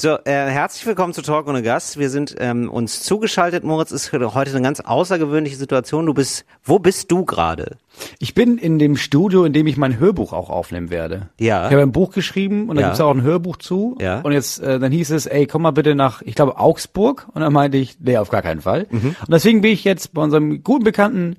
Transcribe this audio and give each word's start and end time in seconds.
So, 0.00 0.10
äh, 0.10 0.30
herzlich 0.48 0.86
willkommen 0.86 1.12
zu 1.12 1.22
Talk 1.22 1.48
ohne 1.48 1.60
Gast. 1.60 1.98
Wir 1.98 2.08
sind 2.08 2.36
ähm, 2.38 2.70
uns 2.70 3.02
zugeschaltet. 3.02 3.64
Moritz 3.64 3.90
ist 3.90 4.12
heute 4.12 4.52
eine 4.52 4.62
ganz 4.62 4.78
außergewöhnliche 4.78 5.56
Situation. 5.56 6.06
Du 6.06 6.14
bist, 6.14 6.44
wo 6.62 6.78
bist 6.78 7.10
du 7.10 7.24
gerade? 7.24 7.78
Ich 8.20 8.32
bin 8.32 8.58
in 8.58 8.78
dem 8.78 8.96
Studio, 8.96 9.42
in 9.44 9.52
dem 9.52 9.66
ich 9.66 9.76
mein 9.76 9.98
Hörbuch 9.98 10.32
auch 10.32 10.50
aufnehmen 10.50 10.90
werde. 10.90 11.30
Ja. 11.40 11.66
Ich 11.66 11.72
habe 11.72 11.82
ein 11.82 11.90
Buch 11.90 12.12
geschrieben 12.12 12.68
und 12.68 12.76
da 12.76 12.82
Ja. 12.82 12.86
gibt's 12.88 13.00
auch 13.00 13.10
ein 13.12 13.22
Hörbuch 13.22 13.56
zu. 13.56 13.98
Ja. 14.00 14.20
Und 14.20 14.30
jetzt, 14.30 14.60
äh, 14.60 14.78
dann 14.78 14.92
hieß 14.92 15.10
es, 15.10 15.26
ey, 15.26 15.48
komm 15.48 15.62
mal 15.62 15.72
bitte 15.72 15.96
nach, 15.96 16.22
ich 16.22 16.36
glaube, 16.36 16.58
Augsburg. 16.60 17.26
Und 17.34 17.40
dann 17.40 17.52
meinte 17.52 17.76
ich, 17.76 17.96
nee, 17.98 18.16
auf 18.18 18.28
gar 18.28 18.42
keinen 18.42 18.60
Fall. 18.60 18.86
Mhm. 18.90 19.16
Und 19.20 19.30
deswegen 19.32 19.62
bin 19.62 19.72
ich 19.72 19.82
jetzt 19.82 20.14
bei 20.14 20.22
unserem 20.22 20.62
guten 20.62 20.84
Bekannten 20.84 21.38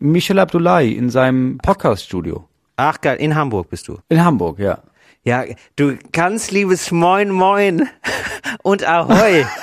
Michel 0.00 0.40
Abdullahi 0.40 0.94
in 0.94 1.10
seinem 1.10 1.58
Podcast-Studio. 1.58 2.42
Ach 2.74 3.00
geil, 3.00 3.18
in 3.20 3.36
Hamburg 3.36 3.68
bist 3.70 3.86
du. 3.86 3.98
In 4.08 4.24
Hamburg, 4.24 4.58
ja. 4.58 4.78
Ja, 5.22 5.44
du 5.76 5.98
ganz 6.12 6.50
liebes 6.50 6.90
Moin 6.90 7.30
Moin 7.30 7.88
und 8.62 8.86
Ahoi. 8.88 9.44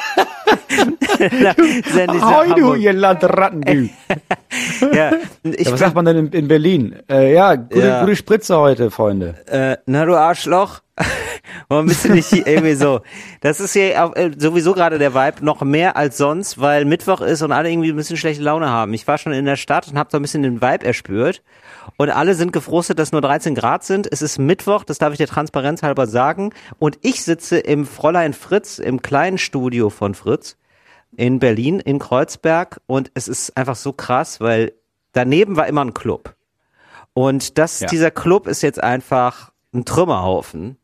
Ahoi, 2.21 2.53
du, 2.55 2.75
ihr 2.75 2.93
Landratten, 2.93 3.61
du. 3.61 3.89
Ja, 4.93 5.11
ich 5.43 5.65
Ja, 5.67 5.73
was 5.73 5.79
sagt 5.79 5.95
man 5.95 6.05
denn 6.05 6.17
in, 6.17 6.31
in 6.31 6.47
Berlin? 6.47 6.95
Äh, 7.09 7.33
ja, 7.33 7.55
gute, 7.55 7.79
Ja. 7.87 8.01
gute 8.01 8.15
Spritze 8.15 8.57
heute, 8.57 8.91
Freunde. 8.91 9.35
äh, 9.47 9.77
na 9.87 10.05
du 10.05 10.15
Arschloch. 10.15 10.81
Warum 11.69 11.85
bist 11.87 12.05
du 12.05 12.13
nicht 12.13 12.27
hier 12.27 12.45
irgendwie 12.47 12.75
so? 12.75 13.01
Das 13.41 13.59
ist 13.59 13.73
hier 13.73 14.03
auch, 14.03 14.15
äh, 14.15 14.31
sowieso 14.37 14.73
gerade 14.73 14.97
der 14.99 15.13
Vibe 15.13 15.43
noch 15.45 15.61
mehr 15.61 15.95
als 15.97 16.17
sonst, 16.17 16.59
weil 16.59 16.85
Mittwoch 16.85 17.21
ist 17.21 17.41
und 17.41 17.51
alle 17.51 17.69
irgendwie 17.71 17.89
ein 17.89 17.95
bisschen 17.95 18.17
schlechte 18.17 18.43
Laune 18.43 18.69
haben. 18.69 18.93
Ich 18.93 19.07
war 19.07 19.17
schon 19.17 19.33
in 19.33 19.45
der 19.45 19.55
Stadt 19.55 19.87
und 19.87 19.97
habe 19.97 20.09
so 20.11 20.17
ein 20.17 20.21
bisschen 20.21 20.43
den 20.43 20.61
Vibe 20.61 20.85
erspürt. 20.85 21.41
Und 21.97 22.09
alle 22.09 22.35
sind 22.35 22.51
gefrustet, 22.53 22.99
dass 22.99 23.11
nur 23.11 23.21
13 23.21 23.55
Grad 23.55 23.83
sind. 23.83 24.07
Es 24.11 24.21
ist 24.21 24.37
Mittwoch, 24.39 24.83
das 24.83 24.97
darf 24.97 25.11
ich 25.13 25.17
dir 25.17 25.27
transparenzhalber 25.27 26.05
sagen. 26.07 26.53
Und 26.79 26.97
ich 27.01 27.23
sitze 27.23 27.57
im 27.59 27.85
Fräulein 27.85 28.33
Fritz, 28.33 28.77
im 28.79 29.01
kleinen 29.01 29.37
Studio 29.37 29.89
von 29.89 30.13
Fritz 30.13 30.57
in 31.15 31.39
Berlin, 31.39 31.79
in 31.79 31.99
Kreuzberg. 31.99 32.81
Und 32.85 33.11
es 33.13 33.27
ist 33.27 33.55
einfach 33.57 33.75
so 33.75 33.93
krass, 33.93 34.41
weil 34.41 34.73
daneben 35.13 35.55
war 35.55 35.67
immer 35.67 35.83
ein 35.83 35.93
Club. 35.93 36.35
Und 37.13 37.57
das, 37.57 37.79
Ja. 37.79 37.87
dieser 37.87 38.11
Club 38.11 38.45
ist 38.47 38.61
jetzt 38.61 38.83
einfach 38.83 39.51
ein 39.73 39.85
Trümmerhaufen. 39.85 40.77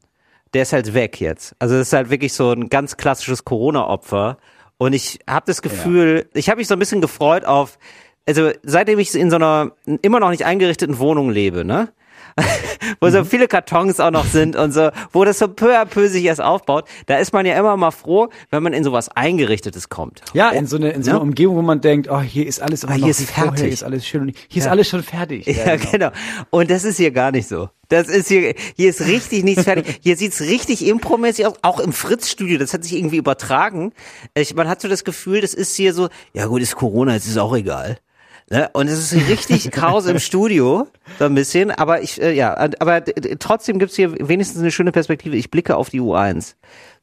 Der 0.53 0.63
ist 0.63 0.73
halt 0.73 0.93
weg 0.93 1.19
jetzt. 1.19 1.55
Also 1.59 1.75
das 1.75 1.87
ist 1.87 1.93
halt 1.93 2.09
wirklich 2.09 2.33
so 2.33 2.51
ein 2.51 2.69
ganz 2.69 2.97
klassisches 2.97 3.43
Corona-Opfer. 3.43 4.37
Und 4.77 4.93
ich 4.93 5.19
habe 5.29 5.45
das 5.45 5.61
Gefühl, 5.61 6.29
ich 6.33 6.49
habe 6.49 6.57
mich 6.59 6.67
so 6.67 6.75
ein 6.75 6.79
bisschen 6.79 7.01
gefreut 7.01 7.45
auf, 7.45 7.77
also 8.27 8.51
seitdem 8.63 8.99
ich 8.99 9.13
in 9.15 9.29
so 9.29 9.37
einer 9.37 9.71
immer 10.01 10.19
noch 10.19 10.29
nicht 10.29 10.45
eingerichteten 10.45 10.99
Wohnung 10.99 11.29
lebe, 11.29 11.65
ne? 11.65 11.91
wo 12.99 13.07
Mhm. 13.07 13.11
so 13.11 13.23
viele 13.25 13.47
Kartons 13.47 13.99
auch 13.99 14.11
noch 14.11 14.25
sind 14.25 14.55
und 14.55 14.71
so, 14.71 14.89
wo 15.11 15.23
das 15.23 15.39
so 15.39 15.47
peu 15.47 15.77
à 15.79 15.85
peu 15.85 16.07
sich 16.07 16.23
erst 16.25 16.41
aufbaut, 16.41 16.85
da 17.05 17.17
ist 17.17 17.33
man 17.33 17.45
ja 17.45 17.57
immer 17.57 17.77
mal 17.77 17.91
froh, 17.91 18.29
wenn 18.49 18.63
man 18.63 18.73
in 18.73 18.83
sowas 18.83 19.09
Eingerichtetes 19.09 19.89
kommt. 19.89 20.21
Ja, 20.33 20.49
in 20.49 20.67
so 20.67 20.77
eine, 20.77 20.91
in 20.91 21.03
so 21.03 21.11
Ja. 21.11 21.15
eine 21.17 21.23
Umgebung, 21.23 21.55
wo 21.57 21.61
man 21.61 21.81
denkt, 21.81 22.07
oh, 22.09 22.19
hier 22.21 22.47
ist 22.47 22.61
alles 22.61 22.83
immer 22.83 22.93
Ah, 22.93 22.95
hier 22.95 23.07
ist 23.07 23.21
wie 23.21 23.25
vorher, 23.25 23.43
fertig. 23.45 23.63
Hier 23.65 23.73
ist 23.73 23.83
alles 23.83 24.05
schön 24.07 24.21
und 24.21 24.33
hier 24.47 24.61
ist 24.61 24.67
alles 24.67 24.87
schon 24.89 25.03
fertig. 25.03 25.45
Ja, 25.45 25.75
genau. 25.75 26.09
Und 26.49 26.69
das 26.71 26.83
ist 26.83 26.97
hier 26.97 27.11
gar 27.11 27.31
nicht 27.31 27.47
so. 27.47 27.69
Das 27.89 28.07
ist 28.07 28.27
hier, 28.29 28.55
hier 28.75 28.89
ist 28.89 29.01
richtig 29.01 29.43
nichts 29.43 29.63
fertig. 29.63 29.99
Hier 30.01 30.17
sieht's 30.17 30.41
richtig 30.41 30.85
impromäßig 30.87 31.45
aus, 31.45 31.53
auch 31.61 31.79
im 31.79 31.93
Fritz-Studio. 31.93 32.57
Das 32.57 32.73
hat 32.73 32.83
sich 32.83 32.95
irgendwie 32.95 33.17
übertragen. 33.17 33.91
Ich, 34.33 34.55
man 34.55 34.67
hat 34.67 34.81
so 34.81 34.87
das 34.87 35.03
Gefühl, 35.03 35.41
das 35.41 35.53
ist 35.53 35.75
hier 35.75 35.93
so, 35.93 36.09
ja 36.33 36.47
gut, 36.47 36.61
ist 36.61 36.75
Corona, 36.75 37.15
es 37.15 37.27
ist 37.27 37.37
auch 37.37 37.55
egal. 37.55 37.97
Ne? 38.49 38.69
Und 38.73 38.87
es 38.87 39.11
ist 39.11 39.29
richtig 39.29 39.71
Chaos 39.71 40.05
im 40.05 40.19
Studio, 40.19 40.87
so 41.17 41.25
ein 41.25 41.35
bisschen. 41.35 41.71
Aber 41.71 42.01
ich, 42.01 42.21
äh, 42.21 42.33
ja, 42.33 42.55
aber 42.79 43.03
trotzdem 43.39 43.79
gibt's 43.79 43.95
hier 43.95 44.13
wenigstens 44.27 44.61
eine 44.61 44.71
schöne 44.71 44.91
Perspektive. 44.91 45.35
Ich 45.35 45.49
blicke 45.49 45.75
auf 45.75 45.89
die 45.89 46.01
U1. 46.01 46.55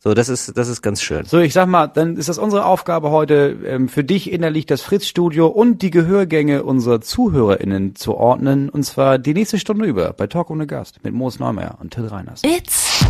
So, 0.03 0.15
das 0.15 0.31
ist, 0.31 0.57
das 0.57 0.69
ist 0.69 0.81
ganz 0.81 1.03
schön. 1.03 1.27
So, 1.27 1.39
ich 1.41 1.53
sag 1.53 1.67
mal, 1.67 1.87
dann 1.87 2.17
ist 2.17 2.31
das 2.31 2.39
unsere 2.39 2.65
Aufgabe 2.65 3.11
heute, 3.11 3.59
ähm, 3.67 3.89
für 3.89 4.03
dich 4.03 4.33
innerlich 4.33 4.65
das 4.65 4.81
Fritz-Studio 4.81 5.47
und 5.47 5.83
die 5.83 5.91
Gehörgänge 5.91 6.63
unserer 6.63 7.03
ZuhörerInnen 7.03 7.97
zu 7.97 8.15
ordnen. 8.15 8.71
Und 8.71 8.85
zwar 8.85 9.19
die 9.19 9.35
nächste 9.35 9.59
Stunde 9.59 9.85
über 9.85 10.15
bei 10.15 10.27
Talk 10.27 10.49
ohne 10.51 10.67
Gast 10.67 11.05
mit 11.05 11.13
Moos 11.13 11.39
Neumeier 11.39 11.77
und 11.81 11.93
Till 11.93 12.07
Reiners. 12.07 12.43
It's 12.45 13.05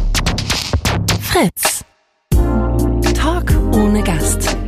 Fritz. 1.20 1.84
Talk 3.14 3.52
ohne 3.72 4.02
Gast. 4.02 4.59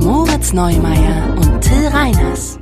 Mit 0.00 0.06
Moritz 0.08 0.54
Neumeier 0.54 1.36
und 1.36 1.60
Till 1.60 1.86
Reiners. 1.88 2.58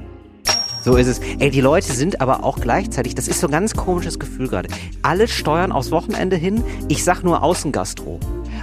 So 0.83 0.97
ist 0.97 1.07
es. 1.07 1.21
Ey, 1.39 1.51
die 1.51 1.61
Leute 1.61 1.93
sind 1.93 2.21
aber 2.21 2.43
auch 2.43 2.59
gleichzeitig, 2.59 3.15
das 3.15 3.29
ist 3.29 3.39
so 3.39 3.47
ein 3.47 3.53
ganz 3.53 3.77
komisches 3.77 4.19
Gefühl 4.19 4.49
gerade. 4.49 4.69
Alle 5.03 5.29
steuern 5.29 5.71
aufs 5.71 5.93
Wochenende 5.93 6.35
hin. 6.35 6.65
Ich 6.89 7.05
sag 7.05 7.23
nur 7.23 7.45
Außengastro. 7.45 8.19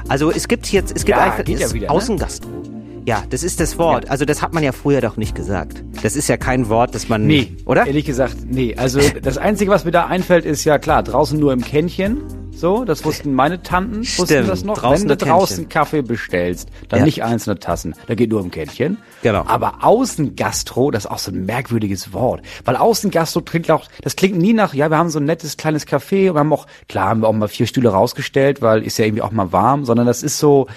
Also 0.10 0.30
es 0.30 0.50
gibt 0.50 0.70
jetzt, 0.74 0.94
es 0.94 1.06
gibt 1.06 1.18
Ja, 1.18 1.24
einfach 1.24 1.48
ja 1.48 1.74
wieder, 1.74 1.88
ne? 1.88 1.90
Ja, 3.08 3.24
das 3.30 3.44
ist 3.44 3.60
das 3.60 3.78
Wort. 3.78 4.10
Also 4.10 4.26
das 4.26 4.42
hat 4.42 4.54
man 4.54 4.64
ja 4.64 4.72
früher 4.72 5.00
doch 5.02 5.16
nicht 5.16 5.36
gesagt. 5.36 5.84
Das 6.02 6.16
ist 6.16 6.28
ja 6.28 6.38
kein 6.38 6.70
Wort, 6.70 6.96
das 6.96 7.08
man, 7.08 7.28
Nee, 7.28 7.56
oder? 7.66 7.86
Ehrlich 7.86 8.06
gesagt, 8.06 8.36
nee. 8.50 8.76
Also 8.76 9.00
das 9.22 9.38
Einzige, 9.38 9.70
was 9.70 9.86
mir 9.86 9.92
da 9.92 10.08
einfällt, 10.08 10.44
ist 10.46 10.64
ja 10.64 10.80
klar, 10.80 11.04
draußen 11.04 11.40
nur 11.40 11.54
im 11.54 11.62
Kännchen. 11.62 12.22
So, 12.58 12.86
das 12.86 13.04
wussten 13.04 13.34
meine 13.34 13.62
Tanten, 13.62 14.00
wussten 14.00 14.26
Stimmt, 14.28 14.48
das 14.50 14.64
noch. 14.64 14.78
draußen 14.78 15.10
Wenn 15.10 15.18
du 15.18 15.26
draußen 15.26 15.56
Kännchen. 15.58 15.70
Kaffee 15.70 16.02
bestellst, 16.02 16.70
dann 16.88 17.00
Ja. 17.00 17.06
nicht 17.06 17.22
einzelne 17.22 17.60
Tassen, 17.60 17.96
da 18.08 18.16
geht 18.16 18.30
nur 18.32 18.40
im 18.40 18.50
Kännchen. 18.50 18.98
Genau. 19.24 19.44
Aber 19.46 19.84
Außengastro, 19.84 20.90
das 20.90 21.04
ist 21.06 21.12
auch 21.12 21.18
so 21.18 21.32
ein 21.32 21.46
merkwürdiges 21.46 22.14
Wort. 22.14 22.42
Weil 22.64 22.78
Außengastro 22.78 23.42
klingt 23.42 23.70
auch, 23.70 23.84
das 24.02 24.16
klingt 24.16 24.38
nie 24.38 24.54
nach, 24.54 24.74
ja, 24.74 24.90
wir 24.90 24.98
haben 24.98 25.10
so 25.10 25.20
ein 25.20 25.26
nettes 25.26 25.58
kleines 25.58 25.86
Café 25.86 26.30
und 26.30 26.36
wir 26.36 26.40
haben 26.40 26.54
auch, 26.54 26.66
klar 26.88 27.10
haben 27.10 27.22
wir 27.22 27.28
auch 27.28 27.34
mal 27.34 27.50
vier 27.50 27.68
Stühle 27.68 27.90
rausgestellt, 27.90 28.62
weil 28.62 28.84
ist 28.84 28.98
ja 28.98 29.06
irgendwie 29.06 29.22
auch 29.24 29.32
mal 29.32 29.52
warm, 29.52 29.84
sondern 29.84 30.08
das 30.08 30.24
ist 30.24 30.40
so, 30.40 30.68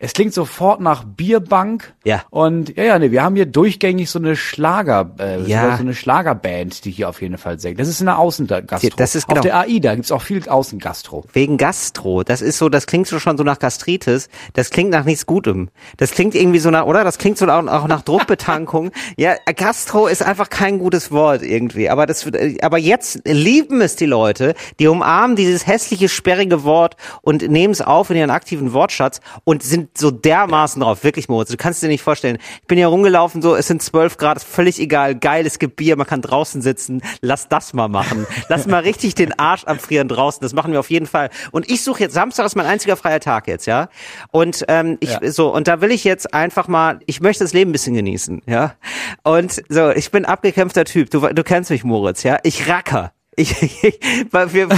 es 0.00 0.12
klingt 0.12 0.32
sofort 0.32 0.80
nach 0.80 1.04
Bierbank. 1.04 1.94
Ja. 2.04 2.22
Und 2.30 2.76
ja, 2.76 2.84
ja, 2.84 2.98
nee, 2.98 3.10
wir 3.10 3.22
haben 3.22 3.34
hier 3.36 3.46
durchgängig 3.46 4.10
so 4.10 4.18
eine 4.18 4.36
Schlager, 4.36 5.10
äh, 5.18 5.42
Ja. 5.42 5.76
so 5.76 5.82
eine 5.82 5.94
Schlagerband, 5.94 6.84
die 6.84 6.90
hier 6.92 7.08
auf 7.08 7.20
jeden 7.20 7.36
Fall 7.38 7.58
singt. 7.58 7.80
Das 7.80 7.88
ist 7.88 8.00
eine 8.00 8.16
Außengastro. 8.18 8.90
Das 8.96 9.14
ist 9.14 9.24
Auf 9.24 9.28
genau- 9.34 9.42
der 9.42 9.58
AIDA 9.58 9.94
gibt's 9.96 10.12
auch 10.12 10.22
viel 10.22 10.48
Außengastro. 10.48 11.24
Wegen 11.32 11.56
Gastro. 11.58 12.22
Das 12.22 12.42
ist 12.42 12.58
so, 12.58 12.68
das 12.68 12.86
klingt 12.86 13.06
so 13.08 13.18
schon 13.18 13.36
so 13.36 13.42
nach 13.44 13.58
Gastritis. 13.58 14.28
Das 14.52 14.70
klingt 14.70 14.90
nach 14.90 15.04
nichts 15.04 15.26
Gutem. 15.26 15.68
Das 15.96 16.12
klingt 16.12 16.34
irgendwie 16.34 16.58
so 16.60 16.70
nach, 16.70 16.86
oder? 16.86 17.02
Das 17.02 17.18
klingt 17.18 17.38
so 17.38 17.46
auch, 17.48 17.66
auch 17.66 17.88
nach 17.88 18.02
Druckbetankung. 18.02 18.92
ja, 19.16 19.34
Gastro 19.56 20.06
ist 20.06 20.22
einfach 20.22 20.48
kein 20.48 20.78
gutes 20.78 21.10
Wort 21.10 21.42
irgendwie. 21.42 21.90
Aber 21.90 22.06
das, 22.06 22.26
aber 22.62 22.78
jetzt 22.78 23.20
lieben 23.24 23.80
es 23.80 23.96
die 23.96 24.06
Leute, 24.06 24.54
die 24.78 24.86
umarmen 24.86 25.34
dieses 25.36 25.66
hässliche, 25.66 26.08
sperrige 26.08 26.62
Wort 26.64 26.96
und 27.22 27.48
nehmen 27.50 27.72
es 27.72 27.80
auf 27.80 28.10
in 28.10 28.16
ihren 28.16 28.30
aktiven 28.30 28.72
Wortschatz 28.72 29.20
und 29.44 29.62
sind 29.62 29.87
so 29.96 30.10
dermaßen 30.10 30.82
drauf. 30.82 31.04
Wirklich, 31.04 31.28
Moritz. 31.28 31.50
Du 31.50 31.56
kannst 31.56 31.82
dir 31.82 31.88
nicht 31.88 32.02
vorstellen. 32.02 32.38
Ich 32.60 32.66
bin 32.66 32.78
hier 32.78 32.88
rumgelaufen, 32.88 33.42
so, 33.42 33.54
es 33.56 33.66
sind 33.66 33.82
zwölf 33.82 34.16
Grad, 34.16 34.36
ist 34.38 34.46
völlig 34.48 34.78
egal. 34.80 35.14
Geil, 35.14 35.46
es 35.46 35.58
gibt 35.58 35.76
Bier, 35.76 35.96
man 35.96 36.06
kann 36.06 36.20
draußen 36.22 36.60
sitzen. 36.62 37.02
Lass 37.20 37.48
das 37.48 37.72
mal 37.72 37.88
machen. 37.88 38.26
Lass 38.48 38.66
mal 38.66 38.80
richtig 38.82 39.14
den 39.14 39.38
Arsch 39.38 39.64
abfrieren 39.64 40.08
draußen. 40.08 40.40
Das 40.42 40.52
machen 40.52 40.72
wir 40.72 40.80
auf 40.80 40.90
jeden 40.90 41.06
Fall. 41.06 41.30
Und 41.52 41.70
ich 41.70 41.82
suche 41.82 42.00
jetzt, 42.00 42.14
Samstag 42.14 42.46
ist 42.46 42.56
mein 42.56 42.66
einziger 42.66 42.96
freier 42.96 43.20
Tag 43.20 43.46
jetzt, 43.48 43.66
ja. 43.66 43.88
Und 44.30 44.64
ähm, 44.68 44.96
ich 45.00 45.10
Ja. 45.10 45.30
so, 45.30 45.52
und 45.54 45.68
da 45.68 45.80
will 45.80 45.90
ich 45.90 46.04
jetzt 46.04 46.34
einfach 46.34 46.68
mal, 46.68 47.00
ich 47.06 47.20
möchte 47.20 47.44
das 47.44 47.52
Leben 47.52 47.70
ein 47.70 47.72
bisschen 47.72 47.94
genießen, 47.94 48.42
ja. 48.46 48.74
Und 49.22 49.62
so, 49.68 49.90
ich 49.90 50.10
bin 50.10 50.24
abgekämpfter 50.24 50.84
Typ. 50.84 51.10
Du, 51.10 51.20
du 51.20 51.42
kennst 51.44 51.70
mich, 51.70 51.84
Moritz, 51.84 52.22
ja. 52.22 52.38
Ich 52.42 52.68
racker. 52.68 53.12
Ich, 53.36 53.62
ich, 53.82 54.00
weil 54.32 54.52
wir, 54.52 54.68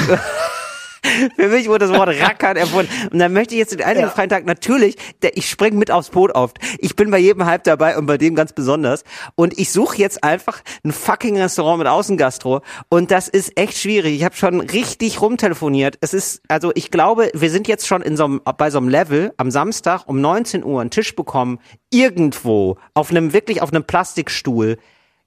Für 1.36 1.48
mich 1.48 1.68
wurde 1.68 1.86
das 1.86 1.96
Wort 1.96 2.08
Rackern 2.08 2.56
erfunden. 2.56 2.90
Und 3.10 3.18
dann 3.18 3.32
möchte 3.32 3.54
ich 3.54 3.58
jetzt 3.58 3.72
den 3.72 3.82
einzigen 3.82 4.10
freien 4.10 4.28
Tag 4.28 4.44
natürlich, 4.44 4.96
der, 5.22 5.36
ich 5.36 5.48
spring 5.48 5.78
mit 5.78 5.90
aufs 5.90 6.10
Boot 6.10 6.34
auf. 6.34 6.52
Ich 6.78 6.96
bin 6.96 7.10
bei 7.10 7.18
jedem 7.18 7.46
Hype 7.46 7.64
dabei 7.64 7.96
und 7.96 8.06
bei 8.06 8.18
dem 8.18 8.34
ganz 8.34 8.52
besonders. 8.52 9.04
Und 9.34 9.58
ich 9.58 9.72
suche 9.72 9.96
jetzt 9.98 10.22
einfach 10.24 10.62
ein 10.84 10.92
fucking 10.92 11.40
Restaurant 11.40 11.78
mit 11.78 11.86
Außengastro. 11.86 12.60
Und 12.88 13.10
das 13.10 13.28
ist 13.28 13.58
echt 13.58 13.78
schwierig. 13.78 14.14
Ich 14.16 14.24
habe 14.24 14.36
schon 14.36 14.60
richtig 14.60 15.20
rumtelefoniert. 15.20 15.98
Es 16.00 16.14
ist, 16.14 16.42
also 16.48 16.72
ich 16.74 16.90
glaube, 16.90 17.30
wir 17.34 17.50
sind 17.50 17.68
jetzt 17.68 17.86
schon 17.86 18.02
in 18.02 18.16
so 18.16 18.24
einem, 18.24 18.40
bei 18.58 18.70
so 18.70 18.78
einem 18.78 18.88
Level 18.88 19.32
am 19.36 19.50
Samstag 19.50 20.04
um 20.06 20.20
19 20.20 20.64
Uhr 20.64 20.80
einen 20.80 20.90
Tisch 20.90 21.16
bekommen, 21.16 21.58
irgendwo, 21.90 22.76
auf 22.94 23.10
einem, 23.10 23.32
wirklich 23.32 23.62
auf 23.62 23.72
einem 23.72 23.84
Plastikstuhl, 23.84 24.78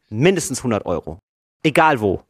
mindestens 0.10 0.60
100 0.60 0.86
Euro. 0.86 1.20
Egal 1.64 2.02
wo. 2.02 2.22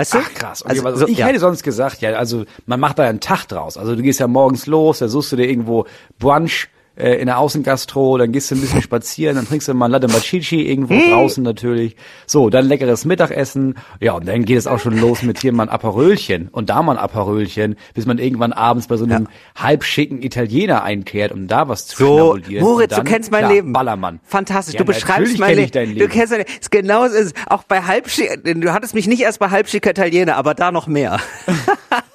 Weißt 0.00 0.14
du? 0.14 0.18
Ach 0.18 0.34
krass. 0.34 0.62
Okay, 0.62 0.70
Also, 0.70 0.86
also, 0.86 0.98
so, 1.00 1.08
ich 1.08 1.18
ja. 1.18 1.26
hätte 1.26 1.38
sonst 1.38 1.62
gesagt, 1.62 2.00
ja, 2.00 2.12
also 2.12 2.44
man 2.64 2.80
macht 2.80 2.98
da 2.98 3.02
einen 3.02 3.20
Tag 3.20 3.46
draus. 3.46 3.76
Also 3.76 3.94
du 3.94 4.02
gehst 4.02 4.18
ja 4.18 4.28
morgens 4.28 4.66
los, 4.66 5.00
da 5.00 5.08
suchst 5.08 5.32
du 5.32 5.36
dir 5.36 5.46
irgendwo 5.48 5.86
Brunch 6.18 6.68
äh, 7.00 7.16
in 7.16 7.26
der 7.26 7.38
Außengastro, 7.38 8.18
dann 8.18 8.32
gehst 8.32 8.50
du 8.50 8.54
ein 8.54 8.60
bisschen 8.60 8.82
spazieren, 8.82 9.36
dann 9.36 9.46
trinkst 9.46 9.68
du 9.68 9.74
mal 9.74 9.86
Latte 9.86 10.08
Machichi 10.08 10.68
irgendwo 10.68 10.94
Hm. 10.94 11.10
draußen 11.10 11.42
natürlich. 11.42 11.96
So, 12.26 12.50
dann 12.50 12.66
leckeres 12.66 13.04
Mittagessen. 13.04 13.76
Ja, 14.00 14.12
und 14.12 14.28
dann 14.28 14.44
geht 14.44 14.58
es 14.58 14.66
auch 14.66 14.78
schon 14.78 14.98
los 14.98 15.22
mit 15.22 15.40
hier 15.40 15.52
mal 15.52 15.64
ein 15.64 15.68
Aperölchen 15.68 16.48
und 16.48 16.70
da 16.70 16.82
mal 16.82 16.92
ein 16.92 16.98
Aperölchen, 16.98 17.76
bis 17.94 18.06
man 18.06 18.18
irgendwann 18.18 18.52
abends 18.52 18.86
bei 18.86 18.96
so 18.96 19.04
einem 19.04 19.28
halbschicken 19.56 20.22
Italiener 20.22 20.82
einkehrt, 20.82 21.32
um 21.32 21.46
da 21.48 21.68
was 21.68 21.86
zu 21.86 21.96
So, 21.96 22.34
schnabulieren. 22.36 22.64
Moritz, 22.64 22.90
dann, 22.94 23.04
du 23.04 23.10
kennst 23.10 23.30
mein 23.30 23.40
klar, 23.40 23.52
Leben. 23.52 23.72
Ballermann. 23.72 24.20
Fantastisch. 24.24 24.74
Ja, 24.74 24.78
du 24.80 24.84
beschreibst 24.84 25.38
mein 25.38 25.56
kenn 25.56 25.88
Leben. 25.88 25.98
Du 25.98 26.08
kennst 26.08 26.32
dein 26.32 26.38
Leben. 26.38 26.50
Genau 26.70 27.08
so 27.08 27.14
ist 27.14 27.26
es. 27.26 27.32
Auch 27.48 27.64
bei 27.64 27.82
halbschick, 27.82 28.42
du 28.44 28.72
hattest 28.72 28.94
mich 28.94 29.06
nicht 29.06 29.20
erst 29.22 29.38
bei 29.38 29.50
halbschicker 29.50 29.90
Italiener, 29.90 30.36
aber 30.36 30.54
da 30.54 30.70
noch 30.72 30.86
mehr. 30.86 31.18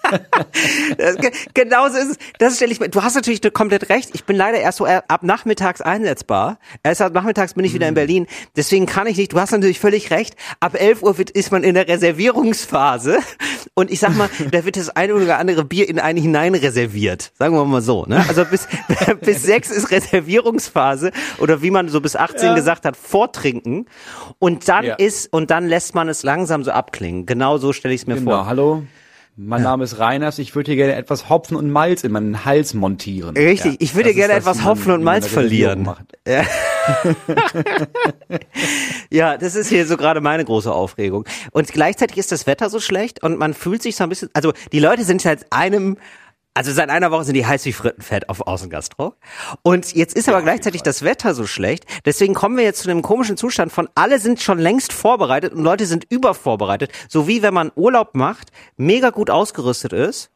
Das, 0.97 1.15
ge- 1.17 1.31
genauso 1.53 1.97
ist 1.97 2.11
es. 2.11 2.17
Das 2.39 2.55
stelle 2.57 2.71
ich 2.71 2.79
mir. 2.79 2.89
Du 2.89 3.01
hast 3.03 3.15
natürlich 3.15 3.41
komplett 3.53 3.89
recht. 3.89 4.09
Ich 4.13 4.23
bin 4.25 4.35
leider 4.35 4.59
erst 4.59 4.77
so 4.77 4.85
äh, 4.85 5.01
ab 5.07 5.23
nachmittags 5.23 5.81
einsetzbar. 5.81 6.59
Erst 6.83 7.01
ab 7.01 7.13
nachmittags 7.13 7.53
bin 7.53 7.65
ich 7.65 7.73
wieder 7.73 7.87
in 7.87 7.93
Mhm. 7.93 7.95
Berlin. 7.95 8.27
Deswegen 8.55 8.85
kann 8.85 9.07
ich 9.07 9.17
nicht. 9.17 9.33
Du 9.33 9.39
hast 9.39 9.51
natürlich 9.51 9.79
völlig 9.79 10.11
recht. 10.11 10.35
Ab 10.59 10.75
11 10.79 11.01
Uhr 11.03 11.17
wird, 11.17 11.29
ist 11.29 11.51
man 11.51 11.63
in 11.63 11.73
der 11.75 11.87
Reservierungsphase. 11.87 13.17
Und 13.73 13.91
ich 13.91 13.99
sag 13.99 14.15
mal, 14.15 14.29
da 14.51 14.65
wird 14.65 14.77
das 14.77 14.89
eine 14.89 15.15
oder 15.15 15.37
andere 15.39 15.63
Bier 15.65 15.87
in 15.89 15.99
einen 15.99 16.19
hinein 16.21 16.55
reserviert. 16.55 17.31
Sagen 17.37 17.55
wir 17.55 17.65
mal 17.65 17.81
so. 17.81 18.05
Ne? 18.05 18.23
Also 18.27 18.45
bis, 18.45 18.67
bis 19.21 19.43
6 19.43 19.71
ist 19.71 19.91
Reservierungsphase. 19.91 21.11
Oder 21.39 21.61
wie 21.61 21.71
man 21.71 21.89
so 21.89 22.01
bis 22.01 22.15
18 22.15 22.55
gesagt 22.55 22.85
hat, 22.85 22.97
vortrinken. 22.97 23.85
Und 24.39 24.67
dann 24.67 24.85
Ja. 24.85 24.95
ist, 24.95 25.31
und 25.31 25.51
dann 25.51 25.67
lässt 25.67 25.95
man 25.95 26.09
es 26.09 26.23
langsam 26.23 26.63
so 26.63 26.71
abklingen. 26.71 27.25
Genau 27.25 27.57
so 27.57 27.73
stelle 27.73 27.93
ich 27.93 28.01
es 28.01 28.07
mir 28.07 28.15
Genau, 28.15 28.31
vor. 28.31 28.45
hallo. 28.47 28.83
Mein 29.37 29.63
Name 29.63 29.83
ist 29.83 29.99
Reiners. 29.99 30.39
Ich 30.39 30.55
würde 30.55 30.71
hier 30.71 30.77
gerne 30.77 30.95
etwas 30.95 31.27
Hopfen 31.29 31.57
und 31.57 31.69
Malz 31.69 32.05
in 32.05 32.11
meinen 32.13 32.45
Hals 32.45 32.73
montieren. 32.73 33.35
Richtig, 33.35 33.73
Ja, 33.73 33.77
ich 33.79 33.93
würde 33.93 34.13
gerne 34.13 34.33
etwas 34.33 34.57
man- 34.59 34.65
Hopfen 34.67 34.93
und 34.93 35.03
Malz 35.03 35.27
verlieren. 35.27 35.83
macht. 35.83 36.05
Ja, 39.09 39.37
das 39.37 39.55
ist 39.55 39.69
hier 39.69 39.85
so 39.87 39.97
gerade 39.97 40.21
meine 40.21 40.43
große 40.45 40.71
Aufregung. 40.71 41.25
Und 41.51 41.71
gleichzeitig 41.71 42.17
ist 42.17 42.31
das 42.31 42.45
Wetter 42.47 42.69
so 42.69 42.79
schlecht 42.79 43.23
und 43.23 43.37
man 43.39 43.53
fühlt 43.53 43.81
sich 43.81 43.95
so 43.95 44.03
ein 44.03 44.09
bisschen, 44.09 44.29
also 44.33 44.53
die 44.71 44.79
Leute 44.79 45.03
sind 45.03 45.21
seit 45.21 45.51
einem, 45.51 45.97
also 46.55 46.71
seit 46.71 46.89
einer 46.89 47.11
Woche 47.11 47.25
sind 47.25 47.35
die 47.35 47.45
heiß 47.45 47.65
wie 47.65 47.73
Frittenfett 47.73 48.29
auf 48.29 48.47
Außengastro. 48.47 49.13
Und 49.61 49.93
jetzt 49.93 50.15
ist 50.15 50.29
aber 50.29 50.41
gleichzeitig 50.41 50.83
das 50.83 51.03
Wetter 51.03 51.35
so 51.35 51.45
schlecht. 51.45 51.85
Deswegen 52.05 52.33
kommen 52.33 52.55
wir 52.55 52.63
jetzt 52.63 52.81
zu 52.81 52.89
einem 52.89 53.01
komischen 53.01 53.35
Zustand 53.35 53.73
von 53.73 53.89
alle 53.93 54.19
sind 54.19 54.41
schon 54.41 54.57
längst 54.57 54.93
vorbereitet 54.93 55.53
und 55.53 55.63
Leute 55.63 55.85
sind 55.85 56.05
übervorbereitet. 56.09 56.91
So 57.09 57.27
wie 57.27 57.41
wenn 57.41 57.53
man 57.53 57.73
Urlaub 57.75 58.15
macht, 58.15 58.51
mega 58.77 59.09
gut 59.09 59.29
ausgerüstet 59.29 59.91
ist 59.91 60.31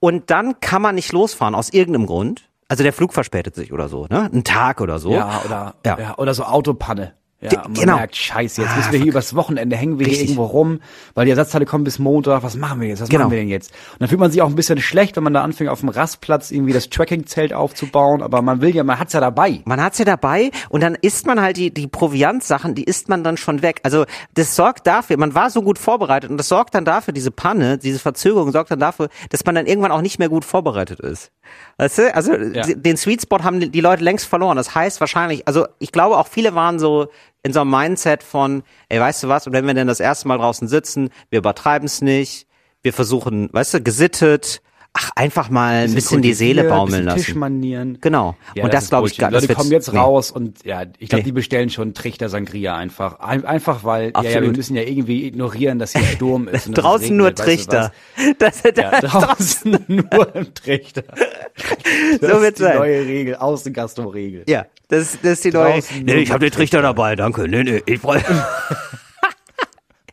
und 0.00 0.30
dann 0.30 0.58
kann 0.60 0.82
man 0.82 0.96
nicht 0.96 1.12
losfahren 1.12 1.54
aus 1.54 1.70
irgendeinem 1.70 2.06
Grund. 2.06 2.48
Also 2.68 2.82
der 2.82 2.92
Flug 2.92 3.12
verspätet 3.12 3.54
sich 3.54 3.72
oder 3.72 3.88
so, 3.88 4.06
ne? 4.08 4.30
Ein 4.32 4.44
Tag 4.44 4.80
oder 4.80 4.98
so. 4.98 5.12
Ja, 5.12 5.42
oder, 5.44 5.74
Ja. 5.86 5.98
ja. 5.98 6.18
oder 6.18 6.34
so 6.34 6.42
Autopanne. 6.42 7.14
Ja, 7.50 7.62
man 7.64 7.74
genau. 7.74 7.96
merkt, 7.96 8.14
scheiße, 8.16 8.62
jetzt 8.62 8.76
müssen 8.76 8.92
wir 8.92 8.98
hier 9.00 9.08
übers 9.08 9.34
Wochenende 9.34 9.74
hängen 9.76 9.98
wir 9.98 10.06
hier 10.06 10.12
Richtig. 10.12 10.30
irgendwo 10.30 10.44
rum, 10.44 10.80
weil 11.14 11.24
die 11.24 11.30
Ersatzteile 11.32 11.66
kommen 11.66 11.82
bis 11.82 11.98
Montag. 11.98 12.42
Was 12.44 12.54
machen 12.56 12.80
wir 12.80 12.86
jetzt? 12.88 13.00
Was 13.02 13.08
Genau. 13.08 13.24
machen 13.24 13.32
wir 13.32 13.38
denn 13.40 13.48
jetzt? 13.48 13.72
Und 13.94 14.00
dann 14.00 14.08
fühlt 14.08 14.20
man 14.20 14.30
sich 14.30 14.40
auch 14.42 14.48
ein 14.48 14.54
bisschen 14.54 14.80
schlecht, 14.80 15.16
wenn 15.16 15.24
man 15.24 15.34
da 15.34 15.42
anfängt, 15.42 15.68
auf 15.68 15.80
dem 15.80 15.88
Rastplatz 15.88 16.52
irgendwie 16.52 16.72
das 16.72 16.88
Tracking-Zelt 16.88 17.52
aufzubauen. 17.52 18.22
Aber 18.22 18.42
man 18.42 18.60
will 18.60 18.74
ja, 18.74 18.84
man 18.84 18.98
hat's 18.98 19.12
ja 19.12 19.20
dabei. 19.20 19.60
Man 19.64 19.82
hat's 19.82 19.98
ja 19.98 20.04
dabei 20.04 20.50
und 20.68 20.82
dann 20.82 20.94
isst 20.94 21.26
man 21.26 21.40
halt 21.40 21.56
die, 21.56 21.74
die 21.74 21.88
Proviantsachen, 21.88 22.74
die 22.76 22.84
isst 22.84 23.08
man 23.08 23.24
dann 23.24 23.36
schon 23.36 23.60
weg. 23.62 23.80
Also 23.82 24.04
das 24.34 24.54
sorgt 24.54 24.86
dafür, 24.86 25.16
man 25.16 25.34
war 25.34 25.50
so 25.50 25.62
gut 25.62 25.78
vorbereitet 25.80 26.30
und 26.30 26.36
das 26.36 26.48
sorgt 26.48 26.74
dann 26.76 26.84
dafür, 26.84 27.12
diese 27.12 27.32
Panne, 27.32 27.76
diese 27.78 27.98
Verzögerung 27.98 28.52
sorgt 28.52 28.70
dann 28.70 28.78
dafür, 28.80 29.08
dass 29.30 29.44
man 29.44 29.54
dann 29.56 29.66
irgendwann 29.66 29.90
auch 29.90 30.02
nicht 30.02 30.18
mehr 30.20 30.28
gut 30.28 30.44
vorbereitet 30.44 31.00
ist. 31.00 31.32
Weißt 31.78 31.98
du? 31.98 32.14
Also 32.14 32.34
Ja. 32.34 32.62
den 32.66 32.96
Sweet 32.96 33.22
Spot 33.22 33.40
haben 33.42 33.58
die 33.72 33.80
Leute 33.80 34.04
längst 34.04 34.26
verloren. 34.26 34.56
Das 34.56 34.74
heißt 34.74 35.00
wahrscheinlich, 35.00 35.48
also 35.48 35.66
ich 35.80 35.90
glaube 35.90 36.16
auch 36.18 36.28
viele 36.28 36.54
waren 36.54 36.78
so 36.78 37.08
in 37.42 37.52
so 37.52 37.60
einem 37.60 37.70
Mindset 37.70 38.22
von, 38.22 38.62
ey, 38.88 39.00
weißt 39.00 39.24
du 39.24 39.28
was, 39.28 39.46
und 39.46 39.52
wenn 39.52 39.66
wir 39.66 39.74
denn 39.74 39.88
das 39.88 40.00
erste 40.00 40.28
Mal 40.28 40.38
draußen 40.38 40.68
sitzen, 40.68 41.10
wir 41.30 41.38
übertreiben's 41.40 42.00
nicht, 42.00 42.46
wir 42.82 42.92
versuchen, 42.92 43.48
weißt 43.52 43.74
du, 43.74 43.82
gesittet, 43.82 44.62
ach, 44.94 45.10
einfach 45.16 45.48
mal 45.50 45.84
ein 45.84 45.94
bisschen 45.94 46.22
die 46.22 46.34
Seele 46.34 46.64
baumeln 46.64 47.04
lassen. 47.04 47.18
Tischmanieren. 47.24 47.98
Genau. 48.00 48.36
Ja, 48.54 48.64
und 48.64 48.74
das, 48.74 48.84
ist 48.84 48.90
glaube 48.90 49.08
ich 49.08 49.16
gar 49.16 49.30
Die 49.30 49.34
Leute 49.36 49.46
das 49.48 49.56
kommen 49.56 49.70
jetzt 49.70 49.92
nee. 49.92 49.98
raus 49.98 50.30
und 50.30 50.64
ja, 50.64 50.82
ich 50.98 51.08
glaube, 51.08 51.22
Nee. 51.22 51.26
die 51.26 51.32
bestellen 51.32 51.70
schon 51.70 51.94
Trichter 51.94 52.28
Sangria 52.28 52.76
einfach. 52.76 53.20
Ein, 53.20 53.44
einfach 53.44 53.84
weil, 53.84 54.12
ja, 54.16 54.22
ja, 54.22 54.42
wir 54.42 54.50
müssen 54.52 54.76
ja 54.76 54.82
irgendwie 54.82 55.26
ignorieren, 55.26 55.78
dass 55.78 55.92
hier 55.92 56.02
Sturm 56.04 56.48
ist. 56.48 56.66
Draußen 56.72 57.16
nur 57.16 57.28
regnet, 57.28 57.38
weißt 57.46 57.48
du 57.48 57.70
Trichter. 57.76 57.92
was? 58.16 58.24
Das, 58.38 58.62
das, 58.62 58.72
Ja, 58.76 59.00
draußen 59.00 59.84
nur 59.88 60.36
ein 60.36 60.54
Trichter. 60.54 61.02
Das 61.02 62.30
So 62.30 62.40
wird's 62.40 62.48
ist 62.48 62.58
die 62.58 62.62
sein. 62.64 62.76
neue 62.78 63.06
Regel, 63.06 63.36
Außengastro-Regel. 63.36 64.44
Ja, 64.48 64.66
das, 64.88 65.18
das 65.22 65.32
ist 65.32 65.44
die 65.44 65.50
neue. 65.52 65.72
Draußen 65.74 66.04
Nee, 66.04 66.12
nur 66.14 66.22
ich 66.22 66.30
habe 66.30 66.40
den 66.44 66.52
Trichter 66.52 66.82
dabei, 66.82 67.16
danke. 67.16 67.48
Nee, 67.48 67.62
nee, 67.64 67.82
ich 67.86 68.00
brauche. 68.00 68.22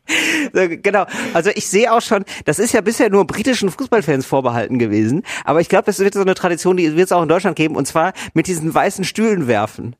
So, 0.54 0.62
genau. 0.68 1.06
Also 1.34 1.52
ich 1.54 1.68
sehe 1.68 1.92
auch 1.94 2.02
schon, 2.02 2.24
das 2.46 2.58
ist 2.60 2.74
ja 2.74 2.82
bisher 2.82 3.10
nur 3.10 3.28
britischen 3.28 3.70
Fußballfans 3.70 4.26
vorbehalten 4.26 4.80
gewesen, 4.80 5.24
aber 5.46 5.62
ich 5.62 5.70
glaube, 5.70 5.86
das 5.86 6.00
wird 6.00 6.14
so 6.16 6.22
eine 6.22 6.34
Tradition, 6.34 6.78
die 6.78 6.96
wird 6.96 7.06
es 7.08 7.12
auch 7.12 7.22
in 7.22 7.30
Deutschland 7.30 7.56
geben, 7.56 7.76
und 7.76 7.86
zwar 7.88 8.14
mit 8.34 8.48
diesen 8.48 8.74
weißen 8.74 9.04
Stühlen 9.06 9.48
werfen. 9.48 9.96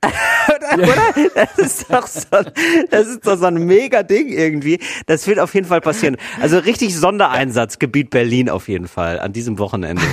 oder? 0.48 0.82
oder? 0.82 1.28
Das 1.34 1.58
ist 1.58 1.92
doch 1.92 2.06
so, 2.06 2.24
ein- 2.30 2.52
das 2.90 3.06
ist 3.08 3.26
doch 3.26 3.36
so 3.36 3.46
ein 3.46 3.54
mega 3.64 4.02
Ding 4.04 4.28
irgendwie. 4.28 4.78
Das 5.06 5.26
wird 5.26 5.38
auf 5.40 5.52
jeden 5.54 5.66
Fall 5.66 5.80
passieren. 5.80 6.16
Also 6.40 6.58
richtig 6.58 6.96
Sondereinsatzgebiet 6.96 8.10
Berlin 8.10 8.48
auf 8.48 8.68
jeden 8.68 8.86
Fall 8.88 9.18
an 9.20 9.32
diesem 9.32 9.58
Wochenende. 9.58 10.02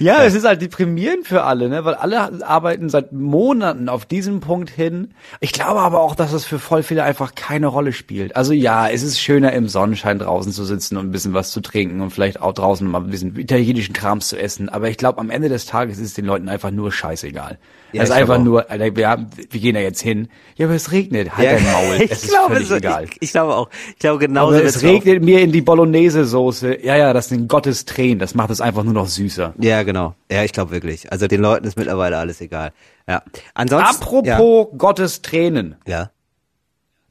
Ja, 0.00 0.24
es 0.24 0.34
ist 0.34 0.46
halt 0.46 0.62
deprimierend 0.62 1.26
für 1.26 1.42
alle, 1.42 1.68
ne? 1.68 1.84
weil 1.84 1.92
alle 1.92 2.42
arbeiten 2.42 2.88
seit 2.88 3.12
Monaten 3.12 3.90
auf 3.90 4.06
diesem 4.06 4.40
Punkt 4.40 4.70
hin. 4.70 5.12
Ich 5.40 5.52
glaube 5.52 5.80
aber 5.80 6.00
auch, 6.00 6.14
dass 6.14 6.32
es 6.32 6.46
für 6.46 6.58
voll 6.58 6.82
viele 6.82 7.02
einfach 7.02 7.34
keine 7.34 7.66
Rolle 7.66 7.92
spielt. 7.92 8.34
Also 8.34 8.54
ja, 8.54 8.88
es 8.88 9.02
ist 9.02 9.20
schöner 9.20 9.52
im 9.52 9.68
Sonnenschein 9.68 10.18
draußen 10.18 10.52
zu 10.52 10.64
sitzen 10.64 10.96
und 10.96 11.08
ein 11.08 11.10
bisschen 11.10 11.34
was 11.34 11.50
zu 11.50 11.60
trinken 11.60 12.00
und 12.00 12.12
vielleicht 12.12 12.40
auch 12.40 12.54
draußen 12.54 12.88
mal 12.88 13.02
ein 13.02 13.10
bisschen 13.10 13.36
italienischen 13.36 13.92
Krams 13.92 14.28
zu 14.28 14.40
essen. 14.40 14.70
Aber 14.70 14.88
ich 14.88 14.96
glaube, 14.96 15.20
am 15.20 15.28
Ende 15.28 15.50
des 15.50 15.66
Tages 15.66 15.98
ist 15.98 16.06
es 16.06 16.14
den 16.14 16.24
Leuten 16.24 16.48
einfach 16.48 16.70
nur 16.70 16.90
scheißegal. 16.92 17.58
Ja, 17.92 18.02
es 18.02 18.08
ist 18.08 18.14
einfach 18.14 18.38
nur, 18.38 18.70
Alter, 18.70 18.94
wir, 18.96 19.08
haben, 19.08 19.26
wir 19.36 19.60
gehen 19.60 19.74
da 19.74 19.80
jetzt 19.80 20.00
hin. 20.00 20.28
Ja, 20.56 20.66
aber 20.66 20.74
es 20.74 20.92
regnet. 20.92 21.36
Halt 21.36 21.46
Ja, 21.46 21.54
dein 21.54 21.64
Maul. 21.64 21.94
ich 22.00 22.10
Es 22.10 22.24
ist 22.24 22.30
glaube 22.30 22.54
völlig 22.54 22.68
so, 22.68 22.74
egal. 22.76 23.04
Ich, 23.04 23.16
ich 23.20 23.30
glaube 23.32 23.54
auch. 23.54 23.70
Ich 23.88 23.98
glaube 23.98 24.18
genau 24.18 24.48
Aber 24.48 24.62
es 24.62 24.82
regnet 24.82 25.22
mir 25.22 25.40
in 25.40 25.52
die 25.52 25.62
Bolognese-Soße. 25.62 26.84
Ja, 26.84 26.96
ja, 26.96 27.12
das 27.12 27.28
sind 27.28 27.48
Gottes 27.48 27.84
Tränen. 27.84 28.18
Das 28.18 28.34
macht 28.34 28.50
es 28.50 28.60
einfach 28.60 28.84
nur 28.84 28.94
noch 28.94 29.08
süßer. 29.08 29.54
Ja, 29.58 29.82
genau. 29.82 30.14
Ja, 30.30 30.44
ich 30.44 30.52
glaube 30.52 30.70
wirklich. 30.70 31.10
Also 31.10 31.26
den 31.26 31.40
Leuten 31.40 31.66
ist 31.66 31.76
mittlerweile 31.76 32.18
alles 32.18 32.40
egal. 32.40 32.72
Ja. 33.08 33.22
Ansonsten. 33.54 34.02
Apropos 34.02 34.68
Gottes 34.76 35.22
Tränen. 35.22 35.76
Ja. 35.86 35.92
ja. 35.92 36.10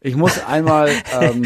Ich 0.02 0.16
muss 0.16 0.44
einmal, 0.46 0.90
ähm, 1.22 1.46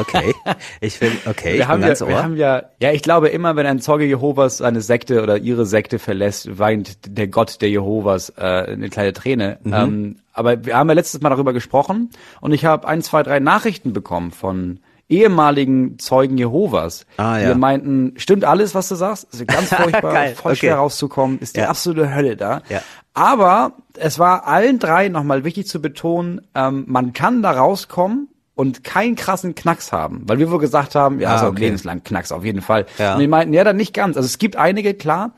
okay. 0.00 0.34
Ich 0.80 0.98
bin, 1.00 1.12
okay, 1.26 1.52
ich 1.52 1.58
wir, 1.58 1.68
haben 1.68 1.80
bin 1.80 1.88
ganz 1.88 2.00
ja, 2.00 2.08
wir 2.08 2.22
haben 2.22 2.36
ja, 2.36 2.62
ja, 2.80 2.92
ich 2.92 3.02
glaube 3.02 3.28
immer, 3.28 3.56
wenn 3.56 3.66
ein 3.66 3.80
Zeuge 3.80 4.04
Jehovas 4.04 4.58
seine 4.58 4.80
Sekte 4.80 5.22
oder 5.22 5.38
ihre 5.38 5.66
Sekte 5.66 5.98
verlässt, 5.98 6.58
weint 6.58 6.98
der 7.06 7.28
Gott 7.28 7.60
der 7.60 7.70
Jehovas 7.70 8.30
äh, 8.36 8.42
eine 8.42 8.88
kleine 8.88 9.12
Träne. 9.12 9.58
Mhm. 9.62 9.72
Ähm, 9.74 10.16
aber 10.32 10.64
wir 10.64 10.76
haben 10.76 10.88
ja 10.88 10.94
letztes 10.94 11.20
Mal 11.20 11.30
darüber 11.30 11.52
gesprochen 11.52 12.10
und 12.40 12.52
ich 12.52 12.64
habe 12.64 12.86
ein, 12.86 13.02
zwei, 13.02 13.22
drei 13.22 13.40
Nachrichten 13.40 13.92
bekommen 13.92 14.30
von 14.30 14.80
ehemaligen 15.08 15.98
Zeugen 15.98 16.36
Jehovas, 16.36 17.06
Ah, 17.16 17.38
ja. 17.38 17.52
die 17.54 17.58
meinten, 17.58 18.12
stimmt 18.18 18.44
alles, 18.44 18.74
was 18.74 18.88
du 18.88 18.94
sagst? 18.94 19.32
Ist 19.32 19.46
ganz 19.48 19.68
furchtbar, 19.74 20.12
Geil, 20.12 20.34
voll 20.34 20.52
okay. 20.52 20.58
schwer 20.60 20.76
rauszukommen, 20.76 21.38
ist 21.40 21.56
die 21.56 21.60
Ja. 21.60 21.70
absolute 21.70 22.14
Hölle 22.14 22.36
da. 22.36 22.60
Ja. 22.68 22.82
Aber 23.14 23.72
es 23.96 24.18
war 24.18 24.46
allen 24.46 24.78
drei 24.78 25.08
nochmal 25.08 25.44
wichtig 25.44 25.66
zu 25.66 25.80
betonen, 25.80 26.42
ähm, 26.54 26.84
man 26.86 27.14
kann 27.14 27.42
da 27.42 27.52
rauskommen 27.52 28.28
und 28.58 28.82
keinen 28.82 29.14
krassen 29.14 29.54
Knacks 29.54 29.92
haben. 29.92 30.22
Weil 30.26 30.40
wir 30.40 30.50
wohl 30.50 30.58
gesagt 30.58 30.96
haben, 30.96 31.20
ja, 31.20 31.36
Ah, 31.36 31.38
so 31.38 31.46
okay. 31.46 31.60
lebenslang 31.66 32.02
Knacks 32.02 32.32
auf 32.32 32.44
jeden 32.44 32.60
Fall. 32.60 32.86
Ja. 32.98 33.14
Und 33.14 33.20
die 33.20 33.28
meinten, 33.28 33.54
ja, 33.54 33.62
dann 33.62 33.76
nicht 33.76 33.94
ganz. 33.94 34.16
Also 34.16 34.26
es 34.26 34.38
gibt 34.38 34.56
einige, 34.56 34.94
klar, 34.94 35.30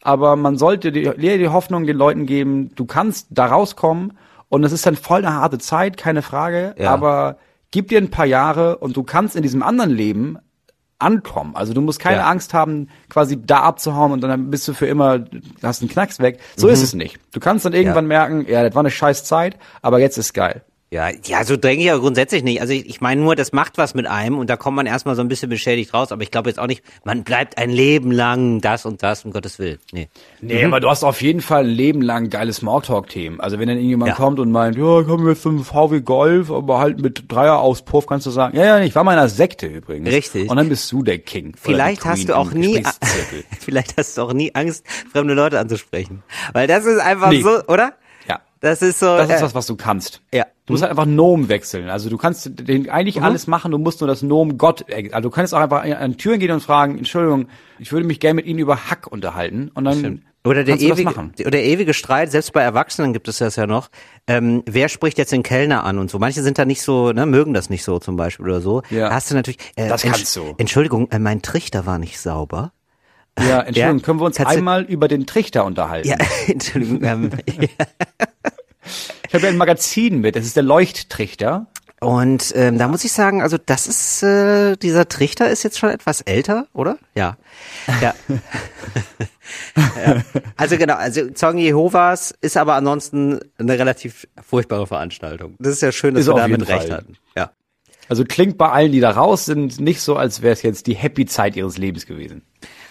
aber 0.00 0.36
man 0.36 0.56
sollte 0.56 0.92
die, 0.92 1.10
die 1.18 1.48
Hoffnung 1.48 1.86
den 1.86 1.96
Leuten 1.96 2.24
geben, 2.24 2.70
du 2.76 2.84
kannst 2.84 3.26
da 3.30 3.46
rauskommen 3.46 4.12
und 4.48 4.62
es 4.62 4.70
ist 4.70 4.86
dann 4.86 4.94
voll 4.94 5.24
eine 5.26 5.34
harte 5.34 5.58
Zeit, 5.58 5.96
keine 5.96 6.22
Frage, 6.22 6.76
Ja. 6.78 6.92
aber 6.92 7.38
gib 7.72 7.88
dir 7.88 7.98
ein 7.98 8.10
paar 8.10 8.26
Jahre 8.26 8.78
und 8.78 8.96
du 8.96 9.02
kannst 9.02 9.34
in 9.34 9.42
diesem 9.42 9.64
anderen 9.64 9.90
Leben 9.90 10.38
ankommen. 11.00 11.56
Also 11.56 11.74
du 11.74 11.80
musst 11.80 11.98
keine 11.98 12.18
Ja. 12.18 12.28
Angst 12.30 12.54
haben, 12.54 12.88
quasi 13.08 13.44
da 13.44 13.60
abzuhauen 13.62 14.12
und 14.12 14.20
dann 14.20 14.50
bist 14.50 14.68
du 14.68 14.72
für 14.72 14.86
immer, 14.86 15.24
hast 15.64 15.82
einen 15.82 15.90
Knacks 15.90 16.20
weg. 16.20 16.38
So 16.56 16.68
Mhm. 16.68 16.72
ist 16.74 16.82
es 16.82 16.94
nicht. 16.94 17.18
Du 17.32 17.40
kannst 17.40 17.64
dann 17.64 17.72
irgendwann 17.72 18.06
merken, 18.06 18.46
ja, 18.48 18.62
das 18.62 18.74
war 18.74 18.80
eine 18.80 18.90
scheiß 18.90 19.24
Zeit, 19.24 19.58
aber 19.82 19.98
jetzt 19.98 20.16
ist 20.16 20.32
geil. 20.32 20.62
Ja, 20.90 21.10
ja, 21.26 21.44
so 21.44 21.58
denke 21.58 21.80
ich 21.80 21.86
ja 21.86 21.98
grundsätzlich 21.98 22.42
nicht. 22.42 22.62
Also 22.62 22.72
ich, 22.72 22.88
ich 22.88 23.02
meine 23.02 23.20
nur, 23.20 23.36
das 23.36 23.52
macht 23.52 23.76
was 23.76 23.92
mit 23.94 24.06
einem 24.06 24.38
und 24.38 24.48
da 24.48 24.56
kommt 24.56 24.74
man 24.74 24.86
erstmal 24.86 25.16
so 25.16 25.20
ein 25.20 25.28
bisschen 25.28 25.50
beschädigt 25.50 25.92
raus, 25.92 26.12
aber 26.12 26.22
ich 26.22 26.30
glaube 26.30 26.48
jetzt 26.48 26.58
auch 26.58 26.66
nicht, 26.66 26.82
man 27.04 27.24
bleibt 27.24 27.58
ein 27.58 27.68
Leben 27.68 28.10
lang 28.10 28.62
das 28.62 28.86
und 28.86 29.02
das, 29.02 29.22
um 29.26 29.30
Gottes 29.32 29.58
Willen. 29.58 29.78
Nee. 29.92 30.08
Nee, 30.40 30.64
aber 30.64 30.80
du 30.80 30.88
hast 30.88 31.04
auf 31.04 31.20
jeden 31.20 31.42
Fall 31.42 31.64
ein 31.64 31.70
Leben 31.70 32.00
lang 32.00 32.30
geile 32.30 32.54
Smalltalk-Themen. 32.54 33.38
Also 33.38 33.58
wenn 33.58 33.68
dann 33.68 33.76
irgendjemand 33.76 34.08
Ja. 34.08 34.14
kommt 34.14 34.38
und 34.38 34.50
meint, 34.50 34.78
ja, 34.78 34.84
habe 35.06 35.28
jetzt 35.28 35.46
einen 35.46 35.62
VW 35.62 36.00
Golf, 36.00 36.50
aber 36.50 36.78
halt 36.78 37.02
mit 37.02 37.24
Dreierauspuff, 37.30 38.06
kannst 38.06 38.24
du 38.24 38.30
sagen, 38.30 38.56
ja, 38.56 38.64
ja, 38.64 38.80
ich 38.80 38.94
war 38.94 39.04
mal 39.04 39.12
in 39.12 39.18
einer 39.18 39.28
Sekte 39.28 39.66
übrigens. 39.66 40.08
Richtig. 40.10 40.48
Und 40.50 40.56
dann 40.56 40.70
bist 40.70 40.90
du 40.90 41.02
der 41.02 41.18
King. 41.18 41.52
Vielleicht 41.60 42.06
hast 42.06 42.30
du 42.30 42.34
auch 42.34 42.52
nie, 42.52 42.82
vielleicht 43.60 43.98
hast 43.98 44.16
du 44.16 44.22
auch 44.22 44.32
nie 44.32 44.54
Angst, 44.54 44.86
fremde 45.12 45.34
Leute 45.34 45.58
anzusprechen. 45.60 46.22
Weil 46.54 46.66
das 46.66 46.86
ist 46.86 46.98
einfach 46.98 47.28
Nee. 47.28 47.42
so, 47.42 47.62
oder? 47.68 47.92
Ja. 48.26 48.40
Das 48.60 48.80
ist 48.80 49.00
so. 49.00 49.18
Das 49.18 49.28
ist 49.28 49.40
äh, 49.40 49.42
was, 49.42 49.54
was 49.54 49.66
du 49.66 49.76
kannst. 49.76 50.22
Ja. 50.32 50.46
Du 50.68 50.72
musst 50.74 50.82
halt 50.82 50.90
einfach 50.90 51.06
Nomen 51.06 51.48
wechseln. 51.48 51.88
Also 51.88 52.08
du 52.10 52.16
kannst 52.16 52.50
den 52.68 52.82
Mhm. 52.82 52.90
eigentlich 52.90 53.20
alles 53.22 53.46
machen, 53.48 53.72
du 53.72 53.78
musst 53.78 54.00
nur 54.00 54.06
das 54.08 54.22
Nomen 54.22 54.58
Gott, 54.58 54.84
also 55.12 55.28
du 55.28 55.30
kannst 55.34 55.52
auch 55.54 55.58
einfach 55.60 55.82
an 55.82 56.16
Türen 56.16 56.38
gehen 56.38 56.52
und 56.52 56.62
fragen, 56.62 56.96
Entschuldigung, 56.98 57.48
ich 57.80 57.90
würde 57.90 58.06
mich 58.06 58.20
gerne 58.20 58.34
mit 58.34 58.46
Ihnen 58.46 58.60
über 58.60 58.76
Hack 58.90 59.06
unterhalten. 59.10 59.70
Und 59.74 59.84
dann. 59.84 60.22
Oder 60.44 60.62
der, 60.64 60.78
ewige, 60.80 61.02
machen. 61.04 61.32
oder 61.40 61.50
der 61.50 61.64
ewige 61.64 61.92
Streit, 61.92 62.30
selbst 62.30 62.52
bei 62.52 62.62
Erwachsenen 62.62 63.12
gibt 63.12 63.28
es 63.28 63.38
das 63.38 63.56
ja 63.56 63.66
noch. 63.66 63.88
Ähm, 64.28 64.62
wer 64.66 64.88
spricht 64.88 65.18
jetzt 65.18 65.32
den 65.32 65.42
Kellner 65.42 65.84
an 65.84 65.98
und 65.98 66.10
so? 66.10 66.18
Manche 66.18 66.42
sind 66.42 66.58
da 66.58 66.64
nicht 66.64 66.80
so, 66.80 67.12
ne, 67.12 67.26
mögen 67.26 67.52
das 67.54 67.68
nicht 67.70 67.82
so 67.82 67.98
zum 67.98 68.16
Beispiel 68.16 68.46
oder 68.46 68.60
so. 68.60 68.82
Ja. 68.88 69.08
Da 69.08 69.14
hast 69.16 69.30
du 69.30 69.34
natürlich. 69.34 69.58
Äh, 69.76 69.88
Das 69.88 70.02
kannst 70.02 70.34
du. 70.36 70.54
Entschuldigung, 70.58 71.10
äh, 71.10 71.18
mein 71.18 71.42
Trichter 71.42 71.86
war 71.86 71.98
nicht 71.98 72.18
sauber. 72.20 72.72
Ja, 73.38 73.60
Entschuldigung, 73.60 73.98
Ja, 73.98 74.04
können 74.04 74.20
wir 74.20 74.24
uns 74.26 74.40
einmal 74.40 74.84
über 74.84 75.08
den 75.08 75.26
Trichter 75.26 75.64
unterhalten? 75.64 76.08
Ja, 76.08 76.16
Entschuldigung. 76.46 77.02
Ähm, 77.02 77.30
Ich 79.28 79.34
habe 79.34 79.44
ja 79.44 79.50
ein 79.50 79.58
Magazin 79.58 80.20
mit, 80.20 80.36
das 80.36 80.46
ist 80.46 80.56
der 80.56 80.62
Leuchttrichter. 80.62 81.66
Und 82.00 82.52
ähm, 82.54 82.78
da 82.78 82.86
muss 82.86 83.04
ich 83.04 83.12
sagen, 83.12 83.42
also 83.42 83.58
das 83.58 83.86
ist, 83.88 84.22
äh, 84.22 84.76
dieser 84.76 85.08
Trichter 85.08 85.50
ist 85.50 85.64
jetzt 85.64 85.78
schon 85.78 85.90
etwas 85.90 86.20
älter, 86.20 86.68
oder? 86.72 86.96
Ja. 87.16 87.36
Ja. 88.00 88.14
ja. 89.76 90.22
Also 90.56 90.76
genau, 90.76 90.94
also 90.94 91.28
Zeugen 91.30 91.58
Jehovas 91.58 92.32
ist 92.40 92.56
aber 92.56 92.74
ansonsten 92.74 93.40
eine 93.58 93.78
relativ 93.78 94.28
furchtbare 94.40 94.86
Veranstaltung. 94.86 95.56
Das 95.58 95.74
ist 95.74 95.82
ja 95.82 95.90
schön, 95.90 96.14
dass 96.14 96.22
Ist 96.22 96.28
wir 96.28 96.36
damit 96.36 96.68
recht 96.68 96.90
hatten. 96.90 97.16
Ja. 97.36 97.50
Also 98.08 98.24
klingt 98.24 98.56
bei 98.58 98.70
allen, 98.70 98.92
die 98.92 99.00
da 99.00 99.10
raus 99.10 99.44
sind, 99.44 99.80
nicht 99.80 100.00
so, 100.00 100.16
als 100.16 100.40
wäre 100.40 100.52
es 100.52 100.62
jetzt 100.62 100.86
die 100.86 100.94
Happy 100.94 101.26
Zeit 101.26 101.56
ihres 101.56 101.78
Lebens 101.78 102.06
gewesen. 102.06 102.42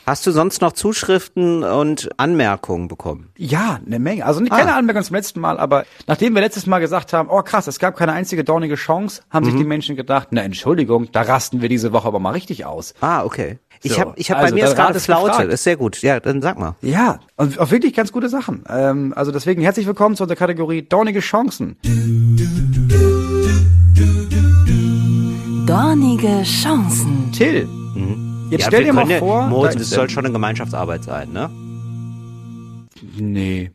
Hast 0.10 0.26
du 0.26 0.32
sonst 0.32 0.62
noch 0.62 0.72
Zuschriften 0.72 1.66
und 1.66 2.10
Anmerkungen 2.16 2.88
bekommen? 2.88 3.28
Ja, 3.38 3.82
eine 3.86 4.00
Menge. 4.00 4.26
Also 4.26 4.40
nicht 4.40 4.52
keine 4.54 4.74
Ah. 4.74 4.78
Anmerkung 4.78 5.04
zum 5.04 5.18
letzten 5.18 5.42
Mal, 5.42 5.60
aber 5.60 5.84
nachdem 6.08 6.34
wir 6.34 6.42
letztes 6.42 6.66
Mal 6.66 6.80
gesagt 6.80 7.12
haben, 7.12 7.28
oh 7.30 7.42
krass, 7.42 7.68
es 7.68 7.78
gab 7.78 7.98
keine 7.98 8.14
einzige 8.14 8.46
dornige 8.46 8.76
Chance, 8.76 9.24
haben 9.30 9.46
Mhm. 9.46 9.52
sich 9.52 9.60
die 9.60 9.66
Menschen 9.68 9.98
gedacht, 9.98 10.30
na 10.32 10.44
Entschuldigung, 10.44 11.10
da 11.12 11.24
rasten 11.24 11.62
wir 11.62 11.68
diese 11.68 11.92
Woche 11.92 12.08
aber 12.08 12.20
mal 12.20 12.30
richtig 12.32 12.64
aus. 12.66 12.94
Ah, 13.02 13.26
okay. 13.26 13.60
Ich 13.84 13.92
So, 13.92 14.00
habe 14.00 14.14
ich 14.16 14.32
hab 14.32 14.38
also 14.38 14.56
bei 14.56 14.62
mir 14.62 14.68
ist 14.70 14.76
gerade 14.78 14.98
Flaute. 15.02 15.28
gefragt. 15.32 15.52
Ist 15.52 15.64
sehr 15.66 15.76
gut. 15.76 16.02
Ja, 16.02 16.22
dann 16.22 16.42
sag 16.42 16.58
mal. 16.58 16.76
Ja, 16.82 17.20
und 17.36 17.60
auch 17.60 17.70
wirklich 17.72 17.94
ganz 17.94 18.14
gute 18.14 18.30
Sachen. 18.30 18.64
Ähm, 18.70 19.12
also 19.14 19.34
deswegen 19.34 19.62
herzlich 19.62 19.88
willkommen 19.88 20.16
zu 20.16 20.24
unserer 20.24 20.38
Kategorie 20.38 20.84
Dornige 20.84 21.20
Chancen. 21.20 21.76
Dornige 25.68 26.44
Chancen. 26.44 27.30
Till, 27.34 27.68
jetzt 28.50 28.62
ja, 28.62 28.68
stell 28.68 28.80
wir 28.80 28.86
dir 28.88 28.94
mal 28.94 29.02
können 29.02 29.12
ja- 29.12 29.20
vor, 29.20 29.48
Moritz, 29.48 29.76
das 29.76 29.90
soll 29.90 30.10
schon 30.10 30.26
eine 30.26 30.34
Gemeinschaftsarbeit 30.34 31.04
sein, 31.04 31.32
ne? 31.32 31.50
Nee. 33.16 33.72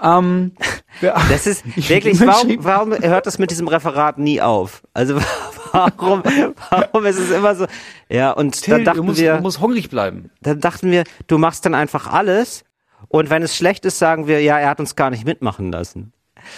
Ähm, 0.00 0.52
wir- 1.00 1.14
Das 1.28 1.46
ist 1.46 1.64
Ich- 1.76 1.88
wirklich, 1.88 2.20
warum, 2.20 2.56
warum 2.64 2.92
hört 2.92 3.26
das 3.26 3.38
mit 3.38 3.50
diesem 3.50 3.68
Referat 3.68 4.18
nie 4.18 4.40
auf? 4.40 4.82
Also 4.94 5.18
warum, 5.72 6.22
warum 6.70 7.04
ist 7.06 7.18
es 7.18 7.30
immer 7.30 7.54
so? 7.54 7.66
Ja, 8.08 8.30
und 8.32 8.60
Till, 8.62 8.72
dann 8.74 8.78
du 8.80 8.84
dachten 8.84 9.06
musst, 9.06 9.20
wir, 9.20 9.36
du 9.36 9.42
musst 9.42 9.60
hungrig 9.60 9.90
bleiben. 9.90 10.30
dann 10.42 10.60
dachten 10.60 10.90
wir, 10.90 11.04
du 11.26 11.38
machst 11.38 11.64
dann 11.66 11.74
einfach 11.74 12.06
alles 12.12 12.64
und 13.08 13.30
wenn 13.30 13.42
es 13.42 13.56
schlecht 13.56 13.84
ist, 13.84 13.98
sagen 13.98 14.26
wir, 14.26 14.40
ja, 14.42 14.58
er 14.58 14.68
hat 14.70 14.80
uns 14.80 14.96
gar 14.96 15.10
nicht 15.10 15.24
mitmachen 15.24 15.70
lassen. 15.72 16.12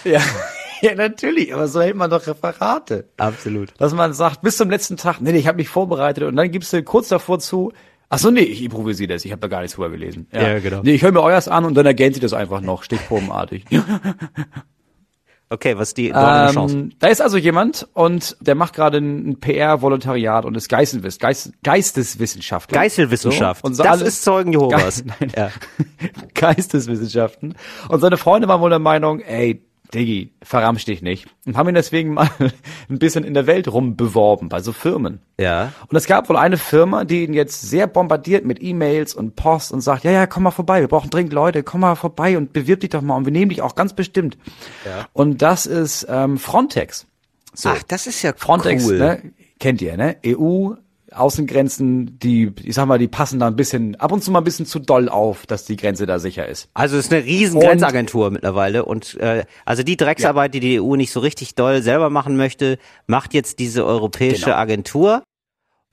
Ja. 0.05 0.21
ja, 0.83 0.95
natürlich, 0.95 1.55
aber 1.55 1.69
so 1.69 1.81
hält 1.81 1.97
man 1.97 2.11
doch 2.11 2.27
Referate. 2.27 3.09
Absolut. 3.17 3.73
Dass 3.79 3.95
man 3.95 4.13
sagt, 4.13 4.43
bis 4.43 4.57
zum 4.57 4.71
letzten 4.71 4.97
Tag, 4.97 5.21
nee, 5.21 5.33
nee 5.33 5.39
ich 5.39 5.47
habe 5.47 5.57
mich 5.57 5.69
vorbereitet 5.69 6.25
und 6.25 6.37
dann 6.37 6.51
gibst 6.51 6.73
du 6.73 6.83
kurz 6.83 7.09
davor 7.09 7.39
zu, 7.39 7.73
ach 8.09 8.19
so, 8.19 8.31
nee, 8.31 8.41
ich 8.41 8.63
improvisiere 8.63 9.15
das, 9.15 9.25
ich 9.25 9.33
habe 9.33 9.41
da 9.41 9.49
gar 9.49 9.61
nichts 9.61 9.75
vorher 9.75 9.97
gelesen. 9.97 10.27
Ja, 10.33 10.59
genau. 10.59 10.83
Nee, 10.83 10.95
ich 10.95 11.03
höre 11.03 11.13
mir 11.13 11.23
euers 11.23 11.49
an 11.49 11.65
und 11.65 11.75
dann 11.75 11.87
ergänzt 11.87 12.17
sie 12.17 12.21
das 12.21 12.33
einfach 12.33 12.61
noch, 12.61 12.83
stichprobenartig. 12.83 13.65
Okay, 15.51 15.79
was 15.79 15.89
ist 15.89 15.97
die 15.97 16.11
dornige 16.11 16.53
Chance? 16.53 16.77
Ähm, 16.77 16.93
da 16.99 17.07
ist 17.09 17.23
also 17.23 17.39
jemand 17.39 17.89
und 17.95 18.37
der 18.41 18.55
macht 18.55 18.75
gerade 18.75 18.99
ein 18.99 19.41
PR-Volontariat 19.41 20.45
und 20.45 20.55
ist 20.57 20.69
Geisteswiss, 20.69 21.19
Geist, 21.19 21.53
Geisteswissenschaftler. 21.63 22.79
Geißelwissenschaft. 22.79 23.63
So, 23.63 23.67
und 23.67 23.75
so 23.75 23.83
das 23.83 23.93
alles- 23.93 24.09
ist 24.09 24.25
Zeugen 24.25 24.53
Jehovas. 24.53 25.05
Ge 25.05 25.13
Nein. 25.21 25.33
Ja. 25.35 25.51
Geisteswissenschaften. 26.35 27.55
Und 27.89 28.01
seine 28.01 28.19
Freunde 28.19 28.47
waren 28.47 28.61
wohl 28.61 28.69
der 28.69 28.79
Meinung, 28.79 29.21
ey, 29.21 29.63
Diggi, 29.95 30.33
verramsch 30.43 30.85
dich 30.85 31.01
nicht. 31.01 31.27
Und 31.47 31.57
haben 31.57 31.69
ihn 31.69 31.75
deswegen 31.75 32.15
mal 32.15 32.29
ein 32.91 32.99
bisschen 32.99 33.25
in 33.25 33.35
der 33.35 33.47
Welt 33.47 33.69
rumbeworben, 33.69 34.49
bei 34.49 34.61
so 34.61 34.73
Firmen. 34.73 35.21
ja. 35.39 35.73
Und 35.89 35.97
es 35.97 36.07
gab 36.07 36.29
wohl 36.29 36.37
eine 36.37 36.59
Firma, 36.59 37.05
die 37.05 37.25
ihn 37.25 37.33
jetzt 37.33 37.63
sehr 37.63 37.87
bombardiert 37.87 38.45
mit 38.45 38.63
E-Mails 38.63 39.15
und 39.15 39.37
Post 39.37 39.73
und 39.73 39.81
sagt, 39.81 40.05
ja, 40.05 40.11
ja, 40.11 40.27
komm 40.27 40.43
mal 40.43 40.51
vorbei, 40.51 40.81
wir 40.81 40.89
brauchen 40.89 41.11
dringend 41.11 41.33
Leute, 41.33 41.63
komm 41.63 41.81
mal 41.81 41.95
vorbei 41.95 42.37
und 42.37 42.53
bewirb 42.53 42.81
dich 42.81 42.91
doch 42.91 43.03
mal 43.03 43.17
und 43.17 43.25
wir 43.25 43.33
nehmen 43.33 43.49
dich 43.49 43.63
auch 43.63 43.75
ganz 43.75 43.95
bestimmt. 43.95 44.37
Ja. 44.85 45.07
Und 45.13 45.41
das 45.43 45.67
ist 45.67 46.07
ähm, 46.09 46.39
Frontex. 46.39 47.07
So. 47.55 47.71
Ach, 47.71 47.83
das 47.83 48.07
ist 48.07 48.23
ja 48.23 48.33
Frontex, 48.37 48.87
cool. 48.87 48.99
ne, 48.99 49.23
kennt 49.59 49.81
ihr, 49.83 49.97
ne? 49.97 50.17
EU, 50.25 50.75
Außengrenzen, 51.13 52.19
die, 52.19 52.53
ich 52.63 52.75
sag 52.75 52.87
mal, 52.87 52.99
die 52.99 53.09
passen 53.09 53.39
da 53.41 53.47
ein 53.47 53.57
bisschen, 53.57 53.95
ab 53.97 54.13
und 54.13 54.23
zu 54.23 54.31
mal 54.31 54.41
ein 54.41 54.45
bisschen 54.45 54.67
zu 54.67 54.79
doll 54.79 55.09
auf, 55.09 55.47
dass 55.47 55.65
die 55.65 55.77
Grenze 55.77 56.07
da 56.07 56.19
sicher 56.19 56.47
ist. 56.47 56.69
Also 56.75 56.97
es 56.97 57.07
ist 57.07 57.13
eine 57.13 57.25
riesen 57.25 57.57
Und- 57.59 57.65
Grenzagentur 57.67 58.31
mittlerweile 58.31 58.85
und 58.85 59.15
äh, 59.21 59.45
also 59.65 59.83
die 59.83 59.97
Drecksarbeit, 59.97 60.55
die 60.55 60.61
die 60.61 60.81
EU 60.81 60.97
nicht 60.97 61.13
so 61.13 61.21
richtig 61.21 61.55
doll 61.55 61.83
selber 61.83 62.11
machen 62.11 62.37
möchte, 62.37 62.79
macht 63.07 63.35
jetzt 63.35 63.59
diese 63.59 63.85
europäische 63.85 64.47
Genau. 64.47 64.57
Agentur 64.57 65.23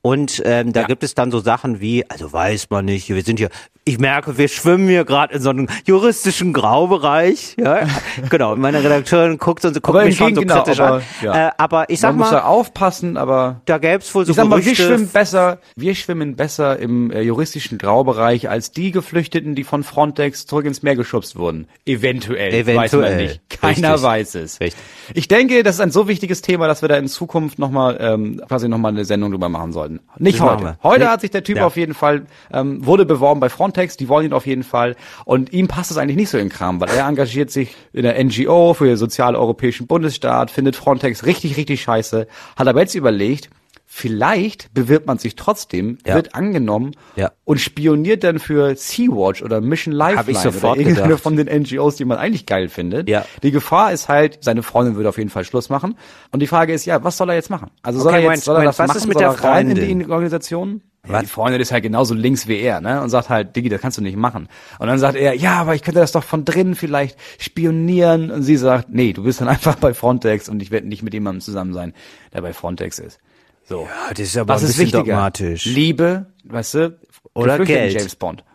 und 0.01 0.41
ähm, 0.45 0.73
da 0.73 0.81
Ja. 0.81 0.87
gibt 0.87 1.03
es 1.03 1.15
dann 1.15 1.31
so 1.31 1.39
Sachen 1.39 1.79
wie, 1.81 2.09
also 2.09 2.31
weiß 2.31 2.69
man 2.69 2.85
nicht, 2.85 3.09
wir 3.09 3.21
sind 3.23 3.39
hier, 3.39 3.49
ich 3.87 3.99
merke, 3.99 4.37
wir 4.39 4.47
schwimmen 4.47 4.87
hier 4.87 5.05
gerade 5.05 5.35
in 5.35 5.41
so 5.41 5.51
einem 5.51 5.67
juristischen 5.85 6.53
Graubereich, 6.53 7.55
ja, 7.59 7.87
genau, 8.31 8.55
meine 8.55 8.83
Redakteurin 8.83 9.37
guckt 9.37 9.63
und 9.63 9.73
guckt 9.75 9.87
Aber 9.89 10.03
mich 10.05 10.17
schon 10.17 10.33
so 10.33 10.41
genau, 10.41 10.63
kritisch 10.63 10.79
aber, 10.79 10.95
an, 10.97 11.01
ja. 11.21 11.47
äh, 11.47 11.51
aber 11.57 11.89
ich 11.91 11.99
sag 11.99 12.09
Man 12.09 12.19
muss 12.19 12.29
da 12.31 12.37
mal, 12.37 12.41
aufpassen, 12.45 13.15
aber 13.15 13.61
da 13.65 13.77
gäb's 13.77 14.13
wohl 14.15 14.25
so 14.25 14.31
ich 14.31 14.35
sag 14.35 14.47
mal, 14.47 14.65
wir 14.65 14.75
schwimmen 14.75 15.07
besser, 15.07 15.59
wir 15.75 15.93
schwimmen 15.93 16.35
besser 16.35 16.79
im 16.79 17.11
äh, 17.11 17.21
juristischen 17.21 17.77
Graubereich 17.77 18.49
als 18.49 18.71
die 18.71 18.89
Geflüchteten, 18.91 19.53
die 19.53 19.63
von 19.63 19.83
Frontex 19.83 20.47
zurück 20.47 20.65
ins 20.65 20.81
Meer 20.81 20.95
geschubst 20.95 21.35
wurden. 21.35 21.67
Eventuell. 21.85 22.51
Weiß 22.65 22.91
man 22.93 23.03
Eventuell. 23.03 23.17
nicht. 23.17 23.41
Keiner 23.61 23.93
Richtig. 23.93 24.03
weiß 24.03 24.35
es. 24.35 24.59
Richtig. 24.59 24.81
Ich 25.13 25.27
denke, 25.27 25.61
das 25.61 25.75
ist 25.75 25.81
ein 25.81 25.91
so 25.91 26.07
wichtiges 26.07 26.41
Thema, 26.41 26.67
dass 26.67 26.81
wir 26.81 26.89
da 26.89 26.97
in 26.97 27.07
Zukunft 27.07 27.59
nochmal, 27.59 27.97
ähm, 27.99 28.41
quasi 28.47 28.67
nochmal 28.67 28.93
eine 28.93 29.05
Sendung 29.05 29.29
drüber 29.31 29.49
machen 29.49 29.71
sollten. 29.73 29.99
Nicht 30.17 30.39
Das 30.39 30.49
heute. 30.49 30.77
Heute 30.81 31.03
Nee. 31.03 31.09
hat 31.09 31.21
sich 31.21 31.29
der 31.29 31.43
Typ 31.43 31.57
Ja. 31.57 31.65
auf 31.67 31.77
jeden 31.77 31.93
Fall, 31.93 32.25
ähm, 32.51 32.83
wurde 32.83 33.05
beworben 33.05 33.39
bei 33.39 33.49
Frontex, 33.49 33.74
die 33.99 34.07
wollen 34.09 34.25
ihn 34.27 34.33
auf 34.33 34.45
jeden 34.45 34.63
Fall. 34.63 34.95
Und 35.25 35.53
ihm 35.53 35.67
passt 35.67 35.91
es 35.91 35.97
eigentlich 35.97 36.17
nicht 36.17 36.29
so 36.29 36.37
in 36.37 36.45
den 36.45 36.51
Kram, 36.51 36.79
weil 36.81 36.89
er 36.89 37.07
engagiert 37.07 37.51
sich 37.51 37.75
in 37.93 38.03
der 38.03 38.21
NGO 38.23 38.73
für 38.73 38.85
den 38.85 38.97
sozialeuropäischen 38.97 39.87
Bundesstaat, 39.87 40.51
findet 40.51 40.75
Frontex 40.75 41.25
richtig, 41.25 41.57
richtig 41.57 41.81
scheiße, 41.81 42.27
hat 42.55 42.67
aber 42.67 42.81
jetzt 42.81 42.95
überlegt, 42.95 43.49
Vielleicht 43.87 44.73
bewirbt 44.73 45.05
man 45.07 45.19
sich 45.19 45.35
trotzdem, 45.35 45.99
Ja. 46.05 46.15
wird 46.15 46.33
angenommen 46.35 46.91
Ja. 47.15 47.31
und 47.45 47.59
spioniert 47.61 48.23
dann 48.23 48.39
für 48.39 48.75
Sea-Watch 48.75 49.41
oder 49.43 49.61
Mission 49.61 49.93
Lifeline 49.93 50.31
ich 50.31 50.37
sofort 50.39 50.73
oder 50.73 50.79
irgendeine 50.81 51.07
gedacht. 51.09 51.21
von 51.23 51.37
den 51.37 51.47
NGOs, 51.47 51.95
die 51.95 52.03
man 52.03 52.17
eigentlich 52.17 52.45
geil 52.47 52.67
findet. 52.67 53.07
Ja. 53.07 53.23
Die 53.43 53.51
Gefahr 53.51 53.93
ist 53.93 54.09
halt, 54.09 54.39
seine 54.41 54.63
Freundin 54.63 54.95
würde 54.95 55.07
auf 55.07 55.17
jeden 55.19 55.29
Fall 55.29 55.45
Schluss 55.45 55.69
machen. 55.69 55.95
Und 56.31 56.41
die 56.41 56.47
Frage 56.47 56.73
ist, 56.73 56.85
ja, 56.85 57.03
was 57.03 57.15
soll 57.15 57.29
er 57.29 57.35
jetzt 57.35 57.49
machen? 57.51 57.69
Also 57.83 57.99
soll 57.99 58.13
Okay, 58.15 58.25
er 58.25 58.31
jetzt, 58.31 58.43
soll 58.43 58.57
er 58.57 58.63
das 58.65 58.79
was 58.79 58.87
machen? 58.87 58.97
ist 58.97 59.05
mit 59.07 59.13
soll 59.13 59.21
der 59.21 59.29
er 59.31 59.43
rein 59.43 59.69
in 59.69 59.77
Freundin? 59.77 59.99
die 59.99 60.05
Organisation? 60.11 60.81
Ja, 61.07 61.21
die 61.21 61.27
Freundin 61.27 61.61
ist 61.61 61.71
halt 61.71 61.83
genauso 61.83 62.13
links 62.13 62.47
wie 62.47 62.59
er, 62.59 62.81
ne? 62.81 63.01
Und 63.01 63.09
sagt 63.09 63.29
halt, 63.29 63.55
Diggi, 63.55 63.69
das 63.69 63.81
kannst 63.81 63.97
du 63.97 64.01
nicht 64.01 64.17
machen. 64.17 64.47
Und 64.79 64.87
dann 64.87 64.99
sagt 64.99 65.15
er, 65.15 65.33
ja, 65.35 65.55
aber 65.55 65.75
ich 65.75 65.81
könnte 65.81 65.99
das 65.99 66.11
doch 66.11 66.23
von 66.23 66.45
drinnen 66.45 66.75
vielleicht 66.75 67.17
spionieren. 67.39 68.31
Und 68.31 68.43
sie 68.43 68.57
sagt, 68.57 68.89
nee, 68.89 69.13
du 69.13 69.23
bist 69.23 69.41
dann 69.41 69.47
einfach 69.49 69.75
bei 69.75 69.93
Frontex 69.93 70.49
und 70.49 70.61
ich 70.61 70.71
werde 70.71 70.87
nicht 70.87 71.03
mit 71.03 71.13
jemandem 71.13 71.41
zusammen 71.41 71.73
sein, 71.73 71.93
der 72.33 72.41
bei 72.41 72.53
Frontex 72.53 72.99
ist. 72.99 73.19
So. 73.67 73.81
Ja, 73.81 74.11
das 74.11 74.19
ist 74.19 74.37
aber 74.37 74.53
Was 74.53 74.61
ein 74.61 74.65
ist 74.65 74.77
bisschen 74.77 74.85
wichtiger? 74.93 75.03
dogmatisch. 75.03 75.65
Liebe, 75.65 76.27
weißt 76.43 76.73
du? 76.75 76.99
Oder 77.33 77.59
Geld. 77.59 77.93
James 77.93 78.15
Bond. 78.15 78.43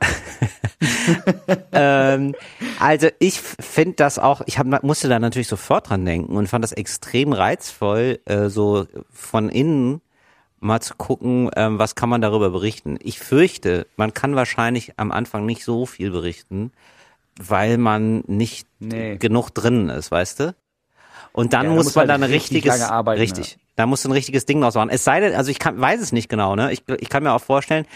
ähm, 1.73 2.35
also 2.78 3.09
ich 3.19 3.40
finde 3.40 3.95
das 3.97 4.19
auch, 4.19 4.42
ich 4.47 4.59
hab, 4.59 4.83
musste 4.83 5.09
da 5.09 5.19
natürlich 5.19 5.49
sofort 5.49 5.90
dran 5.90 6.04
denken 6.04 6.37
und 6.37 6.47
fand 6.49 6.64
das 6.64 6.73
extrem 6.73 7.33
reizvoll, 7.33 8.21
äh, 8.25 8.49
so 8.49 8.87
von 9.11 9.49
innen 9.49 10.00
mal 10.61 10.81
zu 10.81 10.95
gucken, 10.95 11.50
ähm, 11.57 11.79
was 11.79 11.95
kann 11.95 12.09
man 12.09 12.21
darüber 12.21 12.50
berichten. 12.50 12.99
Ich 13.02 13.19
fürchte, 13.19 13.87
man 13.97 14.14
kann 14.14 14.37
wahrscheinlich 14.37 14.93
am 14.99 15.11
Anfang 15.11 15.47
nicht 15.47 15.64
so 15.64 15.87
viel 15.87 16.11
berichten, 16.11 16.73
weil 17.40 17.79
man 17.79 18.23
nicht 18.26 18.67
Nee. 18.79 19.17
genug 19.17 19.50
drin 19.50 19.88
ist, 19.88 20.11
weißt 20.11 20.40
du? 20.40 20.55
Und 21.33 21.52
dann 21.52 21.67
Ja, 21.67 21.73
muss 21.75 21.95
man 21.95 22.09
dann 22.09 22.23
ein 22.23 22.31
richtig 22.31 22.64
richtiges, 22.64 22.79
lange 22.81 22.93
arbeiten, 22.93 23.21
richtig, 23.21 23.59
da 23.76 23.87
muss 23.87 24.05
ein 24.05 24.12
richtiges 24.12 24.47
Ding 24.47 24.61
draus 24.61 24.75
machen. 24.75 24.90
Es 24.90 25.05
sei 25.05 25.21
denn, 25.21 25.35
also 25.35 25.50
ich 25.50 25.59
kann, 25.59 25.81
weiß 25.81 26.00
es 26.00 26.12
nicht 26.12 26.29
genau, 26.29 26.57
ne? 26.57 26.73
Ich, 26.73 26.83
ich 26.99 27.09
kann 27.09 27.23
mir 27.23 27.33
auch 27.33 27.40
vorstellen, 27.43 27.87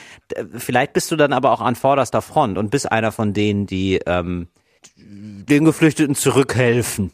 vielleicht 0.56 0.92
bist 0.92 1.11
du 1.11 1.16
dann 1.16 1.33
aber 1.33 1.50
auch 1.52 1.61
an 1.61 1.75
vorderster 1.75 2.23
Front 2.23 2.56
und 2.59 2.71
bist 2.71 2.90
einer 2.90 3.12
von 3.12 3.33
denen, 3.35 3.66
die 3.66 4.00
ähm, 4.06 4.49
den 4.97 5.64
Geflüchteten 5.64 6.14
zurückhelfen. 6.14 7.11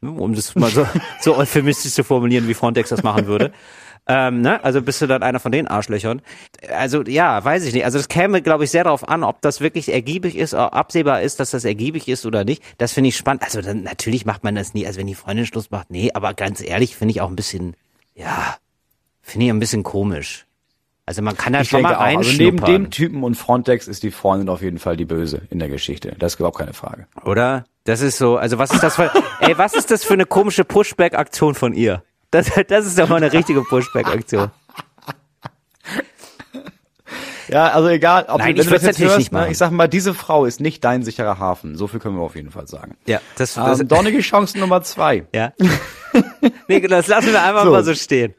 Ne, 0.00 0.10
Um 0.10 0.34
das 0.34 0.54
mal 0.56 0.70
so, 0.70 0.86
so 1.20 1.36
euphemistisch 1.36 1.92
zu 1.92 2.02
formulieren, 2.02 2.48
wie 2.48 2.54
Frontex 2.54 2.88
das 2.88 3.02
machen 3.02 3.26
würde. 3.26 3.52
Ähm, 4.06 4.40
ne? 4.40 4.62
Also 4.64 4.82
bist 4.82 5.00
du 5.00 5.06
dann 5.06 5.22
einer 5.22 5.38
von 5.38 5.52
den 5.52 5.68
Arschlöchern. 5.68 6.22
Also 6.74 7.02
ja, 7.02 7.44
weiß 7.44 7.64
ich 7.64 7.72
nicht. 7.72 7.84
Also 7.84 7.98
das 7.98 8.08
käme, 8.08 8.42
glaube 8.42 8.64
ich, 8.64 8.70
sehr 8.70 8.84
darauf 8.84 9.08
an, 9.08 9.22
ob 9.22 9.40
das 9.42 9.60
wirklich 9.60 9.92
ergiebig 9.92 10.36
ist, 10.36 10.54
ob 10.54 10.74
absehbar 10.74 11.22
ist, 11.22 11.38
dass 11.38 11.52
das 11.52 11.64
ergiebig 11.64 12.08
ist 12.08 12.26
oder 12.26 12.44
nicht. 12.44 12.62
Das 12.78 12.92
finde 12.92 13.08
ich 13.08 13.16
spannend. 13.16 13.42
Also 13.44 13.62
dann 13.62 13.82
natürlich 13.84 14.26
macht 14.26 14.42
man 14.42 14.54
das 14.54 14.74
nie, 14.74 14.86
also 14.86 14.98
wenn 14.98 15.06
die 15.06 15.14
Freundin 15.14 15.46
Schluss 15.46 15.70
macht, 15.70 15.90
nee, 15.90 16.10
aber 16.12 16.34
ganz 16.34 16.60
ehrlich, 16.60 16.96
finde 16.96 17.12
ich 17.12 17.20
auch 17.20 17.28
ein 17.28 17.36
bisschen, 17.36 17.76
ja, 18.14 18.56
finde 19.20 19.46
ich 19.46 19.52
ein 19.52 19.60
bisschen 19.60 19.84
komisch. 19.84 20.46
Also 21.06 21.22
man 21.22 21.36
kann 21.36 21.52
da 21.52 21.60
Ich 21.60 21.68
schon 21.68 21.82
mal 21.82 21.94
auch. 21.94 22.00
Also 22.00 22.32
neben 22.36 22.58
dem 22.64 22.90
Typen 22.90 23.22
und 23.22 23.34
Frontex 23.34 23.88
ist 23.88 24.02
die 24.02 24.10
Freundin 24.10 24.48
auf 24.48 24.62
jeden 24.62 24.78
Fall 24.78 24.96
die 24.96 25.04
Böse 25.04 25.42
in 25.50 25.58
der 25.58 25.68
Geschichte. 25.68 26.14
Das 26.18 26.34
ist 26.34 26.40
überhaupt 26.40 26.58
keine 26.58 26.72
Frage. 26.72 27.06
oder? 27.24 27.64
Das 27.84 28.00
ist 28.00 28.18
so, 28.18 28.36
also 28.36 28.58
was 28.58 28.72
ist 28.72 28.82
das 28.82 28.94
für, 28.96 29.10
ey, 29.40 29.58
was 29.58 29.74
ist 29.74 29.90
das 29.90 30.04
für 30.04 30.14
eine 30.14 30.26
komische 30.26 30.64
Pushback-Aktion 30.64 31.54
von 31.56 31.72
ihr? 31.74 32.02
Das, 32.32 32.50
das 32.68 32.86
ist 32.86 32.98
doch 32.98 33.08
mal 33.08 33.16
eine 33.16 33.32
richtige 33.32 33.62
Pushback-Aktion. 33.62 34.50
Ja, 37.48 37.68
also 37.68 37.88
egal, 37.88 38.24
ob 38.28 38.38
Nein, 38.38 38.54
du, 38.56 38.62
ich 38.62 38.68
das 38.68 38.82
jetzt 38.82 38.98
hörst, 38.98 39.18
nicht 39.18 39.32
ne, 39.32 39.40
machen. 39.40 39.50
ich 39.50 39.58
sag 39.58 39.70
mal, 39.72 39.86
diese 39.88 40.14
Frau 40.14 40.46
ist 40.46 40.60
nicht 40.60 40.82
dein 40.84 41.02
sicherer 41.02 41.38
Hafen. 41.38 41.76
So 41.76 41.86
viel 41.86 42.00
können 42.00 42.16
wir 42.16 42.22
auf 42.22 42.34
jeden 42.34 42.50
Fall 42.50 42.66
sagen. 42.66 42.96
Ja, 43.06 43.20
das, 43.36 43.54
das 43.54 43.80
Ähm, 43.80 43.88
dornige 43.88 44.20
Chance 44.20 44.58
Nummer 44.58 44.82
zwei. 44.82 45.26
ja. 45.34 45.52
nee, 46.68 46.80
das 46.80 47.08
lassen 47.08 47.32
wir 47.32 47.42
einfach 47.42 47.64
So. 47.64 47.70
mal 47.70 47.84
so 47.84 47.94
stehen. 47.94 48.34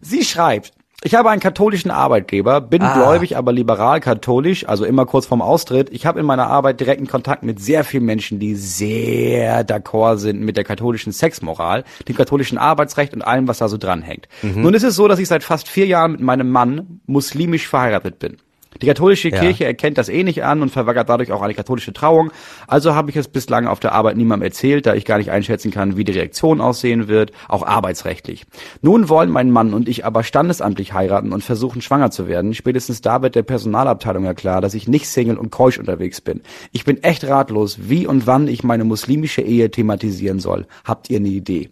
Sie 0.00 0.24
schreibt, 0.24 0.72
ich 1.02 1.14
habe 1.14 1.30
einen 1.30 1.40
katholischen 1.40 1.90
Arbeitgeber, 1.90 2.60
bin 2.60 2.82
Ah. 2.82 2.94
gläubig, 2.94 3.36
aber 3.36 3.52
liberal-katholisch, 3.52 4.68
also 4.68 4.84
immer 4.84 5.06
kurz 5.06 5.26
vorm 5.26 5.40
Austritt. 5.40 5.88
Ich 5.92 6.04
habe 6.04 6.20
in 6.20 6.26
meiner 6.26 6.48
Arbeit 6.48 6.80
direkten 6.80 7.06
Kontakt 7.06 7.42
mit 7.42 7.60
sehr 7.60 7.84
vielen 7.84 8.04
Menschen, 8.04 8.38
die 8.38 8.54
sehr 8.54 9.66
d'accord 9.66 10.18
sind 10.18 10.40
mit 10.40 10.56
der 10.56 10.64
katholischen 10.64 11.12
Sexmoral, 11.12 11.84
dem 12.06 12.16
katholischen 12.16 12.58
Arbeitsrecht 12.58 13.14
und 13.14 13.22
allem, 13.22 13.48
was 13.48 13.58
da 13.58 13.68
so 13.68 13.78
dranhängt. 13.78 14.28
Mhm. 14.42 14.62
Nun 14.62 14.74
ist 14.74 14.82
es 14.82 14.94
so, 14.94 15.08
dass 15.08 15.18
ich 15.18 15.28
seit 15.28 15.42
fast 15.42 15.68
vier 15.68 15.86
Jahren 15.86 16.12
mit 16.12 16.20
meinem 16.20 16.50
Mann 16.50 17.00
muslimisch 17.06 17.66
verheiratet 17.66 18.18
bin. 18.18 18.36
Die 18.80 18.86
katholische 18.86 19.28
Ja. 19.30 19.40
Kirche 19.40 19.64
erkennt 19.64 19.98
das 19.98 20.08
eh 20.08 20.22
nicht 20.22 20.44
an 20.44 20.62
und 20.62 20.70
verweigert 20.70 21.08
dadurch 21.08 21.32
auch 21.32 21.42
eine 21.42 21.54
katholische 21.54 21.92
Trauung. 21.92 22.30
Also 22.66 22.94
habe 22.94 23.10
ich 23.10 23.16
es 23.16 23.28
bislang 23.28 23.66
auf 23.66 23.80
der 23.80 23.92
Arbeit 23.92 24.16
niemandem 24.16 24.46
erzählt, 24.46 24.86
da 24.86 24.94
ich 24.94 25.04
gar 25.04 25.18
nicht 25.18 25.30
einschätzen 25.30 25.70
kann, 25.70 25.96
wie 25.96 26.04
die 26.04 26.12
Reaktion 26.12 26.60
aussehen 26.60 27.08
wird, 27.08 27.32
auch 27.48 27.66
arbeitsrechtlich. 27.66 28.46
Nun 28.80 29.08
wollen 29.08 29.30
mein 29.30 29.50
Mann 29.50 29.74
und 29.74 29.88
ich 29.88 30.04
aber 30.04 30.22
standesamtlich 30.22 30.92
heiraten 30.92 31.32
und 31.32 31.42
versuchen 31.42 31.82
schwanger 31.82 32.10
zu 32.10 32.28
werden. 32.28 32.54
Spätestens 32.54 33.00
da 33.00 33.22
wird 33.22 33.34
der 33.34 33.42
Personalabteilung 33.42 34.24
ja 34.24 34.34
klar, 34.34 34.60
dass 34.60 34.74
ich 34.74 34.88
nicht 34.88 35.08
Single 35.08 35.36
und 35.36 35.50
keusch 35.50 35.78
unterwegs 35.78 36.20
bin. 36.20 36.40
Ich 36.72 36.84
bin 36.84 37.02
echt 37.02 37.24
ratlos, 37.24 37.78
wie 37.82 38.06
und 38.06 38.26
wann 38.26 38.48
ich 38.48 38.62
meine 38.62 38.84
muslimische 38.84 39.42
Ehe 39.42 39.70
thematisieren 39.70 40.38
soll. 40.38 40.66
Habt 40.84 41.10
ihr 41.10 41.18
eine 41.18 41.28
Idee? 41.28 41.70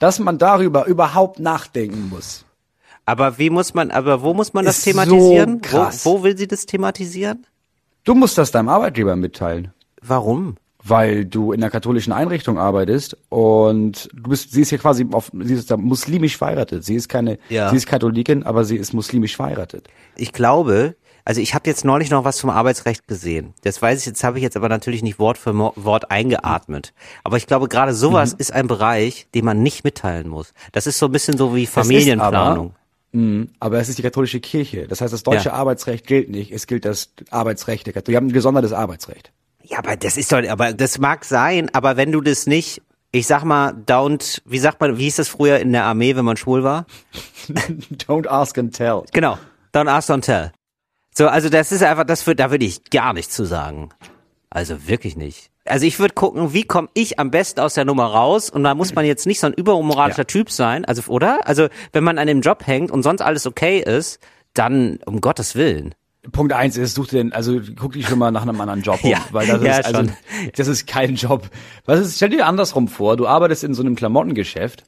Dass 0.00 0.18
man 0.18 0.38
darüber 0.38 0.86
überhaupt 0.86 1.38
nachdenken 1.38 2.08
muss. 2.10 2.44
Aber 3.06 3.38
wie 3.38 3.50
muss 3.50 3.74
man, 3.74 3.90
aber 3.90 4.22
wo 4.22 4.32
muss 4.34 4.54
man 4.54 4.64
das 4.64 4.78
Ist 4.78 4.84
so 4.84 4.90
thematisieren? 4.92 5.60
krass. 5.60 6.04
Wo, 6.06 6.20
wo 6.20 6.22
will 6.24 6.36
sie 6.36 6.48
das 6.48 6.66
thematisieren? 6.66 7.46
Du 8.04 8.14
musst 8.14 8.38
das 8.38 8.50
deinem 8.50 8.68
Arbeitgeber 8.68 9.16
mitteilen. 9.16 9.72
Warum? 10.02 10.56
weil 10.86 11.24
du 11.24 11.52
in 11.52 11.62
einer 11.62 11.70
katholischen 11.70 12.12
Einrichtung 12.12 12.58
arbeitest 12.58 13.16
und 13.30 14.10
du 14.12 14.28
bist, 14.28 14.52
sie 14.52 14.60
ist 14.60 14.70
ja 14.70 14.76
quasi 14.76 15.06
auf, 15.12 15.30
sie 15.32 15.54
ist 15.54 15.70
da 15.70 15.78
muslimisch 15.78 16.36
verheiratet. 16.36 16.84
Sie 16.84 16.94
ist 16.94 17.08
keine, 17.08 17.38
Ja. 17.48 17.70
sie 17.70 17.76
ist 17.76 17.86
Katholikin, 17.86 18.42
aber 18.42 18.66
sie 18.66 18.76
ist 18.76 18.92
muslimisch 18.92 19.34
verheiratet. 19.34 19.88
Ich 20.14 20.34
glaube, 20.34 20.94
also 21.24 21.40
ich 21.40 21.54
habe 21.54 21.70
jetzt 21.70 21.86
neulich 21.86 22.10
noch 22.10 22.24
was 22.24 22.36
zum 22.36 22.50
Arbeitsrecht 22.50 23.08
gesehen. 23.08 23.54
Das 23.62 23.80
weiß 23.80 24.00
ich, 24.00 24.04
jetzt 24.04 24.22
habe 24.24 24.36
ich 24.36 24.42
jetzt 24.42 24.58
aber 24.58 24.68
natürlich 24.68 25.02
nicht 25.02 25.18
Wort 25.18 25.38
für 25.38 25.54
Wort 25.56 26.10
eingeatmet. 26.10 26.92
Aber 27.22 27.38
ich 27.38 27.46
glaube, 27.46 27.68
gerade 27.68 27.94
sowas 27.94 28.34
Mhm. 28.34 28.40
ist 28.40 28.52
ein 28.52 28.66
Bereich, 28.66 29.26
den 29.34 29.46
man 29.46 29.62
nicht 29.62 29.84
mitteilen 29.84 30.28
muss. 30.28 30.52
Das 30.72 30.86
ist 30.86 30.98
so 30.98 31.06
ein 31.06 31.12
bisschen 31.12 31.38
so 31.38 31.56
wie 31.56 31.64
Familienplanung. 31.64 32.74
Mhm. 33.14 33.50
Aber 33.60 33.78
es 33.78 33.88
ist 33.88 33.98
die 33.98 34.02
katholische 34.02 34.40
Kirche. 34.40 34.88
Das 34.88 35.00
heißt, 35.00 35.12
das 35.12 35.22
deutsche 35.22 35.50
Ja. 35.50 35.54
Arbeitsrecht 35.54 36.06
gilt 36.06 36.28
nicht. 36.30 36.50
Es 36.50 36.66
gilt 36.66 36.84
das 36.84 37.10
Arbeitsrecht 37.30 37.86
der 37.86 37.92
Katholik. 37.92 38.14
Wir 38.14 38.16
haben 38.16 38.26
ein 38.26 38.32
gesondertes 38.32 38.72
Arbeitsrecht. 38.72 39.32
Ja, 39.62 39.78
aber 39.78 39.96
das 39.96 40.16
ist 40.16 40.30
doch, 40.32 40.42
aber 40.46 40.72
das 40.74 40.98
mag 40.98 41.24
sein, 41.24 41.70
aber 41.72 41.96
wenn 41.96 42.12
du 42.12 42.20
das 42.20 42.46
nicht, 42.46 42.82
ich 43.12 43.26
sag 43.26 43.44
mal, 43.44 43.70
don't, 43.86 44.42
wie 44.44 44.58
sagt 44.58 44.80
man, 44.80 44.98
wie 44.98 45.04
hieß 45.04 45.16
das 45.16 45.28
früher 45.28 45.58
in 45.60 45.72
der 45.72 45.84
Armee, 45.84 46.16
wenn 46.16 46.24
man 46.24 46.36
schwul 46.36 46.64
war? 46.64 46.86
Don't 48.08 48.26
ask 48.28 48.58
and 48.58 48.74
tell. 48.76 49.04
Genau, 49.12 49.38
don't 49.72 49.88
ask, 49.88 50.10
don't 50.10 50.22
tell. 50.22 50.50
So, 51.16 51.28
also 51.28 51.48
das 51.48 51.70
ist 51.72 51.82
einfach, 51.82 52.04
das 52.04 52.26
wird, 52.26 52.40
da 52.40 52.50
würde 52.50 52.64
ich 52.64 52.84
gar 52.90 53.12
nichts 53.12 53.34
zu 53.34 53.44
sagen. 53.44 53.90
Also 54.50 54.88
wirklich 54.88 55.16
nicht. 55.16 55.50
Also 55.66 55.86
ich 55.86 55.98
würde 55.98 56.12
gucken, 56.14 56.52
wie 56.52 56.64
komme 56.64 56.88
ich 56.92 57.18
am 57.18 57.30
besten 57.30 57.60
aus 57.60 57.74
der 57.74 57.84
Nummer 57.86 58.04
raus 58.06 58.50
und 58.50 58.64
da 58.64 58.74
muss 58.74 58.94
man 58.94 59.06
jetzt 59.06 59.26
nicht 59.26 59.40
so 59.40 59.46
ein 59.46 59.54
übermoralischer 59.54 60.18
Ja. 60.18 60.24
Typ 60.24 60.50
sein, 60.50 60.84
also 60.84 61.10
oder? 61.10 61.40
Also 61.46 61.68
wenn 61.92 62.04
man 62.04 62.18
an 62.18 62.26
dem 62.26 62.42
Job 62.42 62.66
hängt 62.66 62.90
und 62.90 63.02
sonst 63.02 63.22
alles 63.22 63.46
okay 63.46 63.78
ist, 63.78 64.20
dann 64.52 64.98
um 65.06 65.20
Gottes 65.22 65.54
Willen. 65.54 65.94
Punkt 66.32 66.52
eins 66.52 66.76
ist, 66.76 66.94
such 66.94 67.08
den, 67.08 67.32
also 67.32 67.60
guck 67.78 67.92
dich 67.92 68.06
schon 68.08 68.18
mal 68.18 68.30
nach 68.30 68.42
einem 68.42 68.60
anderen 68.60 68.82
Job 68.82 68.98
um, 69.02 69.10
Ja, 69.10 69.18
weil 69.30 69.46
das 69.46 69.62
ja, 69.62 69.78
ist, 69.78 69.86
also, 69.86 69.98
schon. 70.00 70.12
das 70.56 70.68
ist 70.68 70.86
kein 70.86 71.14
Job. 71.14 71.48
Was 71.86 72.00
ist, 72.00 72.16
stell 72.16 72.30
dir 72.30 72.46
andersrum 72.46 72.88
vor, 72.88 73.16
du 73.16 73.26
arbeitest 73.26 73.64
in 73.64 73.74
so 73.74 73.82
einem 73.82 73.94
Klamottengeschäft, 73.94 74.84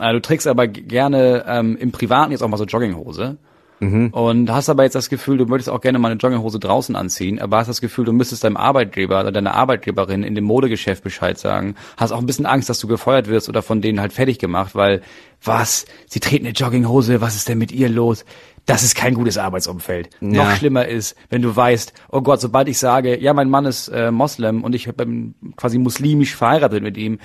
äh, 0.00 0.12
du 0.12 0.20
trägst 0.20 0.46
aber 0.46 0.68
gerne 0.68 1.44
ähm, 1.46 1.76
im 1.78 1.92
Privaten 1.92 2.32
jetzt 2.32 2.42
auch 2.42 2.48
mal 2.48 2.56
so 2.56 2.64
Jogginghose 2.64 3.38
Mhm. 3.80 4.08
und 4.08 4.50
hast 4.50 4.68
aber 4.68 4.84
jetzt 4.84 4.94
das 4.94 5.08
Gefühl, 5.08 5.38
du 5.38 5.46
möchtest 5.46 5.70
auch 5.70 5.80
gerne 5.80 5.98
mal 5.98 6.10
eine 6.10 6.20
Jogginghose 6.20 6.58
draußen 6.58 6.94
anziehen, 6.96 7.38
aber 7.38 7.58
hast 7.58 7.68
das 7.68 7.80
Gefühl, 7.80 8.04
du 8.04 8.12
müsstest 8.12 8.44
deinem 8.44 8.56
Arbeitgeber 8.56 9.20
oder 9.20 9.32
deiner 9.32 9.54
Arbeitgeberin 9.54 10.22
in 10.22 10.34
dem 10.34 10.44
Modegeschäft 10.44 11.02
Bescheid 11.02 11.38
sagen, 11.38 11.74
hast 11.96 12.12
auch 12.12 12.18
ein 12.18 12.26
bisschen 12.26 12.46
Angst, 12.46 12.68
dass 12.68 12.78
du 12.78 12.86
gefeuert 12.86 13.28
wirst 13.28 13.48
oder 13.48 13.62
von 13.62 13.80
denen 13.80 14.00
halt 14.00 14.12
fertig 14.12 14.38
gemacht, 14.38 14.74
weil 14.74 15.00
was, 15.42 15.86
sie 16.06 16.20
treten 16.20 16.46
eine 16.46 16.54
Jogginghose, 16.54 17.20
was 17.20 17.34
ist 17.34 17.48
denn 17.48 17.58
mit 17.58 17.72
ihr 17.72 17.88
los? 17.88 18.24
Das 18.66 18.82
ist 18.82 18.94
kein 18.94 19.14
gutes 19.14 19.38
Arbeitsumfeld. 19.38 20.10
Ja. 20.20 20.44
Noch 20.44 20.56
schlimmer 20.56 20.86
ist, 20.86 21.16
wenn 21.30 21.42
du 21.42 21.56
weißt, 21.56 21.94
oh 22.10 22.20
Gott, 22.20 22.40
sobald 22.40 22.68
ich 22.68 22.78
sage, 22.78 23.18
ja, 23.18 23.32
mein 23.32 23.48
Mann 23.48 23.64
ist 23.64 23.88
äh, 23.88 24.10
Moslem 24.10 24.62
und 24.62 24.74
ich 24.74 24.92
bin 24.94 25.34
quasi 25.56 25.78
muslimisch 25.78 26.36
verheiratet 26.36 26.82
mit 26.82 26.96
ihm, 26.96 27.18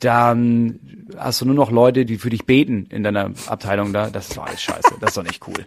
dann 0.00 0.78
hast 1.16 1.40
du 1.40 1.44
nur 1.44 1.54
noch 1.54 1.70
Leute, 1.70 2.04
die 2.04 2.18
für 2.18 2.30
dich 2.30 2.46
beten 2.46 2.86
in 2.90 3.02
deiner 3.02 3.32
Abteilung 3.46 3.92
da. 3.92 4.10
Das 4.10 4.28
ist 4.28 4.36
doch 4.36 4.46
alles 4.46 4.62
scheiße. 4.62 4.94
Das 5.00 5.10
ist 5.10 5.16
doch 5.16 5.24
nicht 5.24 5.42
cool. 5.48 5.66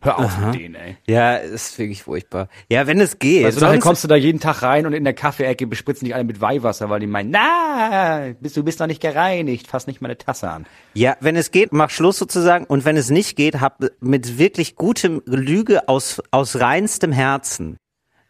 Hör 0.00 0.18
auf 0.20 0.38
mit 0.38 0.54
denen, 0.54 0.74
ey. 0.76 0.96
Ja, 1.06 1.36
ist 1.36 1.76
wirklich 1.78 2.04
furchtbar. 2.04 2.48
Ja, 2.68 2.86
wenn 2.86 3.00
es 3.00 3.18
geht. 3.18 3.44
Also 3.44 3.60
dann 3.60 3.80
kommst 3.80 4.04
du 4.04 4.08
da 4.08 4.14
jeden 4.14 4.38
Tag 4.38 4.62
rein 4.62 4.86
und 4.86 4.92
in 4.92 5.02
der 5.02 5.14
Kaffeeecke 5.14 5.66
bespritzen 5.66 6.04
dich 6.04 6.14
alle 6.14 6.24
mit 6.24 6.40
Weihwasser, 6.40 6.90
weil 6.90 7.00
die 7.00 7.08
meinen, 7.08 7.30
na, 7.30 8.32
bist, 8.40 8.56
du 8.56 8.62
bist 8.62 8.78
noch 8.78 8.86
nicht 8.86 9.00
gereinigt, 9.00 9.66
fass 9.66 9.88
nicht 9.88 10.00
meine 10.00 10.16
Tasse 10.16 10.48
an. 10.48 10.66
Ja, 10.94 11.16
wenn 11.20 11.34
es 11.34 11.50
geht, 11.50 11.72
mach 11.72 11.90
Schluss 11.90 12.18
sozusagen. 12.18 12.64
Und 12.64 12.84
wenn 12.84 12.96
es 12.96 13.10
nicht 13.10 13.36
geht, 13.36 13.60
hab 13.60 13.80
mit 14.00 14.38
wirklich 14.38 14.76
gutem 14.76 15.22
Lüge 15.26 15.88
aus, 15.88 16.22
aus 16.30 16.60
reinstem 16.60 17.10
Herzen. 17.10 17.78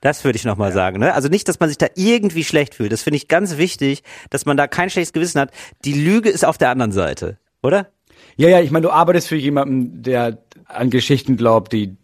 Das 0.03 0.23
würde 0.25 0.37
ich 0.37 0.45
nochmal 0.45 0.73
sagen. 0.73 0.99
Ne? 0.99 1.15
Also 1.15 1.29
nicht, 1.29 1.49
dass 1.49 1.59
man 1.61 1.71
sich 1.71 1.79
da 1.79 1.87
irgendwie 1.95 2.45
schlecht 2.45 2.75
fühlt. 2.75 2.93
Das 2.93 3.03
finde 3.03 3.17
ich 3.17 3.29
ganz 3.29 3.57
wichtig, 3.57 4.03
dass 4.29 4.45
man 4.45 4.57
da 4.59 4.67
kein 4.67 4.91
schlechtes 4.91 5.15
Gewissen 5.15 5.41
hat. 5.41 5.51
Die 5.87 5.95
Lüge 5.95 6.29
ist 6.29 6.45
auf 6.45 6.59
der 6.59 6.69
anderen 6.71 6.93
Seite, 6.93 7.39
oder? 7.63 7.89
Ja, 8.37 8.49
ja, 8.51 8.61
ich 8.61 8.71
meine, 8.71 8.83
du 8.85 8.91
arbeitest 8.91 9.29
für 9.29 9.37
jemanden, 9.37 10.03
der 10.03 10.39
an 10.67 10.91
Geschichten 10.91 11.37
glaubt, 11.37 11.73
die 11.73 11.97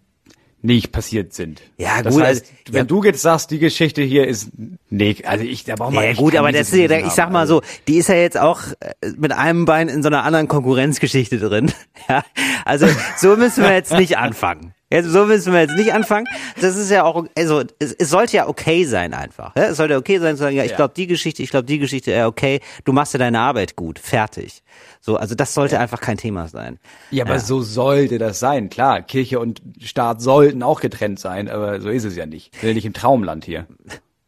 nicht 0.61 0.91
passiert 0.93 1.33
sind. 1.35 1.63
Ja, 1.77 2.03
das 2.03 2.15
gut, 2.15 2.23
Heißt, 2.25 2.43
also- 2.43 2.53
wenn 2.73 2.79
ja. 2.81 2.85
du 2.85 3.05
jetzt 3.05 3.23
sagst, 3.23 3.51
die 3.53 3.59
Geschichte 3.61 4.03
hier 4.03 4.27
ist, 4.27 4.51
nee, 4.91 5.17
also 5.25 5.45
ich, 5.45 5.65
da 5.65 5.77
braucht 5.77 5.93
man 5.95 6.05
Ja 6.05 6.13
gut, 6.15 6.35
aber 6.37 6.51
das 6.53 6.73
ist, 6.73 6.91
ja- 6.91 6.99
ich 6.99 7.13
sag 7.13 7.31
mal 7.31 7.41
also. 7.41 7.61
so, 7.61 7.63
die 7.87 7.97
ist 7.97 8.09
ja 8.09 8.17
jetzt 8.17 8.37
auch 8.39 8.61
äh, 8.81 8.93
mit 9.17 9.33
einem 9.33 9.65
Bein 9.67 9.89
in 9.89 10.03
so 10.03 10.09
einer 10.09 10.25
anderen 10.25 10.49
Konkurrenzgeschichte 10.49 11.39
drin. 11.39 11.73
Ja, 12.09 12.25
also 12.65 12.87
so 13.19 13.37
müssen 13.37 13.63
wir 13.65 13.73
jetzt 13.73 13.93
nicht 13.93 14.17
anfangen. 14.19 14.73
Jetzt, 14.91 15.09
so 15.11 15.27
müssen 15.27 15.53
wir 15.53 15.61
jetzt 15.61 15.77
nicht 15.77 15.93
anfangen. 15.93 16.27
Das 16.61 16.77
ist 16.77 16.91
ja 16.91 17.05
auch, 17.05 17.27
also 17.37 17.63
es, 17.79 17.93
es 17.93 18.09
sollte 18.09 18.37
ja 18.39 18.49
okay 18.49 18.85
sein 18.85 19.13
einfach. 19.13 19.55
Ja? 19.55 19.65
Es 19.65 19.77
sollte 19.77 19.97
okay 19.97 20.19
sein 20.19 20.37
zu 20.37 20.43
sagen, 20.45 20.57
ja, 20.57 20.65
ich 20.65 20.71
Ja. 20.71 20.77
glaube 20.77 20.95
die 20.97 21.07
Geschichte, 21.07 21.43
ich 21.43 21.51
glaube 21.51 21.67
die 21.67 21.79
Geschichte, 21.79 22.11
ja 22.11 22.27
okay, 22.27 22.61
du 22.85 22.93
machst 22.93 23.13
ja 23.13 23.19
deine 23.19 23.39
Arbeit 23.41 23.77
gut, 23.77 23.99
fertig. 23.99 24.63
So, 25.01 25.17
also 25.17 25.35
das 25.35 25.53
sollte 25.53 25.79
einfach 25.79 26.01
kein 26.01 26.17
Thema 26.17 26.49
sein. 26.49 26.79
Ja, 27.11 27.25
aber 27.27 27.39
so 27.39 27.61
sollte 27.61 28.17
das 28.19 28.39
sein. 28.41 28.71
Klar, 28.71 29.03
Kirche 29.03 29.39
und 29.41 29.61
Staat 29.83 30.23
sollten 30.23 30.63
auch 30.63 30.81
getrennt 30.81 31.21
sein, 31.21 31.49
aber 31.51 31.81
so 31.81 31.91
ist 31.91 32.05
es 32.05 32.17
ja 32.17 32.25
nicht. 32.27 32.55
Wir 32.63 32.69
sind 32.69 32.77
nicht 32.77 32.87
im 32.87 32.95
Traumland 32.95 33.45
hier. 33.45 33.67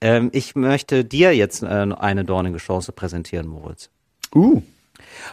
Ähm, 0.02 0.28
ich 0.32 0.54
möchte 0.56 1.04
dir 1.04 1.34
jetzt 1.34 1.62
äh, 1.62 1.66
eine 1.66 2.24
dornige 2.24 2.58
Chance 2.58 2.92
präsentieren, 2.92 3.46
Moritz. 3.46 3.88
Uh. 4.34 4.62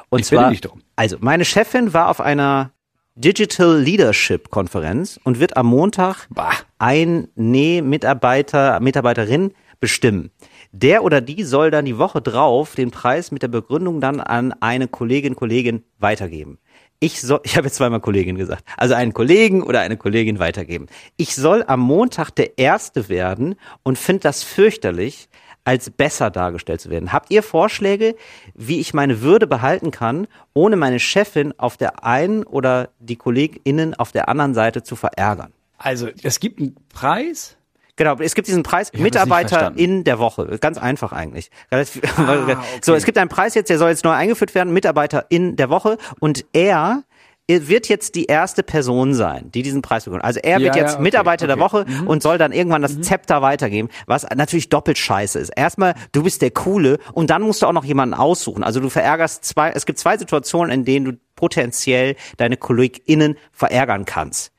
Und 0.09 0.19
Ich 0.21 0.25
zwar, 0.27 0.49
dich 0.49 0.61
drum. 0.61 0.81
also 0.95 1.17
meine 1.19 1.45
Chefin 1.45 1.93
war 1.93 2.09
auf 2.09 2.19
einer 2.21 2.71
Digital 3.19 3.79
Leadership 3.79 4.51
Konferenz 4.51 5.19
und 5.23 5.39
wird 5.39 5.57
am 5.57 5.65
Montag 5.65 6.27
Bah. 6.29 6.51
ein 6.77 7.27
nee, 7.33 7.81
Mitarbeiter, 7.81 8.79
Mitarbeiterin 8.79 9.53
bestimmen. 9.79 10.29
Der 10.71 11.03
oder 11.03 11.19
die 11.19 11.41
soll 11.43 11.71
dann 11.71 11.85
die 11.85 11.97
Woche 11.97 12.21
drauf 12.21 12.75
den 12.75 12.91
Preis 12.91 13.31
mit 13.31 13.41
der 13.41 13.47
Begründung 13.47 14.01
dann 14.01 14.19
an 14.19 14.53
eine 14.59 14.87
Kollegin, 14.87 15.35
Kollegin 15.35 15.81
weitergeben. 15.97 16.59
Ich 16.99 17.19
soll, 17.19 17.39
ich 17.43 17.57
habe 17.57 17.65
jetzt 17.65 17.77
zweimal 17.77 18.01
Kollegin 18.01 18.35
gesagt, 18.35 18.63
also 18.77 18.93
einen 18.93 19.15
Kollegen 19.15 19.63
oder 19.63 19.79
eine 19.79 19.97
Kollegin 19.97 20.37
weitergeben. 20.37 20.85
Ich 21.15 21.33
soll 21.33 21.63
am 21.65 21.79
Montag 21.79 22.29
der 22.29 22.59
Erste 22.59 23.09
werden 23.09 23.55
und 23.81 23.97
finde 23.97 24.21
das 24.21 24.43
fürchterlich, 24.43 25.27
als 25.67 25.89
besser 25.89 26.29
dargestellt 26.29 26.79
zu 26.79 26.89
werden. 26.89 27.11
Habt 27.11 27.29
ihr 27.29 27.43
Vorschläge, 27.43 28.15
wie 28.55 28.79
ich 28.79 28.93
meine 28.93 29.21
Würde 29.21 29.47
behalten 29.47 29.91
kann, 29.91 30.27
ohne 30.53 30.77
meine 30.77 30.97
Chefin 30.97 31.53
auf 31.57 31.75
der 31.75 32.05
einen 32.05 32.43
oder 32.43 32.87
die 32.99 33.17
KollegInnen 33.17 33.93
auf 33.93 34.13
der 34.13 34.29
anderen 34.29 34.53
Seite 34.53 34.81
zu 34.81 34.95
verärgern? 34.95 35.51
Also, 35.77 36.07
es 36.23 36.39
gibt 36.39 36.61
einen 36.61 36.77
Preis. 36.87 37.57
Genau, 37.97 38.15
es 38.17 38.33
gibt 38.33 38.47
diesen 38.47 38.63
Preis 38.63 38.93
Mitarbeiter 38.93 39.73
in 39.75 40.05
der 40.05 40.19
Woche. 40.19 40.57
Ganz 40.61 40.77
einfach 40.77 41.11
eigentlich. 41.11 41.51
Ah, 41.69 41.83
So, 42.81 42.93
okay. 42.93 42.97
es 42.97 43.03
gibt 43.03 43.17
einen 43.17 43.29
Preis 43.29 43.53
jetzt, 43.53 43.69
der 43.69 43.77
soll 43.77 43.89
jetzt 43.89 44.05
neu 44.05 44.11
eingeführt 44.11 44.55
werden, 44.55 44.71
Mitarbeiter 44.71 45.25
in 45.27 45.57
der 45.57 45.69
Woche. 45.69 45.97
Und 46.21 46.45
er 46.53 47.03
wird 47.47 47.87
jetzt 47.87 48.15
die 48.15 48.25
erste 48.25 48.61
Person 48.61 49.13
sein, 49.13 49.49
die 49.51 49.63
diesen 49.63 49.81
Preis 49.81 50.05
bekommt. 50.05 50.23
Also 50.23 50.39
er 50.41 50.59
wird 50.59 50.75
Ja, 50.75 50.81
jetzt 50.81 50.91
ja, 50.91 50.95
okay, 50.95 51.03
Mitarbeiter 51.03 51.47
der 51.47 51.59
okay. 51.59 51.85
Mhm. 51.85 51.99
Woche 51.99 52.05
und 52.07 52.21
soll 52.21 52.37
dann 52.37 52.51
irgendwann 52.51 52.81
das 52.81 52.99
Zepter 53.01 53.41
weitergeben, 53.41 53.89
was 54.05 54.27
natürlich 54.35 54.69
doppelt 54.69 54.97
scheiße 54.97 55.39
ist. 55.39 55.49
Erstmal, 55.55 55.95
du 56.11 56.23
bist 56.23 56.41
der 56.41 56.51
Coole 56.51 56.99
und 57.13 57.29
dann 57.29 57.41
musst 57.41 57.61
du 57.61 57.67
auch 57.67 57.73
noch 57.73 57.85
jemanden 57.85 58.13
aussuchen. 58.13 58.63
Also 58.63 58.79
du 58.79 58.89
verärgerst 58.89 59.45
zwei, 59.45 59.71
es 59.71 59.85
gibt 59.85 59.99
zwei 59.99 60.17
Situationen, 60.17 60.71
in 60.71 60.85
denen 60.85 61.05
du 61.05 61.13
potenziell 61.35 62.15
deine 62.35 62.57
KollegInnen 62.57 63.37
verärgern 63.51 64.05
kannst. 64.05 64.51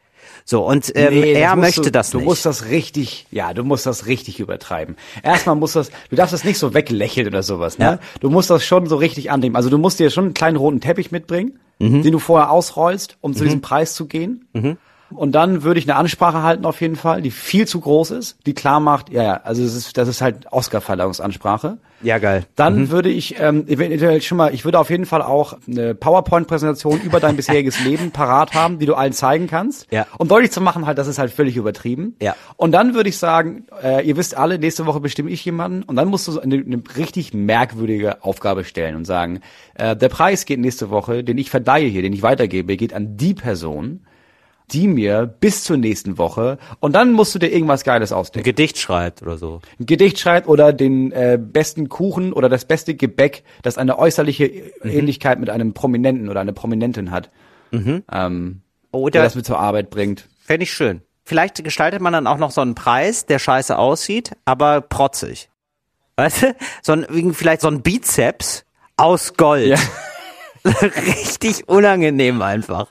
So, 0.50 0.66
und 0.66 0.90
ähm, 0.94 1.20
Nee, 1.20 1.32
er 1.34 1.56
möchte 1.56 1.82
du, 1.82 1.90
das 1.90 2.08
Du 2.08 2.16
nicht. 2.18 2.24
musst 2.26 2.46
das 2.46 2.64
richtig, 2.70 3.26
ja, 3.30 3.52
du 3.52 3.64
musst 3.64 3.84
das 3.84 4.06
richtig 4.06 4.40
übertreiben. 4.40 4.96
Erstmal 5.22 5.56
musst 5.56 5.76
das, 5.76 5.90
du 6.08 6.16
darfst 6.16 6.32
das 6.32 6.42
nicht 6.42 6.58
so 6.58 6.72
weglächeln 6.72 7.26
oder 7.26 7.42
sowas, 7.42 7.76
ne? 7.76 7.84
Ja. 7.84 7.98
Du 8.20 8.30
musst 8.30 8.48
das 8.48 8.64
schon 8.64 8.86
so 8.86 8.96
richtig 8.96 9.30
annehmen. 9.30 9.56
Also 9.56 9.68
du 9.68 9.76
musst 9.76 9.98
dir 10.00 10.08
schon 10.08 10.24
einen 10.24 10.32
kleinen 10.34 10.56
roten 10.56 10.80
Teppich 10.80 11.10
mitbringen, 11.12 11.58
Mhm. 11.80 12.02
den 12.02 12.12
du 12.12 12.18
vorher 12.18 12.50
ausrollst, 12.50 13.18
um 13.20 13.34
zu 13.34 13.44
diesem 13.44 13.60
Preis 13.60 13.92
zu 13.94 14.06
gehen. 14.06 14.46
Und 15.10 15.32
dann 15.32 15.62
würde 15.62 15.80
ich 15.80 15.88
eine 15.88 15.96
Ansprache 15.96 16.42
halten 16.42 16.66
auf 16.66 16.80
jeden 16.80 16.96
Fall, 16.96 17.22
die 17.22 17.30
viel 17.30 17.66
zu 17.66 17.80
groß 17.80 18.10
ist, 18.10 18.38
die 18.46 18.54
klar 18.54 18.80
macht, 18.80 19.10
ja, 19.10 19.22
ja, 19.22 19.40
also 19.42 19.62
das 19.62 19.74
ist, 19.74 19.96
das 19.96 20.08
ist 20.08 20.20
halt 20.20 20.52
Oscar-Verleihungsansprache. 20.52 21.78
ja, 22.02 22.18
geil. 22.18 22.44
Dann 22.56 22.90
würde 22.90 23.08
ich 23.08 23.40
ähm, 23.40 23.66
eventuell 23.68 24.20
schon 24.20 24.36
mal, 24.36 24.52
ich 24.52 24.64
würde 24.64 24.78
auf 24.78 24.90
jeden 24.90 25.06
Fall 25.06 25.22
auch 25.22 25.56
eine 25.66 25.94
PowerPoint-Präsentation 25.94 27.00
über 27.00 27.20
dein 27.20 27.36
bisheriges 27.36 27.80
Leben 27.84 28.10
parat 28.10 28.54
haben, 28.54 28.78
die 28.78 28.86
du 28.86 28.94
allen 28.94 29.12
zeigen 29.12 29.46
kannst. 29.46 29.90
Ja. 29.90 30.06
Um 30.18 30.28
deutlich 30.28 30.52
zu 30.52 30.60
machen, 30.60 30.86
halt, 30.86 30.98
das 30.98 31.06
ist 31.06 31.18
halt 31.18 31.32
völlig 31.32 31.56
übertrieben. 31.56 32.16
Ja. 32.20 32.36
Und 32.56 32.72
dann 32.72 32.94
würde 32.94 33.08
ich 33.08 33.16
sagen, 33.16 33.66
äh, 33.82 34.06
ihr 34.06 34.16
wisst 34.16 34.36
alle, 34.36 34.58
nächste 34.58 34.84
Woche 34.86 35.00
bestimme 35.00 35.30
ich 35.30 35.44
jemanden 35.44 35.82
und 35.84 35.96
dann 35.96 36.08
musst 36.08 36.28
du 36.28 36.32
so 36.32 36.40
eine, 36.40 36.56
eine 36.56 36.82
richtig 36.96 37.32
merkwürdige 37.32 38.22
Aufgabe 38.22 38.64
stellen 38.64 38.94
und 38.94 39.06
sagen, 39.06 39.40
äh, 39.74 39.96
der 39.96 40.08
Preis 40.08 40.44
geht 40.44 40.60
nächste 40.60 40.90
Woche, 40.90 41.24
den 41.24 41.38
ich 41.38 41.50
verleihe 41.50 41.88
hier, 41.88 42.02
den 42.02 42.12
ich 42.12 42.22
weitergebe, 42.22 42.76
geht 42.76 42.92
an 42.92 43.16
die 43.16 43.34
Person, 43.34 44.00
die 44.72 44.88
mir 44.88 45.26
bis 45.26 45.64
zur 45.64 45.76
nächsten 45.76 46.18
Woche 46.18 46.58
und 46.80 46.94
dann 46.94 47.12
musst 47.12 47.34
du 47.34 47.38
dir 47.38 47.48
irgendwas 47.48 47.84
Geiles 47.84 48.12
Ein 48.12 48.18
ausdenken. 48.18 48.44
Gedicht 48.44 48.78
schreibt 48.78 49.22
oder 49.22 49.38
so. 49.38 49.60
Ein 49.78 49.86
Gedicht 49.86 50.18
schreibt 50.18 50.48
oder 50.48 50.72
den 50.72 51.12
äh, 51.12 51.38
besten 51.40 51.88
Kuchen 51.88 52.32
oder 52.32 52.48
das 52.48 52.64
beste 52.64 52.94
Gebäck, 52.94 53.44
das 53.62 53.78
eine 53.78 53.98
äußerliche 53.98 54.46
Ähnlichkeit 54.84 55.40
mit 55.40 55.50
einem 55.50 55.74
Prominenten 55.74 56.28
oder 56.28 56.40
einer 56.40 56.52
Prominentin 56.52 57.10
hat, 57.10 57.30
ähm, 57.72 58.62
der 58.92 59.00
Oder 59.00 59.22
das 59.22 59.34
mit 59.34 59.46
zur 59.46 59.58
Arbeit 59.58 59.90
bringt. 59.90 60.28
Fände 60.40 60.64
ich 60.64 60.72
schön. 60.72 61.02
Vielleicht 61.24 61.62
gestaltet 61.62 62.00
man 62.00 62.14
dann 62.14 62.26
auch 62.26 62.38
noch 62.38 62.50
so 62.50 62.62
einen 62.62 62.74
Preis, 62.74 63.26
der 63.26 63.38
scheiße 63.38 63.76
aussieht, 63.76 64.32
aber 64.46 64.80
protzig. 64.80 65.50
Weißt 66.16 66.42
du? 66.42 66.56
So 66.82 66.92
ein, 66.92 67.34
vielleicht 67.34 67.60
so 67.60 67.68
ein 67.68 67.82
Bizeps 67.82 68.64
aus 68.96 69.34
Gold. 69.34 69.78
Richtig 70.64 71.68
unangenehm 71.68 72.42
einfach. 72.42 72.88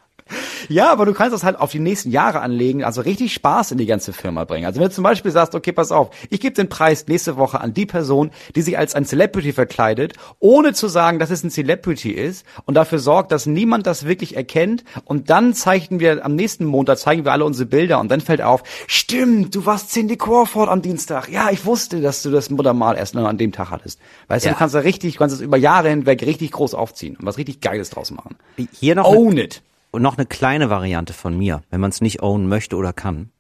Ja, 0.70 0.92
aber 0.92 1.06
du 1.06 1.14
kannst 1.14 1.34
das 1.34 1.44
halt 1.44 1.60
auf 1.60 1.72
die 1.72 1.80
nächsten 1.80 2.12
Jahre 2.12 2.42
anlegen, 2.42 2.84
also 2.84 3.02
richtig 3.02 3.34
Spaß 3.34 3.72
in 3.72 3.78
die 3.78 3.86
ganze 3.86 4.14
Firma 4.14 4.44
bringen. 4.44 4.66
Also 4.66 4.80
wenn 4.80 4.88
du 4.90 4.94
zum 4.94 5.04
Beispiel 5.04 5.32
sagst, 5.32 5.56
okay, 5.56 5.72
pass 5.72 5.92
auf, 5.92 6.10
ich 6.30 6.40
gebe 6.40 6.54
den 6.56 6.70
Preis 6.70 7.06
nächste 7.08 7.38
Woche 7.38 7.62
an 7.62 7.74
die 7.74 7.86
Person, 7.86 8.32
die 8.56 8.62
sich 8.62 8.78
als 8.78 8.96
ein 8.96 9.06
Celebrity 9.06 9.54
verkleidet, 9.54 10.14
ohne 10.40 10.74
zu 10.74 10.88
sagen, 10.88 11.20
dass 11.20 11.30
es 11.30 11.44
ein 11.44 11.50
Celebrity 11.52 12.12
ist 12.12 12.46
und 12.66 12.74
dafür 12.76 13.00
sorgt, 13.00 13.32
dass 13.32 13.46
niemand 13.46 13.88
das 13.88 14.06
wirklich 14.06 14.36
erkennt 14.36 14.84
und 15.06 15.30
dann 15.30 15.54
zeichnen 15.54 16.00
wir 16.00 16.26
am 16.26 16.36
nächsten 16.36 16.66
Montag, 16.66 16.98
zeigen 16.98 17.26
wir 17.26 17.32
alle 17.32 17.46
unsere 17.46 17.66
Bilder 17.68 18.00
und 18.00 18.10
dann 18.10 18.22
fällt 18.22 18.42
auf, 18.42 18.64
stimmt, 18.88 19.56
du 19.56 19.66
warst 19.66 19.92
Cindy 19.92 20.18
Crawford 20.18 20.70
am 20.70 20.82
Dienstag. 20.82 21.30
Ja, 21.30 21.50
ich 21.52 21.66
wusste, 21.66 22.02
dass 22.02 22.22
du 22.24 22.32
das 22.32 22.50
Muttermal 22.50 22.98
erst 22.98 23.16
nur 23.16 23.28
an 23.28 23.38
dem 23.38 23.52
Tag 23.52 23.72
hattest. 23.72 24.00
Weißt 24.28 24.46
Ja. 24.46 24.52
du, 24.52 24.56
du 24.56 24.60
kannst 24.60 24.76
da 24.76 24.80
richtig, 24.80 25.14
du 25.14 25.20
kannst 25.20 25.36
es 25.36 25.42
über 25.42 25.58
Jahre 25.58 25.90
hinweg 25.90 26.22
richtig 26.24 26.52
groß 26.52 26.74
aufziehen 26.74 27.16
und 27.18 27.26
was 27.26 27.38
richtig 27.38 27.62
Geiles 27.62 27.90
draus 27.90 28.12
machen. 28.12 28.36
Hier 28.74 28.96
noch 28.96 29.06
Own 29.06 29.38
it. 29.38 29.62
Und 29.98 30.04
noch 30.04 30.20
eine 30.20 30.28
kleine 30.28 30.70
Variante 30.70 31.12
von 31.12 31.36
mir, 31.36 31.64
wenn 31.72 31.82
man 31.82 31.90
es 31.90 32.02
nicht 32.02 32.22
ownen 32.22 32.48
möchte 32.48 32.76
oder 32.76 32.94
kann. 32.94 33.32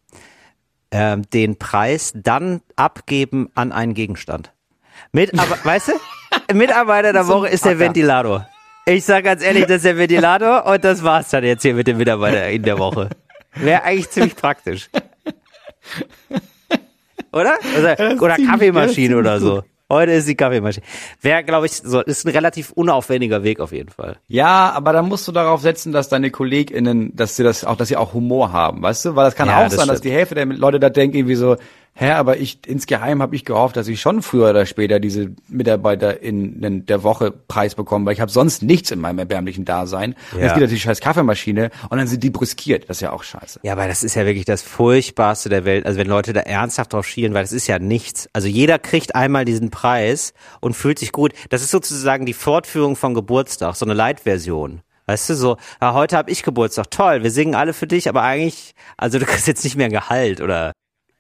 Ähm, 0.89 1.21
den 1.29 1.59
Preis 1.59 2.13
dann 2.15 2.61
abgeben 2.75 3.51
an 3.53 3.71
einen 3.71 3.93
Gegenstand. 3.93 4.53
Mit, 5.11 5.39
aber, 5.39 5.55
weißt 5.63 5.89
du, 5.89 6.55
Mitarbeiter 6.55 7.13
der 7.13 7.27
Woche 7.27 7.49
ist 7.49 7.63
der. 7.63 7.77
Ventilator. 7.77 8.47
Ich 8.87 9.05
sag 9.05 9.23
ganz 9.25 9.43
ehrlich, 9.43 9.67
das 9.67 9.77
ist 9.77 9.85
der 9.85 9.97
Ventilator 9.97 10.65
und 10.73 10.83
das 10.83 11.03
war's 11.03 11.29
dann 11.29 11.43
jetzt 11.43 11.61
hier 11.61 11.75
mit 11.75 11.85
dem 11.85 11.97
Mitarbeiter 11.97 12.49
in 12.49 12.63
der 12.63 12.79
Woche. 12.79 13.09
Wäre 13.53 13.83
eigentlich 13.83 14.09
ziemlich 14.09 14.35
praktisch. 14.35 14.89
Oder? 17.31 17.59
Oder, 17.77 17.99
ist 18.13 18.19
oder 18.19 18.35
ziemlich- 18.35 18.51
Kaffeemaschine 18.51 19.15
oder 19.15 19.39
so. 19.39 19.63
Heute 19.89 20.11
ist 20.11 20.27
die 20.27 20.35
Kaffeemaschine. 20.35 20.85
Wäre, 21.21 21.45
glaube 21.45 21.65
ich, 21.65 21.71
so, 21.71 22.01
ist 22.01 22.25
ein 22.25 22.31
relativ 22.31 22.71
unaufwendiger 22.71 23.43
Weg 23.43 23.61
auf 23.61 23.71
jeden 23.71 23.87
Fall. 23.89 24.17
Ja, 24.27 24.71
aber 24.73 24.91
dann 24.91 25.07
musst 25.07 25.25
du 25.29 25.31
darauf 25.31 25.61
setzen, 25.61 25.93
dass 25.93 26.09
deine 26.09 26.29
KollegInnen, 26.29 27.15
dass 27.15 27.37
sie 27.37 27.43
das 27.43 27.63
auch, 27.63 27.77
dass 27.77 27.87
sie 27.87 27.95
auch 27.95 28.13
Humor 28.13 28.51
haben, 28.51 28.81
weißt 28.81 29.05
du? 29.05 29.15
Weil 29.15 29.23
das 29.25 29.35
kann 29.35 29.47
Ja, 29.47 29.59
auch 29.59 29.63
das 29.63 29.75
sein, 29.75 29.87
dass 29.87 29.99
stimmt. 29.99 30.11
die 30.13 30.17
Hälfte 30.17 30.35
der 30.35 30.45
Leute 30.45 30.81
da 30.81 30.89
denken 30.89 31.15
irgendwie 31.15 31.35
so, 31.35 31.55
hä, 31.99 32.11
aber 32.11 32.37
ich, 32.37 32.59
insgeheim 32.67 33.21
habe 33.21 33.35
ich 33.35 33.43
gehofft, 33.43 33.75
dass 33.75 33.87
ich 33.87 33.99
schon 33.99 34.21
früher 34.21 34.51
oder 34.51 34.65
später 34.65 34.99
diese 34.99 35.31
Mitarbeiter 35.47 36.21
in 36.21 36.85
der 36.85 37.03
Woche 37.03 37.31
Preis 37.31 37.75
bekomme, 37.75 38.05
weil 38.05 38.13
ich 38.13 38.21
habe 38.21 38.31
sonst 38.31 38.61
nichts 38.61 38.91
in 38.91 38.99
meinem 38.99 39.19
erbärmlichen 39.19 39.65
Dasein. 39.65 40.15
Und 40.31 40.39
Ja. 40.39 40.45
jetzt 40.45 40.53
geht 40.53 40.61
natürlich 40.63 40.83
scheiß 40.83 40.99
Kaffeemaschine 40.99 41.71
und 41.89 41.97
dann 41.97 42.07
sind 42.07 42.23
die 42.23 42.29
brüskiert. 42.29 42.87
Das 42.89 42.97
ist 42.97 43.01
ja 43.01 43.11
auch 43.11 43.23
scheiße. 43.23 43.59
Ja, 43.63 43.73
aber 43.73 43.87
das 43.87 44.03
ist 44.03 44.15
ja 44.15 44.25
wirklich 44.25 44.45
das 44.45 44.61
Furchtbarste 44.61 45.49
der 45.49 45.65
Welt. 45.65 45.85
Also 45.85 45.99
wenn 45.99 46.07
Leute 46.07 46.33
da 46.33 46.41
ernsthaft 46.41 46.93
drauf 46.93 47.07
schielen, 47.07 47.33
weil 47.33 47.43
das 47.43 47.51
ist 47.51 47.67
ja 47.67 47.79
nichts. 47.79 48.29
Also 48.33 48.47
jeder 48.47 48.77
kriegt 48.79 49.15
einmal 49.15 49.43
diesen 49.45 49.71
Preis 49.71 50.33
und 50.61 50.75
fühlt 50.75 50.99
sich 50.99 51.11
gut. 51.11 51.33
Das 51.49 51.61
ist 51.63 51.71
sozusagen 51.71 52.25
die 52.25 52.33
Fortführung 52.33 52.95
von 52.95 53.13
Geburtstag, 53.15 53.75
so 53.75 53.85
eine 53.85 53.93
Light-Version. 53.95 54.81
Weißt 55.07 55.29
du, 55.29 55.35
so, 55.35 55.57
ja, 55.81 55.93
heute 55.93 56.17
habe 56.17 56.29
ich 56.29 56.43
Geburtstag, 56.43 56.91
toll, 56.91 57.23
wir 57.23 57.31
singen 57.31 57.55
alle 57.55 57.71
für 57.73 57.87
dich, 57.87 58.09
aber 58.09 58.23
eigentlich, 58.23 58.75
also 58.97 59.19
du 59.19 59.25
kriegst 59.25 59.47
jetzt 59.47 59.63
nicht 59.63 59.77
mehr 59.77 59.85
ein 59.85 59.91
Gehalt 59.93 60.41
oder 60.41 60.73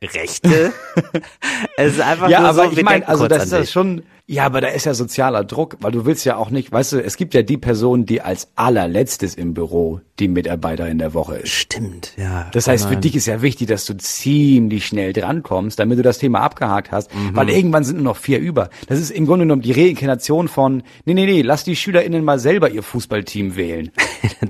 Rechte. 0.03 0.73
es 1.77 1.93
ist 1.93 2.01
einfach 2.01 2.29
Ja, 2.29 2.41
nur 2.41 2.49
aber 2.49 2.65
so, 2.65 2.71
ich 2.71 2.83
meine, 2.83 3.07
also 3.07 3.27
das 3.27 3.45
ist 3.45 3.53
dich. 3.53 3.71
schon, 3.71 4.03
ja, 4.27 4.45
aber 4.45 4.59
da 4.61 4.67
ist 4.67 4.85
ja 4.85 4.93
sozialer 4.93 5.43
Druck, 5.45 5.77
weil 5.79 5.91
du 5.91 6.05
willst 6.05 6.25
ja 6.25 6.35
auch 6.35 6.49
nicht, 6.49 6.71
weißt 6.71 6.91
du, 6.93 7.03
es 7.03 7.15
gibt 7.17 7.33
ja 7.33 7.41
die 7.43 7.57
Person, 7.57 8.05
die 8.05 8.21
als 8.21 8.49
allerletztes 8.55 9.35
im 9.35 9.53
Büro 9.53 10.01
die 10.19 10.27
Mitarbeiter 10.27 10.87
in 10.89 10.97
der 10.97 11.13
Woche 11.13 11.37
ist. 11.37 11.49
Stimmt, 11.51 12.13
ja. 12.17 12.49
Das 12.51 12.67
heißt, 12.67 12.87
für 12.87 12.97
dich 12.97 13.15
ist 13.15 13.27
ja 13.27 13.41
wichtig, 13.41 13.67
dass 13.67 13.85
du 13.85 13.95
ziemlich 13.95 14.85
schnell 14.87 15.13
drankommst, 15.13 15.79
damit 15.79 15.99
du 15.99 16.03
das 16.03 16.17
Thema 16.17 16.41
abgehakt 16.41 16.91
hast, 16.91 17.13
Mhm. 17.13 17.35
weil 17.35 17.49
irgendwann 17.49 17.83
sind 17.83 17.97
nur 17.97 18.03
noch 18.05 18.17
vier 18.17 18.39
über. 18.39 18.69
Das 18.87 18.99
ist 18.99 19.11
im 19.11 19.25
Grunde 19.27 19.45
genommen 19.45 19.61
die 19.61 19.71
Reinkarnation 19.71 20.47
von, 20.47 20.83
nee, 21.05 21.13
nee, 21.13 21.25
nee, 21.25 21.41
lass 21.41 21.63
die 21.63 21.75
SchülerInnen 21.75 22.23
mal 22.25 22.39
selber 22.39 22.69
ihr 22.69 22.83
Fußballteam 22.83 23.55
wählen. 23.55 23.91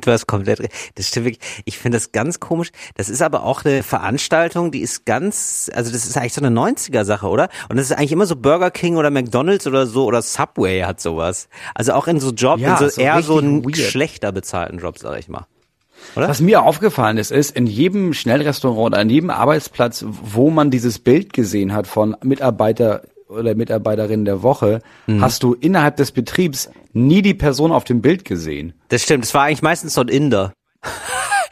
Du 0.02 0.12
hast 0.12 0.28
komplett. 0.28 0.60
Das 0.96 1.08
stimmt 1.10 1.28
wirklich. 1.28 1.62
Ich 1.66 1.78
finde 1.78 1.98
das 1.98 2.12
ganz 2.12 2.40
komisch. 2.40 2.72
Das 2.96 3.10
ist 3.10 3.22
aber 3.22 3.44
auch 3.44 3.64
eine 3.64 3.84
Veranstaltung, 3.84 4.72
die 4.72 4.80
ist 4.82 5.06
ganz, 5.06 5.70
also 5.74 5.92
das 5.92 6.06
ist 6.06 6.18
eigentlich 6.18 6.34
so 6.34 6.42
eine 6.42 6.50
90er-Sache, 6.58 7.28
oder? 7.28 7.50
Und 7.70 7.78
das 7.78 7.86
ist 7.88 7.92
eigentlich 7.98 8.12
immer 8.12 8.26
so 8.26 8.36
Burger 8.36 8.72
King 8.72 8.96
oder 8.98 9.12
McDonalds 9.12 9.67
oder 9.68 9.86
so 9.88 10.06
oder 10.06 10.22
Subway 10.22 10.82
hat 10.84 11.00
sowas. 11.02 11.50
Also 11.76 11.94
auch 11.94 12.08
in 12.08 12.20
so 12.20 12.32
Jobs, 12.32 12.62
Ja, 12.62 12.74
in 12.74 12.78
so 12.78 12.90
so 12.90 13.02
eher 13.02 13.22
so 13.22 13.38
einen 13.38 13.74
schlechter 13.76 14.32
bezahlten 14.32 14.80
Job, 14.80 14.98
sag 14.98 15.20
ich 15.20 15.28
mal. 15.28 15.46
Was 16.16 16.42
mir 16.42 16.64
aufgefallen 16.64 17.18
ist, 17.18 17.32
ist, 17.32 17.56
in 17.56 17.68
jedem 17.68 18.14
Schnellrestaurant 18.14 18.94
oder 18.94 19.00
an 19.00 19.10
jedem 19.10 19.30
Arbeitsplatz, 19.30 20.06
wo 20.08 20.50
man 20.50 20.70
dieses 20.72 21.00
Bild 21.00 21.34
gesehen 21.34 21.74
hat 21.74 21.88
von 21.88 22.16
Mitarbeiter 22.24 23.02
oder 23.28 23.56
Mitarbeiterinnen 23.56 24.24
der 24.26 24.42
Woche, 24.44 24.82
Mhm. 25.08 25.22
hast 25.22 25.44
du 25.44 25.54
innerhalb 25.54 25.98
des 25.98 26.12
Betriebs 26.12 26.70
nie 26.94 27.22
die 27.22 27.34
Person 27.34 27.72
auf 27.72 27.84
dem 27.84 28.02
Bild 28.02 28.24
gesehen. 28.26 28.74
Das 28.90 29.04
stimmt. 29.04 29.26
Das 29.26 29.34
war 29.34 29.44
eigentlich 29.44 29.62
meistens 29.64 29.94
so 29.96 30.02
ein 30.02 30.08
Inder. 30.08 30.54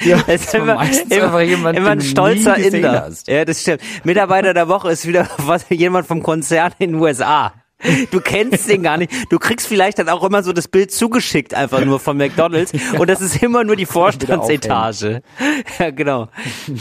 Ja, 0.02 0.18
Das 0.28 0.42
ist 0.44 0.54
immer, 0.54 0.82
immer, 1.10 1.42
jemand, 1.42 1.78
immer 1.78 1.90
ein 1.92 2.02
stolzer 2.02 2.58
Inder. 2.58 3.06
hast. 3.06 3.28
Ja, 3.30 3.46
das 3.46 3.62
stimmt. 3.62 3.82
Mitarbeiter 4.04 4.54
der 4.54 4.68
Woche 4.68 4.92
ist 4.92 5.08
wieder 5.08 5.28
was, 5.38 5.66
jemand 5.70 6.06
vom 6.06 6.22
Konzern 6.22 6.74
in 6.80 6.92
den 6.92 7.02
USA. 7.02 7.54
Du 8.12 8.22
kennst 8.22 8.70
den 8.70 8.84
gar 8.84 8.98
nicht. 8.98 9.12
Du 9.30 9.38
kriegst 9.38 9.68
vielleicht 9.68 10.00
dann 10.00 10.10
auch 10.10 10.24
immer 10.24 10.42
so 10.44 10.54
das 10.54 10.68
Bild 10.68 10.92
zugeschickt, 10.92 11.54
einfach 11.54 11.84
nur 11.84 12.00
von 12.00 12.18
McDonalds. 12.18 12.72
Und 12.98 13.10
das 13.10 13.22
ist 13.22 13.44
immer 13.44 13.64
nur 13.64 13.76
die 13.76 13.86
Vorstandsetage. 13.86 15.22
Ja, 15.78 15.90
genau. 15.92 16.30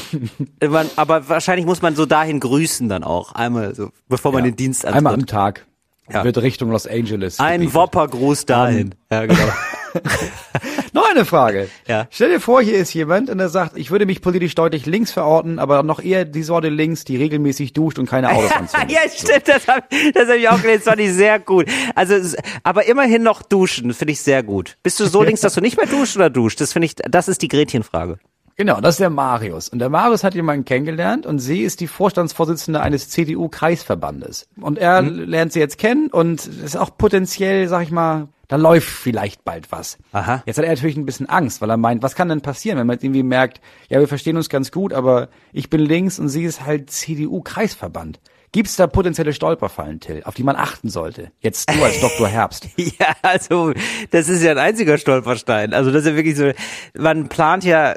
Man, 0.67 0.89
aber 0.97 1.29
wahrscheinlich 1.29 1.67
muss 1.67 1.83
man 1.83 1.97
so 1.97 2.07
dahin 2.07 2.41
grüßen 2.41 2.89
dann 2.89 3.03
auch. 3.05 3.33
Einmal 3.33 3.75
so, 3.75 3.91
bevor 4.09 4.33
man 4.33 4.45
Ja. 4.45 4.51
den 4.53 4.57
Dienst 4.57 4.87
Einmal 4.87 5.13
am 5.15 5.21
antritt. 5.21 5.31
Tag 5.31 5.67
Ja. 6.11 6.25
wird 6.25 6.39
Richtung 6.39 6.71
Los 6.71 6.87
Angeles. 6.87 7.41
Ein 7.41 7.61
gebeamt. 7.61 7.75
Woppergruß 7.75 8.47
dahin. 8.47 8.95
Ja, 9.11 9.27
genau. 9.27 9.39
Noch 10.93 11.09
eine 11.11 11.25
Frage. 11.25 11.69
Ja. 11.87 12.07
Stell 12.11 12.31
dir 12.31 12.41
vor, 12.41 12.63
hier 12.63 12.77
ist 12.77 12.93
jemand 12.95 13.31
und 13.31 13.39
er 13.39 13.49
sagt, 13.49 13.77
ich 13.77 13.91
würde 13.91 14.07
mich 14.07 14.23
politisch 14.23 14.55
deutlich 14.55 14.87
links 14.87 15.13
verorten, 15.13 15.59
aber 15.59 15.83
noch 15.83 16.03
eher 16.03 16.25
die 16.25 16.43
Sorte 16.43 16.69
links, 16.69 17.05
die 17.05 17.17
regelmäßig 17.17 17.73
duscht 17.73 17.99
und 17.99 18.09
keine 18.09 18.31
Autos 18.31 18.53
anzündet. 18.53 18.91
ja, 18.93 19.01
stimmt, 19.09 19.49
das 19.49 19.69
habe 19.69 19.87
das 20.13 20.29
hab 20.29 20.37
ich 20.37 20.49
auch 20.49 20.61
gelesen, 20.61 20.83
das 20.85 20.95
fand 20.95 21.01
ich 21.01 21.13
sehr 21.13 21.39
gut. 21.39 21.67
Also, 21.95 22.37
aber 22.63 22.87
immerhin 22.87 23.23
noch 23.23 23.43
duschen, 23.43 23.93
finde 23.95 24.13
ich 24.13 24.21
sehr 24.21 24.43
gut. 24.43 24.77
Bist 24.83 25.01
du 25.01 25.07
so 25.07 25.23
links, 25.23 25.41
dass 25.41 25.55
du 25.55 25.61
nicht 25.61 25.77
mehr 25.77 25.87
duscht 25.87 26.17
oder 26.17 26.31
duscht? 26.31 26.61
Das 26.61 26.73
finde 26.73 26.87
ich, 26.87 26.95
das 26.97 27.29
ist 27.29 27.43
die 27.43 27.49
Gretchenfrage. 27.49 28.19
Genau, 28.57 28.81
das 28.81 28.95
ist 28.95 29.01
der 29.01 29.11
Marius. 29.11 29.69
Und 29.69 29.81
der 29.81 29.89
Marius 29.89 30.23
hat 30.23 30.35
jemanden 30.35 30.65
kennengelernt 30.65 31.27
und 31.27 31.41
sie 31.41 31.63
ist 31.63 31.81
die 31.81 31.89
Vorstandsvorsitzende 31.89 32.81
eines 32.81 33.09
CDU-Kreisverbandes. 33.11 34.47
Und 34.61 34.79
er 34.79 35.03
lernt 35.03 35.53
sie 35.53 35.59
jetzt 35.59 35.77
kennen 35.77 36.09
und 36.09 36.47
ist 36.47 36.77
auch 36.77 36.97
potenziell, 36.97 37.67
sag 37.67 37.83
ich 37.83 37.91
mal, 37.91 38.29
Da 38.55 38.59
läuft 38.59 38.89
vielleicht 38.89 39.45
bald 39.45 39.73
was. 39.73 39.99
Aha. 40.13 40.45
Jetzt 40.47 40.59
hat 40.59 40.65
er 40.65 40.71
natürlich 40.71 40.97
ein 40.97 41.05
bisschen 41.05 41.29
Angst, 41.29 41.61
weil 41.61 41.71
er 41.71 41.77
meint, 41.77 42.05
was 42.05 42.15
kann 42.15 42.29
denn 42.29 42.41
passieren, 42.41 42.79
wenn 42.79 42.87
man 42.87 42.95
jetzt 42.95 43.03
irgendwie 43.03 43.25
merkt, 43.25 43.61
ja, 43.89 43.99
wir 43.99 44.07
verstehen 44.07 44.37
uns 44.37 44.49
ganz 44.49 44.71
gut, 44.71 44.93
aber 44.93 45.29
ich 45.53 45.71
bin 45.71 45.81
links 45.81 46.21
und 46.21 46.29
sie 46.29 46.45
ist 46.45 46.65
halt 46.65 46.89
CDU-Kreisverband. 46.89 48.21
Gibt 48.53 48.69
es 48.69 48.77
da 48.77 48.87
potenzielle 48.87 49.33
Stolperfallen, 49.33 49.99
Till, 49.99 50.23
auf 50.25 50.35
die 50.35 50.45
man 50.45 50.55
achten 50.55 50.89
sollte? 50.89 51.33
Jetzt 51.41 51.69
du 51.69 51.83
als 51.83 52.01
Dr. 52.01 52.29
Herbst. 52.29 52.69
Ja, 52.77 53.17
also 53.23 53.73
das 54.13 54.29
ist 54.29 54.45
ja 54.45 54.53
ein 54.53 54.59
einziger 54.59 54.99
Stolperstein. 54.99 55.75
Also 55.75 55.91
das 55.91 56.05
ist 56.05 56.11
ja 56.11 56.15
wirklich 56.15 56.37
so, 56.37 56.53
man 56.97 57.29
plant 57.29 57.65
ja 57.65 57.97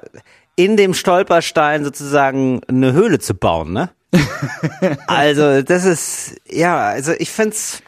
in 0.55 0.75
dem 0.75 0.95
Stolperstein 0.95 1.83
sozusagen 1.83 2.61
eine 2.67 2.93
Höhle 2.93 3.19
zu 3.19 3.35
bauen, 3.35 3.73
ne? 3.73 3.91
also 5.05 5.61
das 5.61 5.85
ist, 5.85 6.41
ja, 6.49 6.79
also 6.79 7.11
ich 7.11 7.29
find's, 7.29 7.83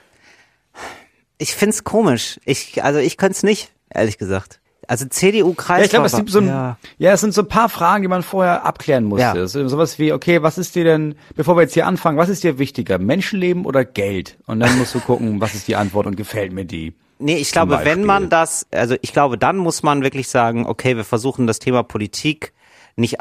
ich 1.39 1.55
find's 1.55 1.83
komisch. 1.83 2.39
Ich, 2.45 2.83
also 2.83 2.99
ich 2.99 3.17
könnte 3.17 3.43
nicht, 3.45 3.71
ehrlich 3.89 4.19
gesagt. 4.19 4.59
Also 4.87 5.05
CDU 5.05 5.53
Kreis. 5.53 5.79
Ja, 5.79 5.85
ich 5.85 5.89
glaube, 5.91 6.07
es 6.07 6.15
gibt 6.15 6.31
so 6.31 6.39
ein, 6.39 6.47
ja. 6.47 6.77
ja. 6.97 7.11
es 7.13 7.21
sind 7.21 7.33
so 7.33 7.41
ein 7.41 7.47
paar 7.47 7.69
Fragen, 7.69 8.01
die 8.01 8.07
man 8.07 8.23
vorher 8.23 8.65
abklären 8.65 9.03
musste. 9.03 9.23
Ja. 9.37 9.47
So, 9.47 9.67
sowas 9.67 9.99
wie, 9.99 10.11
okay, 10.11 10.41
was 10.41 10.57
ist 10.57 10.75
dir 10.75 10.83
denn, 10.83 11.15
bevor 11.35 11.55
wir 11.55 11.61
jetzt 11.61 11.75
hier 11.75 11.85
anfangen, 11.85 12.17
was 12.17 12.27
ist 12.27 12.43
dir 12.43 12.57
wichtiger, 12.57 12.97
Menschenleben 12.97 13.65
oder 13.65 13.85
Geld? 13.85 14.39
Und 14.47 14.59
dann 14.59 14.77
musst 14.79 14.95
du 14.95 14.99
gucken, 14.99 15.41
was 15.41 15.53
ist 15.53 15.67
die 15.67 15.75
Antwort 15.75 16.07
und 16.07 16.15
gefällt 16.17 16.53
mir 16.53 16.65
die. 16.65 16.93
Nee, 17.19 17.35
ich 17.35 17.51
glaube, 17.51 17.81
wenn 17.83 18.03
man 18.03 18.29
das, 18.29 18.65
also 18.71 18.95
ich 19.01 19.13
glaube, 19.13 19.37
dann 19.37 19.57
muss 19.57 19.83
man 19.83 20.01
wirklich 20.01 20.27
sagen, 20.27 20.65
okay, 20.65 20.95
wir 20.97 21.03
versuchen 21.03 21.45
das 21.45 21.59
Thema 21.59 21.83
Politik 21.83 22.53
nicht 22.95 23.17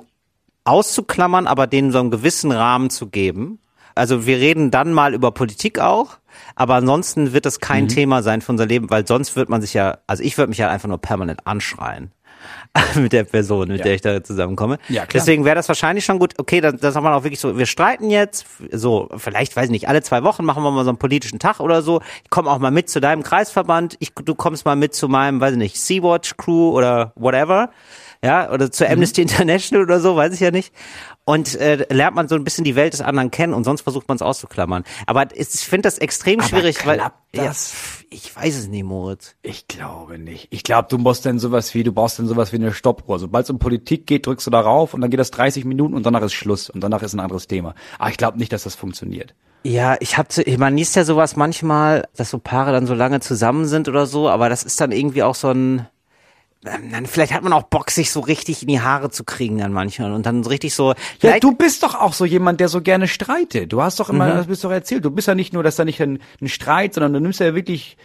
auszuklammern, 0.64 1.46
aber 1.46 1.66
denen 1.66 1.92
so 1.92 2.00
einen 2.00 2.10
gewissen 2.10 2.50
Rahmen 2.50 2.88
zu 2.88 3.08
geben. 3.08 3.58
Also 3.98 4.26
wir 4.26 4.38
reden 4.38 4.70
dann 4.70 4.92
mal 4.92 5.14
über 5.14 5.32
Politik 5.32 5.78
auch, 5.80 6.18
aber 6.54 6.76
ansonsten 6.76 7.32
wird 7.32 7.46
das 7.46 7.60
kein 7.60 7.84
mhm. 7.84 7.88
Thema 7.88 8.22
sein 8.22 8.40
für 8.40 8.52
unser 8.52 8.66
Leben, 8.66 8.90
weil 8.90 9.06
sonst 9.06 9.36
wird 9.36 9.48
man 9.48 9.60
sich 9.60 9.74
ja, 9.74 9.98
also 10.06 10.22
ich 10.22 10.38
würde 10.38 10.48
mich 10.48 10.58
ja 10.58 10.70
einfach 10.70 10.88
nur 10.88 10.98
permanent 10.98 11.46
anschreien 11.46 12.12
mit 12.94 13.12
der 13.12 13.24
Person, 13.24 13.68
mit 13.68 13.78
ja. 13.78 13.84
der 13.84 13.94
ich 13.94 14.00
da 14.00 14.22
zusammenkomme. 14.22 14.78
Ja, 14.88 15.06
klar. 15.06 15.08
Deswegen 15.20 15.44
wäre 15.44 15.56
das 15.56 15.68
wahrscheinlich 15.68 16.04
schon 16.04 16.18
gut, 16.18 16.34
okay, 16.38 16.60
dann, 16.60 16.78
dann 16.78 16.92
sagt 16.92 17.02
man 17.02 17.12
auch 17.12 17.24
wirklich 17.24 17.40
so, 17.40 17.58
wir 17.58 17.66
streiten 17.66 18.10
jetzt, 18.10 18.46
so, 18.70 19.08
vielleicht, 19.16 19.56
weiß 19.56 19.66
ich 19.66 19.70
nicht, 19.70 19.88
alle 19.88 20.02
zwei 20.02 20.22
Wochen 20.22 20.44
machen 20.44 20.62
wir 20.62 20.70
mal 20.70 20.84
so 20.84 20.90
einen 20.90 20.98
politischen 20.98 21.38
Tag 21.38 21.60
oder 21.60 21.82
so. 21.82 22.00
Ich 22.22 22.30
komme 22.30 22.50
auch 22.50 22.58
mal 22.58 22.70
mit 22.70 22.88
zu 22.88 23.00
deinem 23.00 23.22
Kreisverband, 23.22 23.96
ich, 23.98 24.12
du 24.14 24.34
kommst 24.34 24.64
mal 24.64 24.76
mit 24.76 24.94
zu 24.94 25.08
meinem, 25.08 25.40
weiß 25.40 25.52
ich 25.52 25.58
nicht, 25.58 25.80
Sea-Watch 25.80 26.36
Crew 26.36 26.70
oder 26.70 27.12
whatever 27.16 27.70
ja, 28.22 28.50
oder 28.50 28.70
zur 28.70 28.88
mhm. 28.88 28.94
Amnesty 28.94 29.20
mhm. 29.20 29.28
International 29.28 29.84
oder 29.84 30.00
so, 30.00 30.16
weiß 30.16 30.34
ich 30.34 30.40
ja 30.40 30.50
nicht. 30.50 30.72
Und 31.28 31.56
äh, 31.56 31.84
lernt 31.92 32.16
man 32.16 32.26
so 32.26 32.36
ein 32.36 32.42
bisschen 32.42 32.64
die 32.64 32.74
Welt 32.74 32.94
des 32.94 33.02
anderen 33.02 33.30
kennen 33.30 33.52
und 33.52 33.64
sonst 33.64 33.82
versucht 33.82 34.08
man 34.08 34.16
es 34.16 34.22
auszuklammern. 34.22 34.84
Aber 35.04 35.26
ich 35.34 35.46
finde 35.46 35.82
das 35.82 35.98
extrem 35.98 36.40
Aber 36.40 36.48
schwierig, 36.48 36.86
weil 36.86 37.02
das? 37.32 37.74
Ja, 37.74 38.16
ich 38.16 38.34
weiß 38.34 38.56
es 38.56 38.68
nicht, 38.68 38.84
Moritz. 38.84 39.34
Ich 39.42 39.68
glaube 39.68 40.18
nicht. 40.18 40.48
Ich 40.48 40.62
glaube, 40.62 40.88
du 40.88 40.96
musst 40.96 41.26
dann 41.26 41.38
sowas 41.38 41.74
wie, 41.74 41.82
du 41.82 41.92
brauchst 41.92 42.18
dann 42.18 42.28
sowas 42.28 42.50
wie 42.52 42.56
eine 42.56 42.72
Stoppuhr. 42.72 43.18
Sobald 43.18 43.44
es 43.44 43.50
um 43.50 43.58
Politik 43.58 44.06
geht, 44.06 44.26
drückst 44.26 44.46
du 44.46 44.50
darauf 44.50 44.94
und 44.94 45.02
dann 45.02 45.10
geht 45.10 45.20
das 45.20 45.30
30 45.30 45.66
Minuten 45.66 45.92
und 45.92 46.06
danach 46.06 46.22
ist 46.22 46.32
Schluss 46.32 46.70
und 46.70 46.80
danach 46.80 47.02
ist 47.02 47.12
ein 47.12 47.20
anderes 47.20 47.46
Thema. 47.46 47.74
Aber 47.98 48.08
ich 48.08 48.16
glaube 48.16 48.38
nicht, 48.38 48.54
dass 48.54 48.62
das 48.62 48.74
funktioniert. 48.74 49.34
Ja, 49.64 49.96
ich 50.00 50.16
habe, 50.16 50.28
man 50.56 50.78
liest 50.78 50.96
ja 50.96 51.04
sowas 51.04 51.36
manchmal, 51.36 52.08
dass 52.16 52.30
so 52.30 52.38
Paare 52.38 52.72
dann 52.72 52.86
so 52.86 52.94
lange 52.94 53.20
zusammen 53.20 53.66
sind 53.66 53.86
oder 53.86 54.06
so, 54.06 54.30
aber 54.30 54.48
das 54.48 54.62
ist 54.62 54.80
dann 54.80 54.92
irgendwie 54.92 55.22
auch 55.22 55.34
so 55.34 55.50
ein 55.50 55.86
dann 56.90 57.06
vielleicht 57.06 57.32
hat 57.32 57.42
man 57.42 57.52
auch 57.52 57.64
Bock, 57.64 57.90
sich 57.90 58.10
so 58.10 58.20
richtig 58.20 58.62
in 58.62 58.68
die 58.68 58.80
Haare 58.80 59.10
zu 59.10 59.24
kriegen 59.24 59.58
dann 59.58 59.72
manchmal 59.72 60.12
und 60.12 60.26
dann 60.26 60.42
so 60.42 60.50
richtig 60.50 60.74
so. 60.74 60.94
Ja, 61.20 61.38
du 61.38 61.52
bist 61.52 61.82
doch 61.82 61.94
auch 61.94 62.12
so 62.12 62.24
jemand, 62.24 62.60
der 62.60 62.68
so 62.68 62.80
gerne 62.80 63.08
streitet. 63.08 63.72
Du 63.72 63.82
hast 63.82 64.00
doch 64.00 64.10
immer, 64.10 64.26
mhm. 64.26 64.36
das 64.36 64.46
bist 64.46 64.64
doch 64.64 64.70
erzählt. 64.70 65.04
Du 65.04 65.10
bist 65.10 65.28
ja 65.28 65.34
nicht 65.34 65.52
nur, 65.52 65.62
dass 65.62 65.76
da 65.76 65.84
nicht 65.84 66.00
ein, 66.00 66.20
ein 66.40 66.48
Streit, 66.48 66.94
sondern 66.94 67.12
du 67.12 67.20
nimmst 67.20 67.40
ja 67.40 67.54
wirklich 67.54 67.96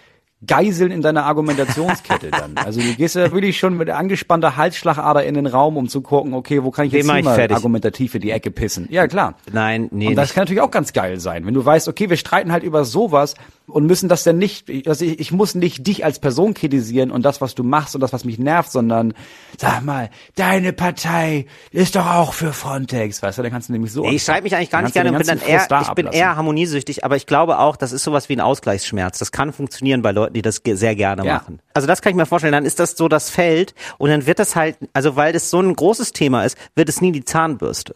Geiseln 0.46 0.92
in 0.92 1.02
deiner 1.02 1.26
Argumentationskette 1.26 2.32
dann. 2.32 2.58
Also 2.58 2.82
du 2.82 2.94
gehst 2.96 3.16
ja 3.16 3.32
wirklich 3.32 3.58
schon 3.58 3.78
mit 3.78 3.90
angespannter 3.90 4.58
Halsschlagader 4.58 5.24
in 5.24 5.36
den 5.36 5.48
Raum, 5.48 5.78
um 5.78 5.88
zu 5.88 6.02
gucken, 6.02 6.34
okay, 6.34 6.64
wo 6.64 6.72
kann 6.72 6.86
ich 6.86 6.94
jetzt 6.94 7.10
hier 7.10 7.24
mal 7.24 7.36
fertig. 7.36 7.56
argumentativ 7.56 8.16
in 8.16 8.22
die 8.22 8.32
Ecke 8.32 8.52
pissen. 8.52 8.88
Ja, 8.90 9.08
klar. 9.08 9.36
Nein, 9.52 9.88
nee. 9.92 10.08
Und 10.08 10.16
das 10.16 10.30
nicht. 10.30 10.36
kann 10.36 10.42
natürlich 10.44 10.62
auch 10.62 10.72
ganz 10.72 10.94
geil 10.94 11.20
sein, 11.20 11.46
wenn 11.46 11.54
du 11.54 11.64
weißt, 11.64 11.88
okay, 11.88 12.10
wir 12.10 12.18
streiten 12.18 12.52
halt 12.52 12.64
über 12.64 12.86
sowas 12.86 13.36
und 13.68 13.86
müssen 13.86 14.10
das 14.10 14.24
dann 14.24 14.38
nicht, 14.38 14.70
also 14.88 15.06
ich, 15.06 15.20
ich 15.20 15.32
muss 15.32 15.56
nicht 15.56 15.88
dich 15.88 16.04
als 16.04 16.20
Person 16.20 16.54
kritisieren 16.54 17.12
und 17.12 17.24
das, 17.24 17.40
was 17.40 17.56
du 17.56 17.64
machst 17.64 17.96
und 17.96 18.02
das, 18.02 18.12
was 18.12 18.26
mich 18.26 18.38
nervt, 18.38 18.72
sondern 18.72 19.14
sag 19.58 19.84
mal, 19.84 20.10
deine 20.36 20.74
Partei 20.74 21.46
ist 21.72 21.96
doch 21.96 22.06
auch 22.06 22.34
für 22.34 22.52
Frontex, 22.52 23.22
weißt 23.22 23.38
du, 23.38 23.42
dann 23.44 23.52
kannst 23.52 23.70
du 23.70 23.74
nämlich 23.74 23.92
so. 23.92 24.06
Ich 24.06 24.24
schreibe 24.24 24.44
mich 24.44 24.56
eigentlich 24.56 24.70
gar 24.70 24.82
nicht 24.82 24.94
gerne 24.94 25.12
und 25.12 25.18
bin 25.18 25.28
dann 25.28 25.40
eher, 25.40 25.66
ich 25.82 25.94
bin 25.94 26.08
eher 26.08 26.36
harmoniesüchtig, 26.36 27.06
aber 27.06 27.16
ich 27.16 27.26
glaube 27.26 27.60
auch, 27.60 27.76
das 27.78 27.94
ist 27.94 28.04
sowas 28.04 28.28
wie 28.30 28.36
ein 28.36 28.42
Ausgleichsschmerz. 28.42 29.20
Das 29.20 29.32
kann 29.32 29.54
funktionieren 29.54 30.02
bei 30.02 30.12
Leuten, 30.12 30.34
die 30.34 30.42
das 30.42 30.62
sehr 30.66 30.96
gerne 30.96 31.26
ja. 31.26 31.36
machen. 31.36 31.60
Also 31.74 31.88
das 31.88 32.02
kann 32.02 32.12
ich 32.12 32.18
mir 32.18 32.26
vorstellen, 32.26 32.54
dann 32.54 32.66
ist 32.66 32.80
das 32.80 32.98
so 32.98 33.08
das 33.08 33.30
Feld 33.30 33.74
und 33.98 34.10
dann 34.10 34.26
wird 34.26 34.40
das 34.40 34.56
halt, 34.56 34.78
also 34.92 35.16
weil 35.16 35.32
das 35.34 35.50
so 35.50 35.60
ein 35.60 35.74
großes 35.74 36.12
Thema 36.12 36.44
ist, 36.44 36.58
wird 36.76 36.90
es 36.90 37.02
nie 37.02 37.12
die 37.12 37.24
Zahnbürste. 37.24 37.96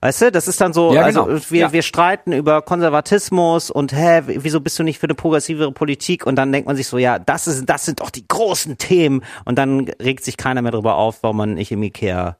Weißt 0.00 0.22
du, 0.22 0.32
das 0.32 0.46
ist 0.46 0.60
dann 0.60 0.72
so, 0.72 0.94
ja, 0.94 1.02
also 1.02 1.24
genau. 1.24 1.40
wir, 1.48 1.60
ja. 1.60 1.72
wir 1.72 1.82
streiten 1.82 2.32
über 2.32 2.62
Konservatismus 2.62 3.70
und 3.70 3.92
hä, 3.92 4.22
wieso 4.26 4.60
bist 4.60 4.78
du 4.78 4.84
nicht 4.84 4.98
für 4.98 5.06
eine 5.06 5.14
progressivere 5.14 5.72
Politik? 5.72 6.26
Und 6.26 6.36
dann 6.36 6.52
denkt 6.52 6.68
man 6.68 6.76
sich 6.76 6.86
so, 6.86 6.98
ja, 6.98 7.18
das 7.18 7.48
ist, 7.48 7.66
das 7.66 7.84
sind 7.84 8.00
doch 8.00 8.10
die 8.10 8.26
großen 8.26 8.78
Themen. 8.78 9.24
Und 9.44 9.58
dann 9.58 9.88
regt 10.00 10.24
sich 10.24 10.36
keiner 10.36 10.62
mehr 10.62 10.72
darüber 10.72 10.96
auf, 10.96 11.22
warum 11.22 11.38
man 11.38 11.54
nicht 11.54 11.72
im 11.72 11.82
Ikea, 11.82 12.36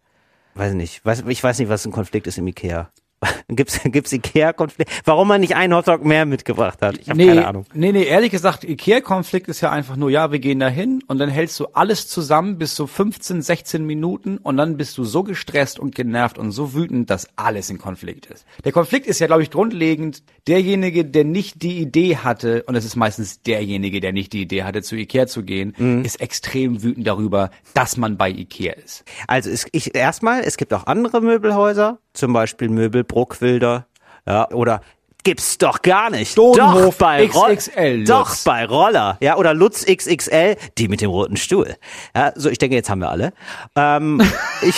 weiß 0.55 0.75
nicht, 0.75 1.05
weiß, 1.05 1.25
ich 1.27 1.43
weiß 1.43 1.59
nicht, 1.59 1.69
was 1.69 1.85
ein 1.85 1.93
Konflikt 1.93 2.27
ist 2.27 2.39
im 2.39 2.47
Ikea. 2.47 2.91
Gibt's, 3.49 3.81
gibt's 3.85 4.13
Ikea-Konflikt? 4.13 4.91
Warum 5.05 5.29
man 5.29 5.41
nicht 5.41 5.57
einen 5.57 5.75
Hotdog 5.75 6.05
mehr 6.05 6.27
mitgebracht 6.27 6.83
hat? 6.83 6.99
Ich 6.99 7.09
habe 7.09 7.19
nee, 7.19 7.29
keine 7.29 7.47
Ahnung. 7.47 7.65
Nee, 7.73 7.93
nee, 7.93 8.05
ehrlich 8.05 8.31
gesagt, 8.31 8.63
Ikea-Konflikt 8.63 9.49
ist 9.49 9.61
ja 9.61 9.71
einfach 9.71 9.97
nur, 9.97 10.11
ja, 10.11 10.31
wir 10.31 10.39
gehen 10.39 10.61
da 10.61 10.69
hin 10.69 11.03
und 11.07 11.19
dann 11.19 11.29
hältst 11.29 11.59
du 11.59 11.67
alles 11.73 12.09
zusammen 12.09 12.59
bis 12.59 12.77
so 12.77 12.87
15, 12.87 13.43
16 13.43 13.85
Minuten 13.85 14.39
und 14.39 14.57
dann 14.57 14.77
bist 14.77 14.99
du 14.99 15.05
so 15.05 15.23
gestresst 15.23 15.79
und 15.79 15.95
genervt 15.95 16.39
und 16.39 16.53
so 16.53 16.75
wütend, 16.75 17.11
dass 17.11 17.27
alles 17.37 17.71
in 17.71 17.79
Konflikt 17.79 18.27
ist. 18.27 18.45
Der 18.65 18.73
Konflikt 18.73 19.07
ist 19.07 19.19
ja, 19.19 19.27
glaube 19.27 19.43
ich, 19.43 19.51
grundlegend 19.51 20.23
derjenige, 20.47 21.05
der 21.05 21.25
nicht 21.25 21.63
die 21.63 21.79
Idee 21.79 22.17
hatte, 22.17 22.65
und 22.65 22.75
es 22.75 22.85
ist 22.85 22.97
meistens 22.97 23.43
derjenige, 23.43 24.01
der 24.01 24.13
nicht 24.13 24.33
die 24.33 24.43
Idee 24.43 24.63
hatte, 24.63 24.83
zu 24.83 24.95
Ikea 24.95 25.27
zu 25.27 25.43
gehen, 25.43 25.75
mhm. 25.77 26.05
ist 26.05 26.21
extrem 26.21 26.83
wütend 26.83 27.07
darüber, 27.07 27.51
dass 27.75 27.97
man 27.97 28.17
bei 28.17 28.31
Ikea 28.31 28.75
ist. 28.75 29.05
Also 29.27 29.51
es, 29.51 29.67
ich, 29.73 29.95
erstmal, 29.95 30.43
es 30.43 30.57
gibt 30.57 30.73
auch 30.75 30.87
andere 30.87 31.21
Möbelhäuser, 31.21 31.99
zum 32.13 32.33
Beispiel 32.33 32.69
Möbel 32.69 33.05
Bruckwilder, 33.09 33.87
ja, 34.27 34.51
oder 34.51 34.81
gibt's 35.25 35.59
doch 35.59 35.83
gar 35.83 36.11
nicht. 36.11 36.39
Dodenhof 36.39 36.97
doch 36.97 37.07
bei 37.07 37.27
XXL. 37.27 37.97
Lutz. 37.99 38.09
Doch 38.09 38.37
bei 38.45 38.65
Roller, 38.65 39.17
ja, 39.21 39.37
oder 39.37 39.55
Lutz 39.55 39.85
XXL, 39.85 40.57
die 40.79 40.89
mit 40.89 41.01
dem 41.01 41.11
roten 41.11 41.37
Stuhl. 41.37 41.77
Ja, 42.15 42.33
so 42.35 42.49
ich 42.49 42.59
denke, 42.59 42.77
jetzt 42.77 42.89
haben 42.89 43.01
wir 43.01 43.11
alle. 43.11 43.33
Ähm, 43.77 44.23
ich 44.63 44.77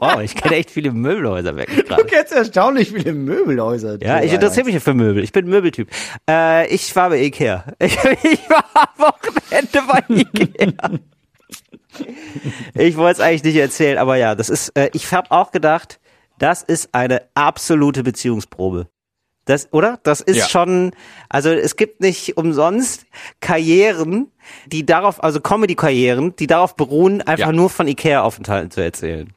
Wow, 0.00 0.20
ich 0.20 0.34
kenne 0.34 0.56
echt 0.56 0.70
viele 0.70 0.90
Möbelhäuser 0.90 1.54
weg. 1.56 1.68
Du 1.88 2.04
kennst 2.04 2.32
erstaunlich 2.32 2.90
viele 2.90 3.12
Möbelhäuser. 3.12 4.02
Ja, 4.02 4.22
ich 4.22 4.32
interessiere 4.32 4.66
mich 4.66 4.82
für 4.82 4.94
Möbel. 4.94 5.22
Ich 5.22 5.30
bin 5.30 5.46
Möbeltyp. 5.46 5.88
Äh, 6.28 6.66
ich 6.68 6.94
war 6.96 7.10
bei 7.10 7.22
Ikea. 7.22 7.64
Ich, 7.78 7.96
ich 8.22 8.50
war 8.50 8.64
am 8.74 8.88
Wochenende 8.98 9.82
bei 9.86 10.02
Ikea. 10.14 10.90
ich 12.74 12.96
wollte 12.96 13.20
es 13.20 13.26
eigentlich 13.26 13.44
nicht 13.44 13.56
erzählen, 13.56 13.98
aber 13.98 14.16
ja, 14.16 14.34
das 14.34 14.48
ist, 14.48 14.70
äh, 14.76 14.90
ich 14.94 15.12
habe 15.12 15.30
auch 15.30 15.52
gedacht, 15.52 16.00
das 16.38 16.62
ist 16.62 16.90
eine 16.92 17.22
absolute 17.34 18.02
Beziehungsprobe. 18.02 18.88
Das, 19.44 19.72
oder? 19.72 20.00
Das 20.02 20.20
ist 20.20 20.38
ja. 20.38 20.48
schon, 20.48 20.92
also 21.28 21.50
es 21.50 21.76
gibt 21.76 22.00
nicht 22.00 22.36
umsonst 22.38 23.04
Karrieren, 23.40 24.32
die 24.66 24.86
darauf, 24.86 25.22
also 25.22 25.40
Comedy-Karrieren, 25.40 26.34
die 26.36 26.46
darauf 26.46 26.76
beruhen, 26.76 27.20
einfach 27.20 27.48
ja. 27.48 27.52
nur 27.52 27.68
von 27.68 27.86
Ikea-Aufenthalten 27.86 28.70
zu 28.70 28.82
erzählen. 28.82 29.32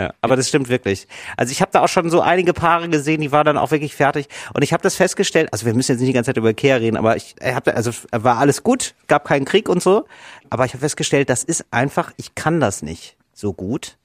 Ja, 0.00 0.14
aber 0.20 0.36
das 0.36 0.48
stimmt 0.48 0.68
wirklich. 0.68 1.08
Also 1.36 1.50
ich 1.50 1.60
habe 1.60 1.72
da 1.72 1.82
auch 1.82 1.88
schon 1.88 2.08
so 2.08 2.20
einige 2.20 2.52
Paare 2.52 2.88
gesehen, 2.88 3.20
die 3.20 3.32
waren 3.32 3.46
dann 3.46 3.58
auch 3.58 3.72
wirklich 3.72 3.96
fertig. 3.96 4.28
Und 4.54 4.62
ich 4.62 4.72
habe 4.72 4.82
das 4.82 4.94
festgestellt, 4.94 5.48
also 5.52 5.66
wir 5.66 5.74
müssen 5.74 5.90
jetzt 5.90 6.00
nicht 6.00 6.10
die 6.10 6.12
ganze 6.12 6.28
Zeit 6.28 6.36
über 6.36 6.50
Ikea 6.50 6.76
reden, 6.76 6.96
aber 6.96 7.16
ich 7.16 7.34
habe 7.42 7.74
also 7.74 7.90
war 8.12 8.38
alles 8.38 8.62
gut, 8.62 8.94
gab 9.08 9.24
keinen 9.26 9.44
Krieg 9.44 9.68
und 9.68 9.82
so. 9.82 10.04
Aber 10.50 10.66
ich 10.66 10.72
habe 10.72 10.82
festgestellt, 10.82 11.30
das 11.30 11.42
ist 11.42 11.64
einfach, 11.72 12.12
ich 12.16 12.36
kann 12.36 12.60
das 12.60 12.82
nicht 12.82 13.16
so 13.32 13.52
gut. 13.52 13.98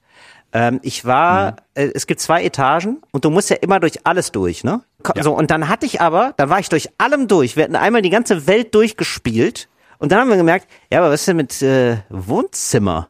Ähm, 0.54 0.78
ich 0.82 1.04
war, 1.04 1.50
mhm. 1.50 1.56
äh, 1.74 1.90
es 1.94 2.06
gibt 2.06 2.20
zwei 2.20 2.44
Etagen 2.44 3.02
und 3.10 3.24
du 3.24 3.30
musst 3.30 3.50
ja 3.50 3.56
immer 3.56 3.80
durch 3.80 4.06
alles 4.06 4.30
durch, 4.30 4.62
ne? 4.62 4.82
Ja. 5.14 5.22
So, 5.22 5.36
und 5.36 5.50
dann 5.50 5.68
hatte 5.68 5.84
ich 5.84 6.00
aber, 6.00 6.32
dann 6.36 6.48
war 6.48 6.60
ich 6.60 6.68
durch 6.68 6.88
allem 6.96 7.26
durch. 7.26 7.56
Wir 7.56 7.64
hatten 7.64 7.76
einmal 7.76 8.02
die 8.02 8.10
ganze 8.10 8.46
Welt 8.46 8.74
durchgespielt 8.74 9.68
und 9.98 10.12
dann 10.12 10.20
haben 10.20 10.30
wir 10.30 10.36
gemerkt, 10.36 10.68
ja, 10.90 11.00
aber 11.00 11.10
was 11.10 11.20
ist 11.20 11.28
denn 11.28 11.36
mit 11.36 11.60
äh, 11.60 11.98
Wohnzimmer? 12.08 13.08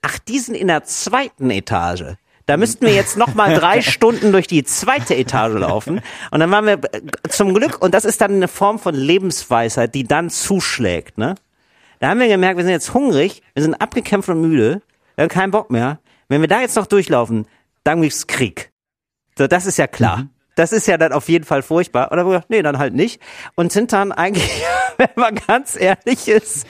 Ach, 0.00 0.18
die 0.18 0.38
sind 0.38 0.54
in 0.54 0.68
der 0.68 0.82
zweiten 0.84 1.50
Etage. 1.50 2.16
Da 2.46 2.56
müssten 2.56 2.86
wir 2.86 2.94
jetzt 2.94 3.18
noch 3.18 3.34
mal 3.34 3.54
drei 3.54 3.82
Stunden 3.82 4.32
durch 4.32 4.46
die 4.46 4.64
zweite 4.64 5.14
Etage 5.14 5.52
laufen. 5.52 6.00
Und 6.30 6.40
dann 6.40 6.50
waren 6.50 6.64
wir 6.64 6.80
äh, 6.92 7.02
zum 7.28 7.52
Glück, 7.52 7.82
und 7.82 7.92
das 7.92 8.06
ist 8.06 8.22
dann 8.22 8.32
eine 8.32 8.48
Form 8.48 8.78
von 8.78 8.94
Lebensweisheit, 8.94 9.94
die 9.94 10.04
dann 10.04 10.30
zuschlägt, 10.30 11.18
ne? 11.18 11.34
Da 11.98 12.08
haben 12.08 12.20
wir 12.20 12.28
gemerkt, 12.28 12.56
wir 12.56 12.64
sind 12.64 12.72
jetzt 12.72 12.94
hungrig, 12.94 13.42
wir 13.52 13.62
sind 13.62 13.74
abgekämpft 13.74 14.30
und 14.30 14.40
müde, 14.40 14.80
wir 15.16 15.24
haben 15.24 15.28
keinen 15.28 15.50
Bock 15.50 15.70
mehr. 15.70 15.98
Wenn 16.30 16.42
wir 16.42 16.48
da 16.48 16.60
jetzt 16.60 16.76
noch 16.76 16.86
durchlaufen, 16.86 17.46
dann 17.82 18.02
gibt's 18.02 18.28
Krieg. 18.28 18.70
So, 19.36 19.48
das 19.48 19.66
ist 19.66 19.78
ja 19.78 19.88
klar. 19.88 20.18
Mhm. 20.18 20.30
das 20.54 20.70
ist 20.70 20.86
ja 20.86 20.96
dann 20.96 21.12
auf 21.12 21.28
jeden 21.28 21.44
Fall 21.44 21.62
furchtbar. 21.62 22.08
Gedacht, 22.08 22.48
nee, 22.48 22.62
dann 22.62 22.78
halt 22.78 22.94
nicht. 22.94 23.20
Und 23.56 23.72
sind 23.72 23.92
dann 23.92 24.12
eigentlich, 24.12 24.48
wenn 24.96 25.08
man 25.16 25.34
ganz 25.34 25.74
ehrlich 25.78 26.28
ist, 26.28 26.68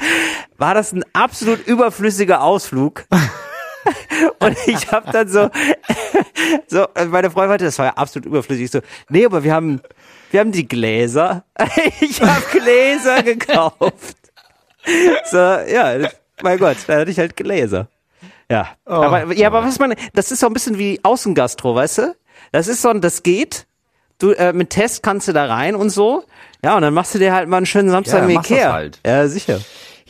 war 0.57 0.73
das 0.73 0.93
ein 0.93 1.05
absolut 1.13 1.67
überflüssiger 1.67 2.43
Ausflug. 2.43 3.05
Und 4.39 4.57
ich 4.67 4.91
habe 4.93 5.13
dann 5.13 5.29
so, 5.29 5.51
so, 6.67 6.87
meine 7.09 7.31
Freundin 7.31 7.51
meinte, 7.51 7.65
das 7.67 7.79
war 7.79 7.87
ja 7.87 7.95
absolut 7.95 8.27
überflüssig. 8.27 8.65
Ich 8.65 8.71
so, 8.71 8.81
nee, 9.11 9.27
aber 9.27 9.45
wir 9.45 9.53
haben, 9.53 9.83
wir 10.31 10.41
haben 10.41 10.53
die 10.53 10.69
Gläser. 10.69 11.45
Ich 12.01 12.23
habe 12.23 12.43
Gläser 12.51 13.23
gekauft. 13.23 14.17
So, 15.31 15.37
ja, 15.37 16.09
mein 16.43 16.59
Gott, 16.59 16.79
da 16.87 17.01
hatte 17.01 17.11
ich 17.11 17.19
halt 17.19 17.37
Gläser. 17.37 17.89
Ja. 18.51 18.69
aber, 18.85 19.33
ja, 19.33 19.47
aber 19.47 19.63
was 19.65 19.79
man, 19.79 19.95
das 20.13 20.33
ist 20.33 20.41
so 20.41 20.47
ein 20.47 20.53
bisschen 20.53 20.77
wie 20.77 20.99
Außengastro, 21.03 21.75
weißt 21.75 21.99
du? 21.99 22.17
Das 22.53 22.67
ist 22.69 22.83
so 22.83 22.89
ein, 22.89 23.01
das 23.01 23.23
geht. 23.23 23.67
Du, 24.19 24.33
äh, 24.33 24.53
mit 24.53 24.71
Test 24.71 25.03
kannst 25.03 25.29
du 25.29 25.33
da 25.33 25.47
rein 25.47 25.75
und 25.75 25.91
so. 25.91 26.25
Ja, 26.63 26.77
und 26.77 26.83
dann 26.83 26.93
machst 26.93 27.15
du 27.15 27.19
dir 27.19 27.33
halt 27.33 27.49
mal 27.49 27.59
einen 27.59 27.67
schönen 27.67 27.91
Samstag 27.91 28.19
Ja, 28.19 28.25
im 28.25 28.31
Ikea. 28.31 28.73
halt. 28.73 28.99
Ja, 29.07 29.27
sicher. 29.29 29.61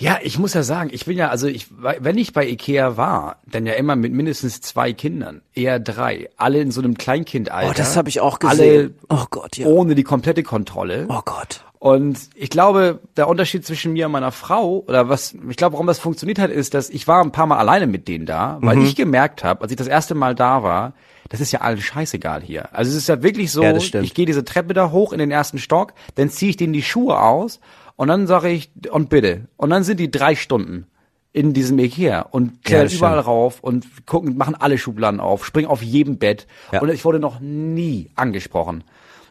Ja, 0.01 0.19
ich 0.23 0.39
muss 0.39 0.55
ja 0.55 0.63
sagen, 0.63 0.91
ich 0.93 1.05
bin 1.05 1.17
ja, 1.17 1.29
also 1.29 1.47
ich, 1.47 1.67
wenn 1.71 2.17
ich 2.19 2.33
bei 2.33 2.49
Ikea 2.49 2.97
war, 2.97 3.37
dann 3.47 3.67
ja 3.67 3.75
immer 3.75 3.97
mit 3.97 4.13
mindestens 4.13 4.61
zwei 4.63 4.93
Kindern, 4.95 5.43
eher 5.55 5.79
drei, 5.79 6.31
alle 6.37 6.61
in 6.61 6.71
so 6.71 6.81
einem 6.81 6.97
Kleinkindalter. 6.97 7.71
Oh, 7.71 7.75
das 7.77 7.97
habe 7.97 8.09
ich 8.09 8.21
auch 8.21 8.39
gesehen. 8.39 8.95
Alle 9.09 9.21
oh 9.23 9.27
Gott, 9.31 9.59
ja. 9.59 9.67
ohne 9.67 9.95
die 9.95 10.03
komplette 10.03 10.43
Kontrolle. 10.43 11.07
Oh 11.09 11.21
Gott. 11.25 11.65
Und 11.79 12.19
ich 12.35 12.51
glaube, 12.51 13.01
der 13.17 13.27
Unterschied 13.29 13.65
zwischen 13.65 13.93
mir 13.93 14.07
und 14.07 14.13
meiner 14.13 14.33
Frau, 14.33 14.85
oder 14.87 15.09
was, 15.09 15.35
ich 15.49 15.57
glaube, 15.57 15.75
warum 15.75 15.87
das 15.87 15.99
funktioniert 15.99 16.39
hat, 16.39 16.51
ist, 16.51 16.75
dass 16.75 16.91
ich 16.91 17.07
war 17.09 17.23
ein 17.23 17.33
paar 17.33 17.47
Mal 17.47 17.59
alleine 17.59 17.87
mit 17.87 18.07
denen 18.09 18.27
da, 18.27 18.59
weil 18.61 18.77
Mhm. 18.77 18.85
ich 18.85 18.97
gemerkt 18.97 19.45
habe, 19.45 19.63
als 19.63 19.71
ich 19.71 19.79
das 19.79 19.87
erste 19.87 20.15
Mal 20.15 20.35
da 20.35 20.63
war, 20.63 20.93
das 21.31 21.41
ist 21.41 21.53
ja 21.53 21.61
allen 21.61 21.81
scheißegal 21.81 22.43
hier. 22.43 22.75
Also 22.75 22.91
es 22.91 22.97
ist 22.97 23.09
ja 23.09 23.23
wirklich 23.23 23.51
so, 23.53 23.63
Ja, 23.63 23.75
ich 23.77 24.15
gehe 24.15 24.27
diese 24.27 24.45
Treppe 24.45 24.75
da 24.75 24.91
hoch 24.91 25.13
in 25.13 25.19
den 25.21 25.31
ersten 25.31 25.59
Stock, 25.59 25.95
dann 26.17 26.29
ziehe 26.29 26.51
ich 26.51 26.57
denen 26.57 26.73
die 26.73 26.83
Schuhe 26.83 27.19
aus 27.19 27.61
und 28.01 28.09
dann 28.09 28.27
sage 28.27 28.49
ich, 28.49 28.71
und 28.91 29.11
bitte. 29.11 29.49
Und 29.59 29.69
dann 29.69 29.85
sind 29.85 30.01
die 30.01 30.11
drei 30.11 30.35
Stunden 30.35 30.87
in 31.35 31.53
diesem 31.53 31.79
Ikea 31.79 32.23
und 32.23 32.65
klettern 32.65 32.87
das 32.87 32.95
überall 32.95 33.19
rauf 33.19 33.61
und 33.61 34.07
gucken, 34.07 34.39
machen 34.39 34.55
alle 34.55 34.79
Schubladen 34.79 35.21
auf, 35.21 35.45
springen 35.45 35.69
auf 35.69 35.83
jedem 35.83 36.17
Bett. 36.17 36.47
Ja. 36.73 36.81
Und 36.81 36.89
ich 36.89 37.05
wurde 37.05 37.19
noch 37.21 37.41
nie 37.41 38.11
angesprochen. 38.17 38.85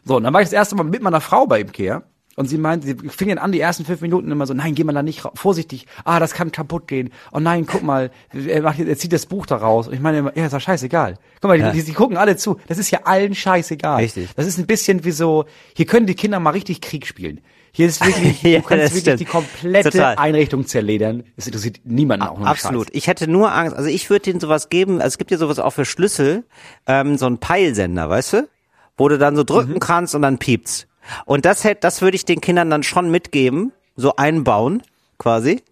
So, 0.04 0.18
und 0.18 0.22
dann 0.22 0.32
war 0.32 0.40
ich 0.40 0.46
das 0.46 0.52
erste 0.52 0.76
Mal 0.76 0.84
mit 0.84 1.02
meiner 1.02 1.20
Frau 1.20 1.48
bei 1.48 1.58
Ikea. 1.62 2.04
Und 2.36 2.46
sie 2.46 2.58
meinte, 2.58 2.86
sie 2.86 2.94
fingen 3.08 3.38
an 3.38 3.50
die 3.50 3.58
ersten 3.58 3.84
fünf 3.84 4.02
Minuten 4.02 4.30
immer 4.30 4.46
so, 4.46 4.54
nein, 4.54 4.76
geh 4.76 4.84
mal 4.84 4.92
da 4.92 5.02
nicht 5.02 5.24
raus, 5.24 5.32
vorsichtig, 5.34 5.86
ah, 6.04 6.20
das 6.20 6.32
kann 6.32 6.52
kaputt 6.52 6.86
gehen. 6.86 7.10
Oh 7.32 7.40
nein, 7.40 7.66
guck 7.66 7.82
mal, 7.82 8.12
er, 8.32 8.62
macht, 8.62 8.78
er 8.78 8.96
zieht 8.96 9.12
das 9.12 9.26
Buch 9.26 9.46
da 9.46 9.56
raus. 9.56 9.88
Und 9.88 9.94
ich 9.94 10.00
meine 10.00 10.18
immer, 10.18 10.36
ja, 10.36 10.46
ist 10.46 10.52
doch 10.54 10.60
scheißegal. 10.60 11.18
Guck 11.40 11.48
mal, 11.48 11.58
Ja. 11.58 11.72
die, 11.72 11.80
die, 11.80 11.86
die 11.86 11.92
gucken 11.92 12.16
alle 12.16 12.36
zu. 12.36 12.60
Das 12.68 12.78
ist 12.78 12.92
ja 12.92 13.00
allen 13.02 13.34
scheißegal. 13.34 13.96
Richtig. 14.00 14.30
Das 14.36 14.46
ist 14.46 14.58
ein 14.58 14.66
bisschen 14.68 15.04
wie 15.04 15.10
so, 15.10 15.46
hier 15.74 15.86
können 15.86 16.06
die 16.06 16.14
Kinder 16.14 16.38
mal 16.38 16.50
richtig 16.50 16.80
Krieg 16.80 17.04
spielen. 17.04 17.40
Hier 17.72 17.86
ist 17.86 18.04
wirklich, 18.04 18.42
Ja, 18.42 18.58
du 18.60 18.64
kannst 18.66 18.84
wirklich 18.86 19.00
stimmt. 19.02 19.20
die 19.20 19.24
komplette 19.24 19.90
Total. 19.90 20.16
Einrichtung 20.16 20.66
zerledern. 20.66 21.24
Es 21.36 21.46
interessiert 21.46 21.80
niemanden 21.84 22.26
auch 22.26 22.36
einen 22.36 22.46
Absolut. 22.46 22.86
Scheiß. 22.88 22.94
Ich 22.96 23.06
hätte 23.06 23.28
nur 23.28 23.52
Angst. 23.52 23.76
Also 23.76 23.88
ich 23.88 24.08
würde 24.10 24.24
denen 24.24 24.40
sowas 24.40 24.68
geben. 24.68 24.96
Also 25.00 25.08
es 25.14 25.18
gibt 25.18 25.30
ja 25.30 25.38
sowas 25.38 25.58
auch 25.58 25.70
für 25.72 25.84
Schlüssel, 25.84 26.44
ähm, 26.86 27.16
so 27.18 27.26
ein 27.26 27.38
Peilsender, 27.38 28.08
weißt 28.08 28.32
du, 28.34 28.48
wo 28.96 29.08
du 29.08 29.18
dann 29.18 29.36
so 29.36 29.44
drücken 29.44 29.74
Mhm. 29.74 29.80
kannst 29.80 30.14
und 30.14 30.22
dann 30.22 30.38
piept's. 30.38 30.86
Und 31.26 31.44
das 31.44 31.64
hätte, 31.64 31.80
das 31.82 32.02
würde 32.02 32.16
ich 32.16 32.24
den 32.24 32.40
Kindern 32.40 32.70
dann 32.70 32.82
schon 32.82 33.10
mitgeben, 33.10 33.72
so 33.96 34.16
einbauen, 34.16 34.82
quasi, 35.18 35.62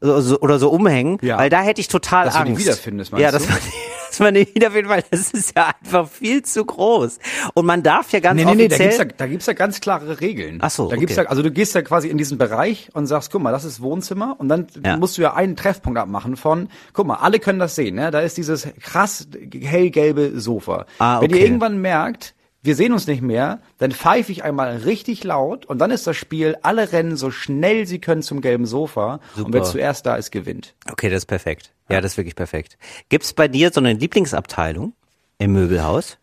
so, 0.00 0.20
so, 0.20 0.40
oder 0.40 0.58
so 0.58 0.70
umhängen, 0.70 1.18
Ja. 1.22 1.38
weil 1.38 1.50
da 1.50 1.60
hätte 1.62 1.80
ich 1.80 1.88
total 1.88 2.24
Dass 2.26 2.34
du 2.34 2.40
Angst. 2.40 2.52
die 2.60 2.64
wiederfindest, 2.64 3.12
meinst 3.12 3.22
ja, 3.22 3.30
dass 3.30 3.44
du? 3.46 3.50
man, 3.52 3.58
dass 4.10 4.18
man 4.20 4.34
die 4.34 4.54
wiederfindet, 4.54 4.88
weil 4.90 5.04
das 5.10 5.30
ist 5.32 5.56
ja 5.56 5.72
einfach 5.82 6.08
viel 6.08 6.42
zu 6.42 6.64
groß. 6.64 7.18
Und 7.54 7.66
man 7.66 7.82
darf 7.82 8.10
ja 8.12 8.20
ganz 8.20 8.36
Nee, 8.38 8.44
nee, 8.46 8.54
nee, 8.54 8.68
da 8.68 8.74
offiziell. 8.76 8.88
gibt's 8.88 8.98
ja, 8.98 9.04
da 9.18 9.26
gibt's 9.26 9.46
ja 9.46 9.52
ganz 9.52 9.80
klare 9.80 10.20
Regeln. 10.20 10.58
Ach 10.62 10.70
so, 10.70 10.88
Da 10.88 10.96
gibt's 10.96 11.14
okay. 11.16 11.24
ja, 11.24 11.30
also 11.30 11.42
du 11.42 11.50
gehst 11.50 11.74
ja 11.74 11.82
quasi 11.82 12.08
in 12.08 12.18
diesen 12.18 12.38
Bereich 12.38 12.88
und 12.94 13.06
sagst, 13.06 13.30
guck 13.30 13.42
mal, 13.42 13.52
das 13.52 13.64
ist 13.64 13.80
Wohnzimmer 13.82 14.36
und 14.38 14.48
dann 14.48 14.66
Ja. 14.84 14.96
musst 14.96 15.18
du 15.18 15.22
ja 15.22 15.34
einen 15.34 15.56
Treffpunkt 15.56 15.98
abmachen 15.98 16.36
von, 16.36 16.68
guck 16.92 17.06
mal, 17.06 17.16
alle 17.16 17.38
können 17.38 17.58
das 17.58 17.74
sehen, 17.74 17.94
ne? 17.96 18.10
Da 18.10 18.20
ist 18.20 18.36
dieses 18.36 18.68
krass 18.80 19.28
hellgelbe 19.70 20.40
Sofa. 20.40 20.86
Ah, 20.98 21.20
Wenn 21.20 21.30
ihr 21.30 21.36
okay. 21.36 21.44
irgendwann 21.44 21.80
merkt, 21.80 22.34
wir 22.62 22.74
sehen 22.76 22.92
uns 22.92 23.06
nicht 23.06 23.22
mehr, 23.22 23.60
dann 23.78 23.90
pfeife 23.92 24.30
ich 24.32 24.44
einmal 24.44 24.76
richtig 24.78 25.24
laut 25.24 25.64
und 25.66 25.78
dann 25.78 25.90
ist 25.90 26.06
das 26.06 26.16
Spiel, 26.16 26.56
alle 26.62 26.92
rennen 26.92 27.16
so 27.16 27.30
schnell 27.30 27.86
sie 27.86 28.00
können 28.00 28.22
zum 28.22 28.40
gelben 28.40 28.66
Sofa 28.66 29.20
und 29.36 29.52
wer 29.54 29.60
Super. 29.64 29.72
zuerst 29.72 30.04
da 30.06 30.16
ist, 30.16 30.30
gewinnt. 30.30 30.74
Okay, 30.90 31.08
das 31.08 31.18
ist 31.22 31.26
perfekt. 31.26 31.72
Ja, 31.88 32.00
das 32.00 32.12
ist 32.12 32.16
wirklich 32.18 32.36
perfekt. 32.36 32.76
Gibt's 33.08 33.32
bei 33.32 33.48
dir 33.48 33.70
so 33.72 33.80
eine 33.80 33.92
Lieblingsabteilung 33.94 34.92
im 35.38 35.52
Möbelhaus? 35.52 36.18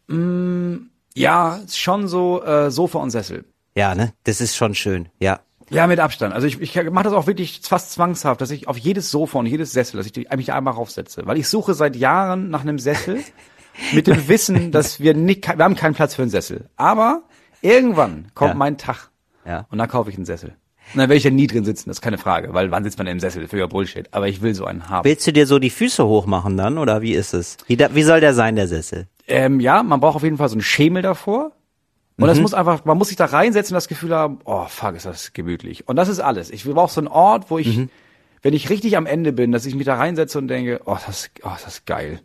Ja, 1.15 1.56
ist 1.58 1.78
schon 1.80 2.08
so 2.08 2.43
äh, 2.43 2.69
Sofa 2.71 3.00
und 3.00 3.10
Sessel. 3.10 3.45
Ja, 3.76 3.95
ne? 3.95 4.13
Das 4.23 4.39
ist 4.41 4.56
schon 4.56 4.76
schön. 4.76 5.10
Ja. 5.19 5.39
Ja, 5.69 5.86
mit 5.88 6.00
Abstand. 6.00 6.34
Also 6.34 6.47
ich, 6.47 6.62
ich 6.62 6.76
mache 6.91 7.04
das 7.06 7.13
auch 7.13 7.28
wirklich 7.28 7.60
fast 7.63 7.91
zwangshaft, 7.91 8.39
dass 8.39 8.52
ich 8.52 8.67
auf 8.69 8.78
jedes 8.78 9.12
Sofa 9.12 9.39
und 9.39 9.47
jedes 9.47 9.71
Sessel, 9.73 9.97
dass 9.97 10.06
ich 10.06 10.13
die- 10.13 10.28
mich 10.36 10.54
einmal 10.54 10.73
raufsetze. 10.76 11.23
Weil 11.26 11.38
ich 11.38 11.50
suche 11.50 11.73
seit 11.73 11.95
Jahren 11.97 12.50
nach 12.50 12.62
einem 12.62 12.80
Sessel 12.80 13.21
mit 13.94 14.08
dem 14.08 14.28
Wissen, 14.28 14.72
dass 14.72 15.00
wir 15.00 15.13
nicht, 15.13 15.48
wir 15.48 15.63
haben 15.63 15.76
keinen 15.76 15.94
Platz 15.96 16.16
für 16.16 16.22
einen 16.24 16.32
Sessel. 16.32 16.70
Aber 16.76 17.24
irgendwann 17.62 18.28
kommt 18.34 18.52
Ja. 18.52 18.56
mein 18.58 18.78
Tag 18.78 19.10
Ja. 19.46 19.66
und 19.70 19.78
dann 19.78 19.88
kaufe 19.90 20.10
ich 20.10 20.16
einen 20.16 20.26
Sessel. 20.26 20.50
Und 20.94 21.00
dann 21.00 21.10
werde 21.10 21.16
ich 21.18 21.26
ja 21.26 21.32
nie 21.32 21.48
drin 21.48 21.66
sitzen, 21.66 21.90
das 21.90 21.98
ist 21.98 22.02
keine 22.02 22.18
Frage, 22.18 22.54
weil 22.54 22.72
wann 22.72 22.84
sitzt 22.86 22.98
man 22.98 23.06
denn 23.08 23.18
im 23.18 23.20
Sessel? 23.20 23.48
Für 23.50 23.68
Bullshit. 23.68 24.08
Aber 24.13 24.30
ich 24.30 24.42
will 24.42 24.56
so 24.56 24.63
einen 24.66 24.88
haben. 24.88 25.04
Willst 25.04 25.28
du 25.28 25.34
dir 25.34 25.46
so 25.46 25.60
die 25.60 25.70
Füße 25.70 26.06
hochmachen 26.06 26.56
dann 26.56 26.78
oder 26.78 27.02
wie 27.02 27.13
ist 27.13 27.34
es? 27.34 27.58
Wie, 27.68 27.76
da, 27.76 27.94
wie 27.94 28.04
soll 28.04 28.22
der 28.22 28.34
sein, 28.34 28.56
der 28.56 28.70
Sessel? 28.70 29.08
Ähm, 29.28 29.60
ja, 29.60 29.84
man 29.84 30.00
braucht 30.00 30.16
auf 30.16 30.24
jeden 30.24 30.38
Fall 30.38 30.48
so 30.48 30.54
einen 30.56 30.62
Schemel 30.62 31.02
davor. 31.02 31.52
Und 32.18 32.24
Mhm. 32.24 32.28
das 32.28 32.40
muss 32.40 32.54
einfach, 32.54 32.86
man 32.86 32.98
muss 32.98 33.10
sich 33.10 33.18
da 33.18 33.26
reinsetzen 33.26 33.74
und 33.74 33.78
das 33.78 33.90
Gefühl 33.90 34.16
haben, 34.16 34.40
oh 34.46 34.66
fuck, 34.70 34.96
ist 34.96 35.06
das 35.06 35.34
gemütlich. 35.34 35.88
Und 35.90 35.98
das 35.98 36.08
ist 36.08 36.20
alles. 36.22 36.50
Ich 36.52 36.63
brauche 36.63 36.92
so 36.92 37.02
einen 37.02 37.10
Ort, 37.10 37.52
wo 37.52 37.58
ich, 37.60 37.76
Mhm. 37.78 37.90
wenn 38.42 38.54
ich 38.54 38.70
richtig 38.70 38.96
am 38.96 39.06
Ende 39.06 39.34
bin, 39.34 39.52
dass 39.52 39.66
ich 39.66 39.76
mich 39.76 39.86
da 39.86 39.96
reinsetze 39.96 40.38
und 40.38 40.48
denke, 40.48 40.80
oh, 40.86 40.98
das, 41.06 41.30
oh, 41.44 41.50
das 41.52 41.68
ist 41.68 41.86
geil. 41.86 42.22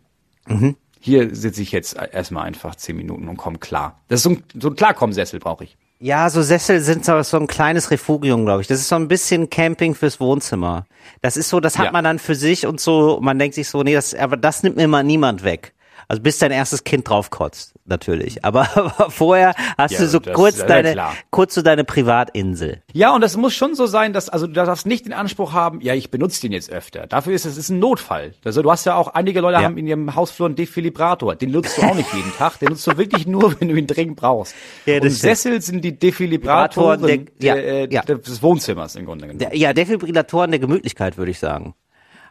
Mhm. 0.47 0.77
Hier 1.05 1.35
sitze 1.35 1.61
ich 1.61 1.73
jetzt 1.73 1.97
erstmal 2.13 2.45
einfach 2.45 2.75
zehn 2.75 2.95
Minuten 2.95 3.27
und 3.27 3.35
komme 3.35 3.57
klar. 3.57 3.99
Das 4.07 4.21
ist 4.21 4.23
so 4.23 4.29
ein, 4.29 4.43
so 4.57 4.69
ein 4.69 4.75
Klarkommensessel 4.77 5.37
brauche 5.41 5.65
ich. 5.65 5.75
Ja, 5.99 6.29
so 6.29 6.41
Sessel 6.41 6.79
sind 6.79 7.03
so, 7.03 7.21
so 7.23 7.37
ein 7.37 7.47
kleines 7.47 7.91
Refugium, 7.91 8.45
glaube 8.45 8.61
ich. 8.61 8.67
Das 8.67 8.79
ist 8.79 8.87
so 8.87 8.95
ein 8.95 9.09
bisschen 9.09 9.49
Camping 9.49 9.95
fürs 9.95 10.21
Wohnzimmer. 10.21 10.85
Das 11.21 11.35
ist 11.35 11.49
so, 11.49 11.59
das 11.59 11.77
hat 11.77 11.87
Ja. 11.87 11.91
man 11.91 12.05
dann 12.05 12.19
für 12.19 12.35
sich 12.35 12.65
und 12.65 12.79
so, 12.79 13.19
man 13.21 13.37
denkt 13.37 13.55
sich 13.55 13.67
so, 13.67 13.83
nee, 13.83 13.93
das, 13.93 14.13
aber 14.15 14.37
das 14.37 14.63
nimmt 14.63 14.77
mir 14.77 14.87
mal 14.87 15.03
niemand 15.03 15.43
weg. 15.43 15.73
Also 16.07 16.21
bis 16.21 16.37
dein 16.39 16.51
erstes 16.51 16.85
Kind 16.85 17.09
drauf 17.09 17.29
kotzt, 17.31 17.72
natürlich. 17.85 18.43
Aber, 18.45 18.67
aber 18.77 19.09
vorher 19.11 19.53
hast 19.77 19.91
Ja, 19.91 19.99
du 19.99 20.07
so 20.07 20.19
das- 20.19 20.33
kurz 20.33 20.65
deine, 20.65 20.93
klar. 20.93 21.13
kurz 21.31 21.53
so 21.55 21.61
deine 21.61 21.83
Privatinsel. 21.83 22.81
Ja, 22.93 23.13
und 23.13 23.21
das 23.21 23.35
muss 23.37 23.53
schon 23.53 23.75
so 23.75 23.85
sein, 23.85 24.13
dass, 24.13 24.29
also 24.29 24.47
du 24.47 24.53
darfst 24.53 24.85
nicht 24.85 25.05
den 25.05 25.13
Anspruch 25.13 25.53
haben, 25.53 25.81
ja, 25.81 25.93
ich 25.93 26.11
benutze 26.11 26.41
den 26.41 26.51
jetzt 26.51 26.71
öfter. 26.71 27.07
Dafür 27.07 27.33
ist 27.33 27.45
es 27.45 27.57
ist 27.57 27.69
ein 27.69 27.79
Notfall. 27.79 28.33
Also 28.45 28.61
du 28.61 28.71
hast 28.71 28.85
ja 28.85 28.95
auch, 28.95 29.09
einige 29.09 29.41
Leute 29.41 29.59
Ja. 29.59 29.63
haben 29.63 29.77
in 29.77 29.87
ihrem 29.87 30.15
Hausflur 30.15 30.47
einen 30.47 30.55
Defibrillator. 30.55 31.35
Den 31.35 31.51
nutzt 31.51 31.77
du 31.77 31.81
auch 31.83 31.95
nicht 31.95 32.13
jeden 32.13 32.31
Tag. 32.33 32.59
Den 32.59 32.69
nutzt 32.69 32.87
du 32.87 32.97
wirklich 32.97 33.27
nur, 33.27 33.55
wenn 33.59 33.69
du 33.69 33.75
ihn 33.75 33.87
dringend 33.87 34.15
brauchst. 34.17 34.55
Ja, 34.85 35.01
und. 35.01 35.09
Sessel 35.09 35.61
sind 35.61 35.81
die 35.83 35.97
Defibrillatoren 35.97 37.01
Der- 37.01 37.17
ja, 37.39 37.55
der, 37.55 37.65
äh, 37.65 37.87
ja. 37.93 38.01
des 38.03 38.41
Wohnzimmers 38.41 38.95
im 38.95 39.05
Grunde 39.05 39.27
genommen. 39.27 39.39
Der, 39.39 39.55
ja, 39.55 39.73
Defibrillatoren 39.73 40.51
der 40.51 40.59
Gemütlichkeit, 40.59 41.17
würde 41.17 41.31
ich 41.31 41.39
sagen. 41.39 41.75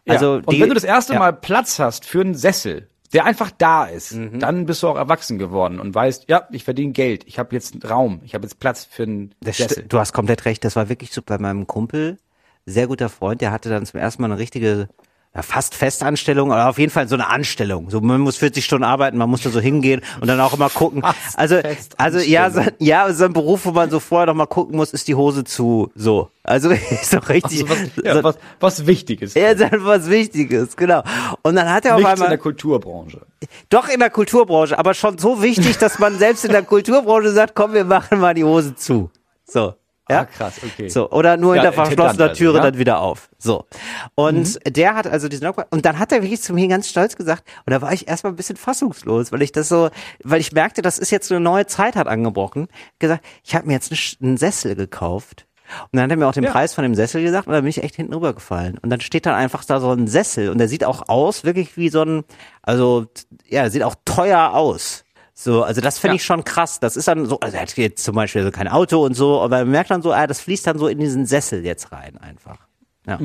Also 0.08 0.36
ja. 0.36 0.42
Und 0.44 0.50
die, 0.52 0.60
wenn 0.60 0.68
du 0.68 0.74
das 0.74 0.84
erste 0.84 1.12
ja. 1.12 1.18
Mal 1.18 1.32
Platz 1.32 1.78
hast 1.78 2.04
für 2.06 2.20
einen 2.20 2.34
Sessel, 2.34 2.88
der 3.12 3.24
einfach 3.24 3.50
da 3.50 3.84
ist, 3.84 4.12
Mhm. 4.14 4.40
dann 4.40 4.66
bist 4.66 4.82
du 4.82 4.88
auch 4.88 4.96
erwachsen 4.96 5.38
geworden 5.38 5.80
und 5.80 5.94
weißt, 5.94 6.28
ja, 6.28 6.46
ich 6.50 6.64
verdiene 6.64 6.92
Geld, 6.92 7.24
ich 7.26 7.38
habe 7.38 7.54
jetzt 7.54 7.88
Raum, 7.88 8.20
ich 8.24 8.34
habe 8.34 8.44
jetzt 8.44 8.58
Platz 8.60 8.84
für 8.90 9.02
einen 9.04 9.34
Sessel. 9.42 9.84
du 9.88 9.98
hast 9.98 10.12
komplett 10.12 10.44
recht, 10.44 10.64
das 10.64 10.76
war 10.76 10.88
wirklich 10.88 11.12
so 11.12 11.22
bei 11.22 11.38
meinem 11.38 11.66
Kumpel, 11.66 12.18
sehr 12.66 12.86
guter 12.86 13.08
Freund, 13.08 13.40
der 13.40 13.52
hatte 13.52 13.68
dann 13.68 13.84
zum 13.86 14.00
ersten 14.00 14.22
Mal 14.22 14.30
eine 14.30 14.38
richtige, 14.38 14.88
ja, 15.34 15.40
fast 15.40 15.74
Festanstellung, 15.74 16.50
oder 16.50 16.68
auf 16.68 16.78
jeden 16.78 16.92
Fall 16.92 17.08
so 17.08 17.14
eine 17.14 17.28
Anstellung. 17.28 17.88
So, 17.88 18.02
man 18.02 18.20
muss 18.20 18.36
40 18.36 18.62
Stunden 18.62 18.84
arbeiten, 18.84 19.16
man 19.16 19.30
muss 19.30 19.40
da 19.40 19.48
so 19.48 19.60
hingehen 19.60 20.02
und 20.20 20.28
dann 20.28 20.38
auch 20.40 20.52
immer 20.52 20.68
gucken. 20.68 21.00
Fast 21.02 21.38
Also, 21.38 21.58
also 21.96 22.18
ja, 22.18 22.50
so, 22.50 22.60
ja, 22.78 23.10
so 23.14 23.24
ein 23.24 23.32
Beruf, 23.32 23.64
wo 23.64 23.70
man 23.70 23.88
so 23.88 23.98
vorher 23.98 24.26
noch 24.26 24.34
mal 24.34 24.46
gucken 24.46 24.76
muss, 24.76 24.92
ist 24.92 25.08
die 25.08 25.14
Hose 25.14 25.44
zu, 25.44 25.90
so. 25.94 26.28
Also, 26.42 26.70
ist 26.90 27.14
doch 27.14 27.28
richtig. 27.30 27.62
Also 27.62 27.70
was, 27.70 28.04
ja, 28.04 28.14
so, 28.14 28.24
was, 28.24 28.38
was 28.60 28.86
Wichtiges. 28.86 29.32
ja, 29.32 29.50
ist 29.50 29.62
halt 29.62 29.84
was 29.84 30.10
Wichtiges, 30.10 30.76
genau. 30.76 31.02
Und 31.42 31.56
dann 31.56 31.70
hat 31.70 31.86
er 31.86 31.94
auf 31.94 32.00
Nichts 32.00 32.12
in 32.12 32.14
einmal, 32.14 32.28
der 32.28 32.38
Kulturbranche. 32.38 33.22
doch 33.70 33.88
in 33.88 34.00
der 34.00 34.10
Kulturbranche, 34.10 34.78
aber 34.78 34.92
schon 34.92 35.16
so 35.16 35.42
wichtig, 35.42 35.78
dass 35.78 35.98
man 35.98 36.18
selbst 36.18 36.44
in 36.44 36.52
der 36.52 36.62
Kulturbranche 36.62 37.30
sagt, 37.30 37.54
komm, 37.54 37.72
wir 37.72 37.84
machen 37.84 38.20
mal 38.20 38.34
die 38.34 38.44
Hose 38.44 38.74
zu. 38.74 39.10
So. 39.44 39.74
Ja? 40.10 40.20
Ah, 40.20 40.24
krass, 40.24 40.60
okay. 40.64 40.88
So, 40.88 41.10
oder 41.10 41.36
nur 41.36 41.54
Ja, 41.54 41.62
hinter 41.62 41.74
verschlossener 41.74 42.10
Intendant 42.10 42.30
also, 42.30 42.38
Türe 42.38 42.56
ja? 42.56 42.62
dann 42.62 42.78
wieder 42.78 43.00
auf. 43.00 43.28
So. 43.38 43.66
Und 44.14 44.58
der 44.76 44.94
hat 44.94 45.06
also 45.06 45.28
diesen 45.28 45.46
Lockdown, 45.46 45.66
und 45.70 45.86
dann 45.86 45.98
hat 45.98 46.12
er 46.12 46.22
wirklich 46.22 46.42
zu 46.42 46.52
mir 46.52 46.66
ganz 46.68 46.88
stolz 46.88 47.16
gesagt, 47.16 47.44
und 47.66 47.70
da 47.72 47.80
war 47.80 47.92
ich 47.92 48.08
erstmal 48.08 48.32
ein 48.32 48.36
bisschen 48.36 48.56
fassungslos, 48.56 49.30
weil 49.32 49.42
ich 49.42 49.52
das 49.52 49.68
so, 49.68 49.90
weil 50.24 50.40
ich 50.40 50.52
merkte, 50.52 50.82
das 50.82 50.98
ist 50.98 51.10
jetzt 51.10 51.28
so 51.28 51.34
eine 51.34 51.44
neue 51.44 51.66
Zeit 51.66 51.94
hat 51.94 52.08
angebrochen, 52.08 52.68
gesagt, 52.98 53.24
ich 53.44 53.54
habe 53.54 53.66
mir 53.66 53.74
jetzt 53.74 53.92
einen, 53.92 54.28
einen 54.30 54.36
Sessel 54.36 54.74
gekauft. 54.74 55.46
Und 55.84 55.96
dann 55.96 56.02
hat 56.02 56.10
er 56.10 56.16
mir 56.18 56.26
auch 56.26 56.32
den 56.34 56.44
Ja. 56.44 56.50
Preis 56.50 56.74
von 56.74 56.82
dem 56.82 56.94
Sessel 56.94 57.22
gesagt 57.22 57.46
und 57.46 57.54
dann 57.54 57.62
bin 57.62 57.70
ich 57.70 57.82
echt 57.82 57.96
hinten 57.96 58.12
rübergefallen. 58.12 58.76
Und 58.78 58.90
dann 58.90 59.00
steht 59.00 59.24
dann 59.24 59.34
einfach 59.34 59.64
da 59.64 59.80
so 59.80 59.90
ein 59.90 60.06
Sessel 60.06 60.50
und 60.50 60.58
der 60.58 60.68
sieht 60.68 60.84
auch 60.84 61.08
aus, 61.08 61.44
wirklich 61.44 61.76
wie 61.78 61.88
so 61.88 62.02
ein, 62.02 62.24
also, 62.60 63.06
ja, 63.48 63.70
sieht 63.70 63.82
auch 63.82 63.94
teuer 64.04 64.52
aus. 64.52 65.04
So, 65.42 65.62
also 65.64 65.80
das 65.80 65.98
finde 65.98 66.14
Ja. 66.14 66.16
ich 66.16 66.24
schon 66.24 66.44
krass. 66.44 66.78
Das 66.80 66.96
ist 66.96 67.08
dann 67.08 67.26
so, 67.26 67.40
also 67.40 67.56
er 67.56 67.62
hat 67.62 67.76
jetzt 67.76 68.04
zum 68.04 68.14
Beispiel 68.14 68.42
so 68.44 68.50
kein 68.50 68.68
Auto 68.68 69.04
und 69.04 69.14
so, 69.14 69.40
aber 69.40 69.58
man 69.60 69.70
merkt 69.70 69.90
dann 69.90 70.02
so, 70.02 70.12
ah, 70.12 70.26
das 70.26 70.40
fließt 70.40 70.66
dann 70.66 70.78
so 70.78 70.86
in 70.88 70.98
diesen 70.98 71.26
Sessel 71.26 71.64
jetzt 71.64 71.90
rein 71.92 72.16
einfach. 72.18 72.58
Ja. 73.06 73.18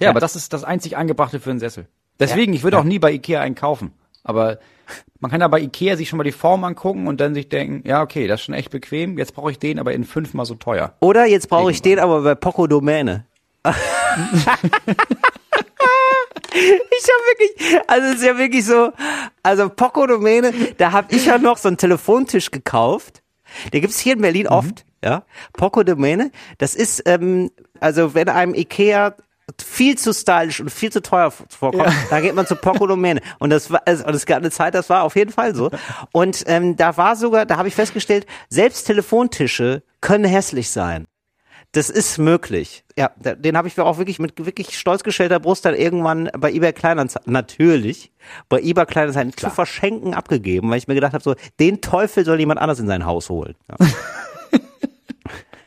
Ja, 0.00 0.10
aber 0.10 0.20
das 0.20 0.34
ist 0.36 0.52
das 0.54 0.64
einzig 0.64 0.96
Angebrachte 0.96 1.38
für 1.40 1.50
einen 1.50 1.58
Sessel. 1.60 1.86
Deswegen, 2.18 2.54
ich 2.54 2.62
würde 2.62 2.78
auch 2.78 2.84
nie 2.84 2.98
bei 2.98 3.12
Ikea 3.12 3.40
einen 3.40 3.54
kaufen. 3.54 3.92
Aber 4.22 4.58
man 5.20 5.30
kann 5.30 5.42
ja 5.42 5.48
bei 5.48 5.60
Ikea 5.60 5.96
sich 5.96 6.08
schon 6.08 6.16
mal 6.16 6.24
die 6.24 6.32
Form 6.32 6.64
angucken 6.64 7.06
und 7.08 7.20
dann 7.20 7.34
sich 7.34 7.50
denken, 7.50 7.86
ja, 7.86 8.00
okay, 8.00 8.26
das 8.26 8.40
ist 8.40 8.46
schon 8.46 8.54
echt 8.54 8.70
bequem, 8.70 9.18
jetzt 9.18 9.34
brauche 9.34 9.50
ich 9.50 9.58
den 9.58 9.78
aber 9.78 9.92
in 9.92 10.04
fünfmal 10.04 10.46
so 10.46 10.54
teuer. 10.54 10.94
Oder 11.00 11.26
jetzt 11.26 11.50
brauche 11.50 11.70
ich 11.70 11.82
den 11.82 11.98
aber 11.98 12.22
bei 12.22 12.34
Poco 12.34 12.66
Domäne. 12.66 13.26
Ich 16.54 17.08
habe 17.10 17.22
wirklich, 17.28 17.80
also 17.88 18.06
es 18.08 18.14
ist 18.16 18.24
ja 18.24 18.38
wirklich 18.38 18.64
so, 18.64 18.92
also 19.42 19.68
Poco 19.68 20.06
Domäne, 20.06 20.52
da 20.78 20.92
habe 20.92 21.14
ich 21.14 21.26
ja 21.26 21.38
noch 21.38 21.58
so 21.58 21.68
einen 21.68 21.76
Telefontisch 21.76 22.50
gekauft. 22.50 23.22
Der 23.72 23.80
gibt's 23.80 23.98
hier 23.98 24.14
in 24.14 24.20
Berlin 24.20 24.48
oft, 24.48 24.84
ja. 25.04 25.24
Poco 25.52 25.82
Domäne, 25.82 26.30
das 26.58 26.74
ist, 26.74 27.02
ähm, 27.06 27.50
also 27.80 28.14
wenn 28.14 28.28
einem 28.28 28.54
Ikea 28.54 29.16
viel 29.62 29.98
zu 29.98 30.12
stylisch 30.14 30.60
und 30.60 30.70
viel 30.70 30.90
zu 30.90 31.02
teuer 31.02 31.30
vorkommt, 31.30 31.92
da 32.10 32.20
geht 32.20 32.34
man 32.34 32.46
zu 32.46 32.56
Poco 32.56 32.86
Domäne. 32.86 33.20
Und 33.38 33.50
das 33.50 33.70
war, 33.70 33.82
also, 33.84 34.04
und 34.06 34.14
es 34.14 34.26
gab 34.26 34.38
eine 34.38 34.50
Zeit, 34.50 34.74
das 34.74 34.88
war 34.88 35.02
auf 35.02 35.16
jeden 35.16 35.32
Fall 35.32 35.54
so. 35.54 35.70
Und 36.12 36.44
ähm, 36.46 36.76
da 36.76 36.96
war 36.96 37.16
sogar, 37.16 37.46
da 37.46 37.56
habe 37.56 37.68
ich 37.68 37.74
festgestellt, 37.74 38.26
selbst 38.48 38.84
Telefontische 38.84 39.82
können 40.00 40.24
hässlich 40.24 40.70
sein. 40.70 41.06
Das 41.74 41.90
ist 41.90 42.18
möglich. 42.18 42.84
Ja, 42.96 43.10
den 43.18 43.56
habe 43.56 43.68
ich 43.68 43.76
mir 43.76 43.84
auch 43.84 43.98
wirklich 43.98 44.18
mit 44.18 44.44
wirklich 44.44 44.78
stolz 44.78 45.02
gestellter 45.02 45.40
Brust 45.40 45.64
dann 45.64 45.74
irgendwann 45.74 46.30
bei 46.38 46.52
eBay 46.52 46.72
Kleinanzeigen, 46.72 47.32
natürlich, 47.32 48.12
bei 48.48 48.60
eBay 48.60 48.86
Kleinanzeigen 48.86 49.36
zu 49.36 49.50
verschenken 49.50 50.14
abgegeben, 50.14 50.70
weil 50.70 50.78
ich 50.78 50.88
mir 50.88 50.94
gedacht 50.94 51.12
habe, 51.14 51.22
so, 51.24 51.34
den 51.60 51.80
Teufel 51.80 52.24
soll 52.24 52.38
jemand 52.40 52.60
anders 52.60 52.78
in 52.78 52.86
sein 52.86 53.04
Haus 53.04 53.28
holen. 53.28 53.54
Ja. 53.68 53.86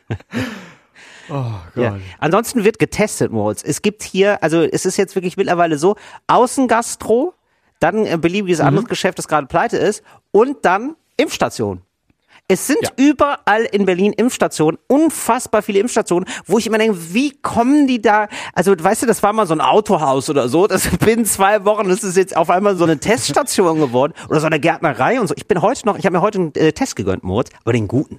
Ja. 1.74 1.98
Ansonsten 2.18 2.64
wird 2.64 2.78
getestet, 2.78 3.30
Moritz. 3.30 3.62
Es 3.62 3.82
gibt 3.82 4.02
hier, 4.02 4.42
also 4.42 4.62
es 4.62 4.86
ist 4.86 4.96
jetzt 4.96 5.14
wirklich 5.14 5.36
mittlerweile 5.36 5.76
so, 5.76 5.96
Außengastro, 6.26 7.34
dann 7.80 8.06
ein 8.06 8.20
beliebiges 8.20 8.60
anderes 8.60 8.88
Geschäft, 8.88 9.18
das 9.18 9.28
gerade 9.28 9.46
pleite 9.46 9.76
ist, 9.76 10.02
und 10.30 10.64
dann 10.64 10.96
Impfstation. 11.16 11.82
Es 12.50 12.66
sind 12.66 12.78
Ja. 12.82 12.88
überall 12.96 13.64
in 13.64 13.84
Berlin 13.84 14.14
Impfstationen, 14.14 14.78
unfassbar 14.86 15.60
viele 15.60 15.80
Impfstationen, 15.80 16.26
wo 16.46 16.56
ich 16.56 16.66
immer 16.66 16.78
denke, 16.78 17.12
wie 17.12 17.32
kommen 17.42 17.86
die 17.86 18.00
da? 18.00 18.26
Also, 18.54 18.72
weißt 18.78 19.02
du, 19.02 19.06
das 19.06 19.22
war 19.22 19.34
mal 19.34 19.46
so 19.46 19.52
ein 19.52 19.60
Autohaus 19.60 20.30
oder 20.30 20.48
so, 20.48 20.66
das 20.66 20.88
binnen 20.98 21.26
zwei 21.26 21.66
Wochen 21.66 21.90
ist 21.90 22.04
es 22.04 22.16
jetzt 22.16 22.34
auf 22.34 22.48
einmal 22.48 22.74
so 22.76 22.84
eine 22.84 22.98
Teststation 22.98 23.78
geworden 23.78 24.14
oder 24.30 24.40
so 24.40 24.46
eine 24.46 24.60
Gärtnerei 24.60 25.20
und 25.20 25.26
so. 25.26 25.34
Ich 25.36 25.46
bin 25.46 25.60
heute 25.60 25.84
noch, 25.86 25.98
ich 25.98 26.06
habe 26.06 26.16
mir 26.16 26.22
heute 26.22 26.38
einen 26.38 26.54
äh, 26.54 26.72
Test 26.72 26.96
gegönnt, 26.96 27.22
Moritz, 27.22 27.50
aber 27.64 27.74
den 27.74 27.86
guten. 27.86 28.18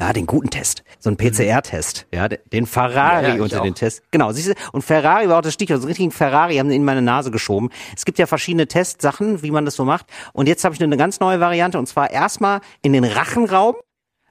Ja, 0.00 0.12
den 0.14 0.26
guten 0.26 0.48
Test. 0.48 0.82
So 0.98 1.10
ein 1.10 1.16
PCR-Test. 1.18 2.06
Ja, 2.12 2.26
de- 2.28 2.38
den 2.52 2.64
Ferrari 2.66 3.28
Ja, 3.28 3.34
ja, 3.36 3.42
unter 3.42 3.60
den 3.60 3.72
auch. 3.74 3.76
Tests. 3.78 4.02
Genau, 4.10 4.32
siehst 4.32 4.48
du, 4.48 4.54
und 4.72 4.82
Ferrari 4.82 5.28
war 5.28 5.38
auch 5.38 5.42
das 5.42 5.52
Stichwort. 5.52 5.78
So 5.80 5.82
einen 5.84 5.88
richtigen 5.90 6.10
Ferrari 6.10 6.56
haben 6.56 6.70
sie 6.70 6.76
in 6.76 6.84
meine 6.84 7.02
Nase 7.02 7.30
geschoben. 7.30 7.68
Es 7.94 8.04
gibt 8.06 8.18
ja 8.18 8.26
verschiedene 8.26 8.66
Testsachen, 8.66 9.42
wie 9.42 9.50
man 9.50 9.66
das 9.66 9.74
so 9.76 9.84
macht. 9.84 10.06
Und 10.32 10.48
jetzt 10.48 10.64
habe 10.64 10.74
ich 10.74 10.82
eine 10.82 10.96
ganz 10.96 11.20
neue 11.20 11.38
Variante 11.40 11.78
und 11.78 11.86
zwar 11.86 12.10
erstmal 12.10 12.60
in 12.82 12.94
den 12.94 13.04
Rachenraum, 13.04 13.74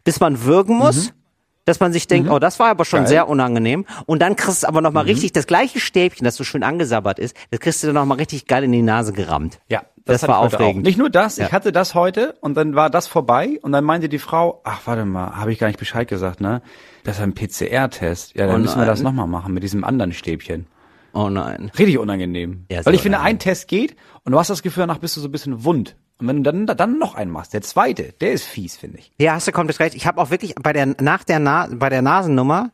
bis 0.04 0.20
man 0.20 0.44
würgen 0.44 0.76
muss. 0.78 1.14
Dass 1.66 1.80
man 1.80 1.94
sich 1.94 2.08
denkt, 2.08 2.30
oh, 2.32 2.40
das 2.40 2.58
war 2.60 2.68
aber 2.70 2.84
schon 2.86 3.02
Geil. 3.02 3.08
sehr 3.08 3.28
unangenehm. 3.30 3.86
Und 4.08 4.22
dann 4.22 4.36
kriegst 4.36 4.64
du 4.64 4.68
aber 4.68 4.82
nochmal 4.82 5.04
mal 5.04 5.10
richtig 5.10 5.34
das 5.34 5.46
gleiche 5.46 5.80
Stäbchen, 5.80 6.26
das 6.26 6.36
so 6.36 6.44
schön 6.44 6.64
angesabbert 6.64 7.20
ist, 7.20 7.36
das 7.52 7.60
kriegst 7.60 7.84
du 7.84 7.88
dann 7.88 7.96
nochmal 7.96 8.18
richtig 8.18 8.48
geil 8.48 8.64
in 8.64 8.72
die 8.72 8.82
Nase 8.82 9.14
gerammt. 9.14 9.60
Ja, 9.70 9.84
das, 10.06 10.24
hatte 10.24 10.32
war 10.32 10.40
aufregend. 10.40 10.84
Auch. 10.84 10.88
Nicht 10.88 10.98
nur 10.98 11.10
das, 11.12 11.38
Ja. 11.38 11.46
ich 11.46 11.52
hatte 11.52 11.72
das 11.72 11.94
heute 11.94 12.34
und 12.42 12.56
dann 12.58 12.74
war 12.76 12.90
das 12.90 13.06
vorbei 13.08 13.60
und 13.62 13.72
dann 13.72 13.84
meinte 13.84 14.10
die 14.10 14.18
Frau, 14.18 14.62
ach 14.64 14.82
warte 14.86 15.06
mal, 15.06 15.36
habe 15.36 15.52
ich 15.52 15.60
gar 15.60 15.68
nicht 15.68 15.78
Bescheid 15.80 16.08
gesagt, 16.08 16.42
ne? 16.42 16.62
Das 17.04 17.18
ist 17.18 17.22
ein 17.24 17.34
PCR-Test. 17.36 18.36
Ja, 18.36 18.48
dann 18.48 18.56
Oh 18.56 18.60
müssen 18.60 18.80
wir 18.80 18.86
das 18.88 19.02
nochmal 19.02 19.28
machen 19.28 19.54
mit 19.54 19.62
diesem 19.64 19.84
anderen 19.84 20.12
Stäbchen. 20.14 20.66
Oh 21.14 21.30
nein. 21.30 21.72
Richtig 21.78 21.98
unangenehm. 22.00 22.66
Ja, 22.72 22.86
Weil 22.86 22.96
ich 22.96 23.02
finde, 23.02 23.18
unangenehm. 23.20 23.36
ein 23.38 23.40
Test 23.40 23.68
geht 23.68 23.96
und 24.24 24.32
du 24.32 24.40
hast 24.40 24.50
das 24.50 24.64
Gefühl, 24.64 24.82
danach 24.82 25.00
bist 25.00 25.16
du 25.18 25.22
so 25.22 25.28
ein 25.28 25.32
bisschen 25.32 25.64
wund. 25.64 25.96
Und 26.20 26.28
wenn 26.28 26.44
du 26.44 26.52
dann, 26.52 26.66
dann 26.66 27.00
noch 27.00 27.16
einen 27.16 27.32
machst, 27.32 27.54
der 27.54 27.62
zweite, 27.62 28.14
der 28.20 28.34
ist 28.34 28.44
fies, 28.44 28.76
finde 28.76 29.00
ich. 29.00 29.12
Ja, 29.20 29.34
hast 29.34 29.48
du 29.48 29.52
komplett 29.52 29.80
recht. 29.80 29.96
Ich 29.96 30.06
habe 30.06 30.20
auch 30.22 30.32
wirklich 30.32 30.54
bei 30.56 30.74
der 30.74 30.86
nach 30.86 31.24
der 31.24 31.40
Na 31.40 31.68
bei 31.72 31.90
der 31.90 32.02
Nasennummer, 32.02 32.72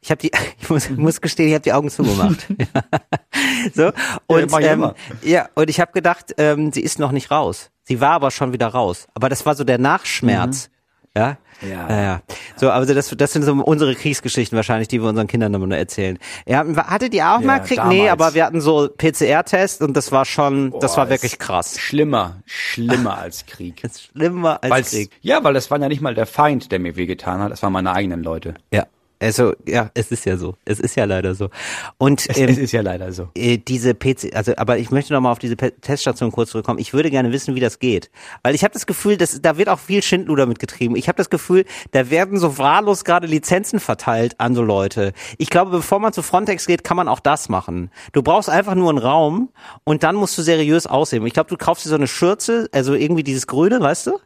ich 0.00 0.10
habe 0.10 0.20
die, 0.20 0.30
ich 0.60 0.70
muss, 0.70 0.88
muss 0.90 1.20
gestehen, 1.20 1.48
ich 1.48 1.54
habe 1.54 1.62
die 1.62 1.72
Augen 1.72 1.90
zugemacht. 1.90 2.46
so 3.74 3.92
und 4.26 4.50
ich 4.50 4.66
ähm, 4.66 4.92
ja 5.22 5.48
und 5.54 5.68
ich 5.68 5.80
habe 5.80 5.92
gedacht, 5.92 6.34
ähm, 6.38 6.72
sie 6.72 6.80
ist 6.80 6.98
noch 6.98 7.12
nicht 7.12 7.30
raus. 7.30 7.70
Sie 7.82 8.00
war 8.00 8.12
aber 8.12 8.30
schon 8.30 8.52
wieder 8.52 8.68
raus. 8.68 9.06
Aber 9.14 9.28
das 9.28 9.46
war 9.46 9.54
so 9.54 9.62
der 9.62 9.78
Nachschmerz. 9.78 10.70
Ja. 11.16 11.38
Ja. 11.62 11.88
ja, 11.88 12.02
ja. 12.02 12.20
So, 12.56 12.70
also 12.70 12.92
das, 12.92 13.08
das 13.16 13.32
sind 13.32 13.42
so 13.42 13.52
unsere 13.54 13.94
Kriegsgeschichten 13.94 14.56
wahrscheinlich, 14.56 14.88
die 14.88 15.00
wir 15.00 15.08
unseren 15.08 15.26
Kindern 15.26 15.54
immer 15.54 15.66
nur 15.66 15.78
erzählen. 15.78 16.18
Ja, 16.46 16.64
hattet 16.76 17.14
ihr 17.14 17.26
auch 17.30 17.40
Ja, 17.40 17.46
mal 17.46 17.60
Krieg? 17.60 17.82
Nee, 17.86 18.06
damals. 18.06 18.12
aber 18.12 18.34
wir 18.34 18.44
hatten 18.44 18.60
so 18.60 18.88
PCR-Test 18.94 19.80
und 19.80 19.96
das 19.96 20.12
war 20.12 20.26
schon, 20.26 20.70
das 20.80 20.92
Boah, 20.92 20.98
war 20.98 21.04
ist 21.06 21.10
wirklich 21.22 21.38
krass. 21.38 21.78
Schlimmer, 21.80 22.42
schlimmer 22.44 23.16
als 23.22 23.46
Krieg. 23.46 23.80
Das 23.80 24.02
schlimmer 24.02 24.62
als 24.62 24.70
Weil's, 24.70 24.90
Krieg. 24.90 25.10
ja, 25.22 25.42
weil 25.44 25.54
das 25.54 25.70
war 25.70 25.80
ja 25.80 25.88
nicht 25.88 26.02
mal 26.02 26.14
der 26.14 26.26
Feind, 26.26 26.70
der 26.72 26.78
mir 26.78 26.94
wehgetan 26.96 27.40
hat, 27.40 27.50
das 27.50 27.62
waren 27.62 27.72
meine 27.72 27.92
eigenen 27.94 28.22
Leute. 28.22 28.54
Ja. 28.70 28.84
Also, 29.18 29.54
ja, 29.66 29.90
es 29.94 30.10
ist 30.10 30.26
ja 30.26 30.36
so. 30.36 30.56
Es 30.66 30.78
ist 30.78 30.94
ja 30.94 31.04
leider 31.06 31.34
so. 31.34 31.48
Und 31.96 32.28
Es, 32.28 32.36
ähm, 32.36 32.50
es 32.50 32.58
ist 32.58 32.72
ja 32.72 32.82
leider 32.82 33.12
so. 33.12 33.28
äh, 33.34 33.56
diese 33.56 33.94
PC, 33.94 34.34
also 34.34 34.52
aber 34.56 34.76
ich 34.78 34.90
möchte 34.90 35.14
noch 35.14 35.20
mal 35.22 35.32
auf 35.32 35.38
diese 35.38 35.56
Pe- 35.56 35.72
Teststation 35.80 36.30
kurz 36.32 36.50
zurückkommen. 36.50 36.78
Ich 36.78 36.92
würde 36.92 37.10
gerne 37.10 37.32
wissen, 37.32 37.54
wie 37.54 37.60
das 37.60 37.78
geht, 37.78 38.10
weil 38.42 38.54
ich 38.54 38.62
habe 38.62 38.74
das 38.74 38.86
Gefühl, 38.86 39.16
dass 39.16 39.40
da 39.40 39.56
wird 39.56 39.70
auch 39.70 39.78
viel 39.78 40.02
Schindluder 40.02 40.44
mitgetrieben. 40.44 40.96
Ich 40.96 41.08
habe 41.08 41.16
das 41.16 41.30
Gefühl, 41.30 41.64
da 41.92 42.10
werden 42.10 42.38
so 42.38 42.58
wahllos 42.58 43.04
gerade 43.04 43.26
Lizenzen 43.26 43.80
verteilt 43.80 44.34
an 44.38 44.54
so 44.54 44.62
Leute. 44.62 45.14
Ich 45.38 45.48
glaube, 45.48 45.70
bevor 45.70 45.98
man 45.98 46.12
zu 46.12 46.20
Frontex 46.22 46.66
geht, 46.66 46.84
kann 46.84 46.98
man 46.98 47.08
auch 47.08 47.20
das 47.20 47.48
machen. 47.48 47.90
Du 48.12 48.22
brauchst 48.22 48.50
einfach 48.50 48.74
nur 48.74 48.90
einen 48.90 48.98
Raum 48.98 49.48
und 49.84 50.02
dann 50.02 50.14
musst 50.16 50.36
du 50.36 50.42
seriös 50.42 50.86
aussehen. 50.86 51.24
Ich 51.26 51.32
glaube, 51.32 51.48
du 51.48 51.56
kaufst 51.56 51.86
dir 51.86 51.88
so 51.88 51.94
eine 51.94 52.06
Schürze, 52.06 52.68
also 52.72 52.92
irgendwie 52.92 53.22
dieses 53.24 53.46
Grüne, 53.46 53.80
weißt 53.80 54.08
du? 54.08 54.18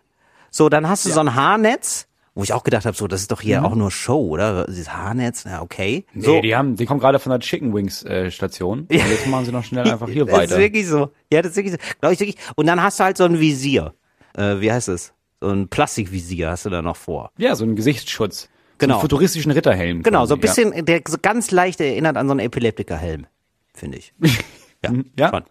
So, 0.51 0.69
dann 0.69 0.89
hast 0.89 1.07
du 1.07 1.11
so 1.11 1.21
ein 1.21 1.37
Haarnetz. 1.37 2.09
Wo 2.35 2.45
ich 2.45 2.53
auch 2.53 2.63
gedacht 2.63 2.87
habe, 2.87 2.97
so, 2.97 3.09
das 3.09 3.23
ist 3.23 3.33
doch 3.33 3.41
hier 3.41 3.65
auch 3.65 3.75
nur 3.75 3.91
Show, 3.91 4.29
oder? 4.29 4.65
Dieses 4.67 4.93
Haarnetz, 4.93 5.45
ja, 5.45 5.63
okay. 5.63 6.05
Nee, 6.15 6.25
so. 6.25 6.41
die 6.41 6.55
haben, 6.55 6.77
die 6.77 6.87
kommen 6.87 7.01
gerade 7.01 7.19
von 7.19 7.31
der 7.31 7.41
Chicken 7.41 7.75
Wings 7.75 8.05
äh, 8.05 8.31
Station. 8.31 8.81
Und 8.89 8.93
jetzt 8.93 9.27
machen 9.27 9.45
sie 9.47 9.53
noch 9.53 9.65
schnell 9.65 9.91
einfach 9.91 10.09
hier 10.09 10.25
das 10.27 10.35
weiter. 10.35 10.53
ist 10.55 10.59
wirklich 10.59 10.87
so. 10.87 11.11
Ja, 11.33 11.43
das 11.43 11.53
ist 11.53 11.57
wirklich 11.57 11.73
so. 11.73 11.79
Glaube 12.01 12.15
ich 12.15 12.21
wirklich. 12.21 12.37
Und 12.55 12.67
dann 12.67 12.83
hast 12.83 13.01
du 13.01 13.05
halt 13.05 13.17
so 13.17 13.25
ein 13.25 13.41
Visier. 13.41 13.95
Äh, 14.37 14.61
wie 14.61 14.71
heißt 14.71 14.89
es? 14.89 15.13
So 15.41 15.49
ein 15.51 15.69
Plastikvisier 15.69 16.51
hast 16.51 16.67
du 16.67 16.71
da 16.71 16.83
noch 16.83 16.97
vor. 16.97 17.33
Ja, 17.37 17.57
so 17.57 17.65
ein 17.65 17.75
Gesichtsschutz. 17.75 18.43
So 18.43 18.49
Genau. 18.79 18.95
einen 18.95 19.01
futuristischen 19.03 19.51
Ritterhelm. 19.53 20.03
Genau, 20.03 20.21
quasi, 20.21 20.29
so 20.29 20.35
ein 20.37 20.41
bisschen, 20.41 20.85
der 20.87 21.03
so 21.07 21.17
ganz 21.21 21.51
leicht 21.51 21.81
erinnert 21.81 22.17
an 22.17 22.27
so 22.29 22.31
einen 22.33 22.41
Epileptikerhelm, 22.41 23.27
finde 23.75 23.99
ich. 23.99 24.15
Ja, 24.83 24.93
Ja. 25.19 25.29
schon. 25.31 25.43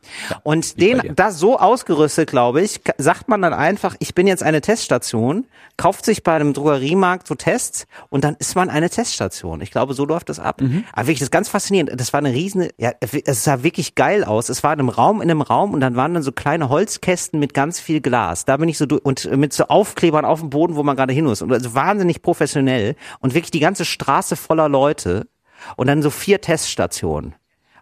Und 0.44 0.82
den, 0.82 1.14
das 1.16 1.38
so 1.38 1.60
ausgerüstet, 1.60 2.30
glaube 2.32 2.62
ich, 2.62 2.82
sagt 2.98 3.28
man 3.28 3.42
dann 3.42 3.54
einfach, 3.54 3.96
ich 4.00 4.16
bin 4.16 4.26
jetzt 4.26 4.42
eine 4.42 4.62
Teststation, 4.62 5.46
kauft 5.78 6.04
sich 6.04 6.24
bei 6.24 6.34
einem 6.34 6.54
Drogeriemarkt 6.54 7.28
so 7.28 7.36
Tests 7.36 7.86
und 8.10 8.24
dann 8.24 8.36
ist 8.40 8.56
man 8.56 8.70
eine 8.70 8.90
Teststation. 8.90 9.62
Ich 9.62 9.70
glaube, 9.72 9.94
so 9.94 10.04
läuft 10.06 10.30
das 10.30 10.40
ab. 10.40 10.62
Mhm. 10.62 10.84
Aber 10.94 11.04
wirklich, 11.08 11.20
das 11.20 11.28
ist 11.28 11.32
ganz 11.32 11.48
faszinierend. 11.48 11.92
Das 12.00 12.12
war 12.12 12.18
eine 12.18 12.34
riesen, 12.34 12.70
ja, 12.78 12.92
es 13.00 13.44
sah 13.44 13.62
wirklich 13.64 13.94
geil 13.96 14.24
aus. 14.24 14.50
Es 14.50 14.64
war 14.64 14.74
in 14.74 14.80
einem 14.80 14.90
Raum, 14.90 15.22
in 15.22 15.30
einem 15.30 15.42
Raum 15.42 15.74
und 15.74 15.80
dann 15.80 15.96
waren 15.96 16.14
dann 16.16 16.24
so 16.24 16.32
kleine 16.32 16.70
Holzkästen 16.70 17.40
mit 17.40 17.54
ganz 17.54 17.80
viel 17.80 18.02
Glas. 18.02 18.46
Da 18.46 18.58
bin 18.58 18.68
ich 18.68 18.78
so 18.80 18.88
durch 18.88 19.06
und 19.06 19.30
mit 19.38 19.54
so 19.54 19.66
Aufklebern 19.66 20.26
auf 20.26 20.40
dem 20.40 20.50
Boden, 20.50 20.76
wo 20.76 20.82
man 20.84 20.96
gerade 20.96 21.14
hin 21.14 21.26
muss. 21.26 21.42
Und 21.44 21.54
also 21.54 21.76
wahnsinnig 21.76 22.22
professionell 22.24 22.96
und 23.20 23.36
wirklich 23.36 23.52
die 23.52 23.60
ganze 23.60 23.86
Straße 23.86 24.36
voller 24.36 24.68
Leute 24.70 25.28
und 25.76 25.88
dann 25.88 26.02
so 26.02 26.10
vier 26.10 26.42
Teststationen. 26.42 27.36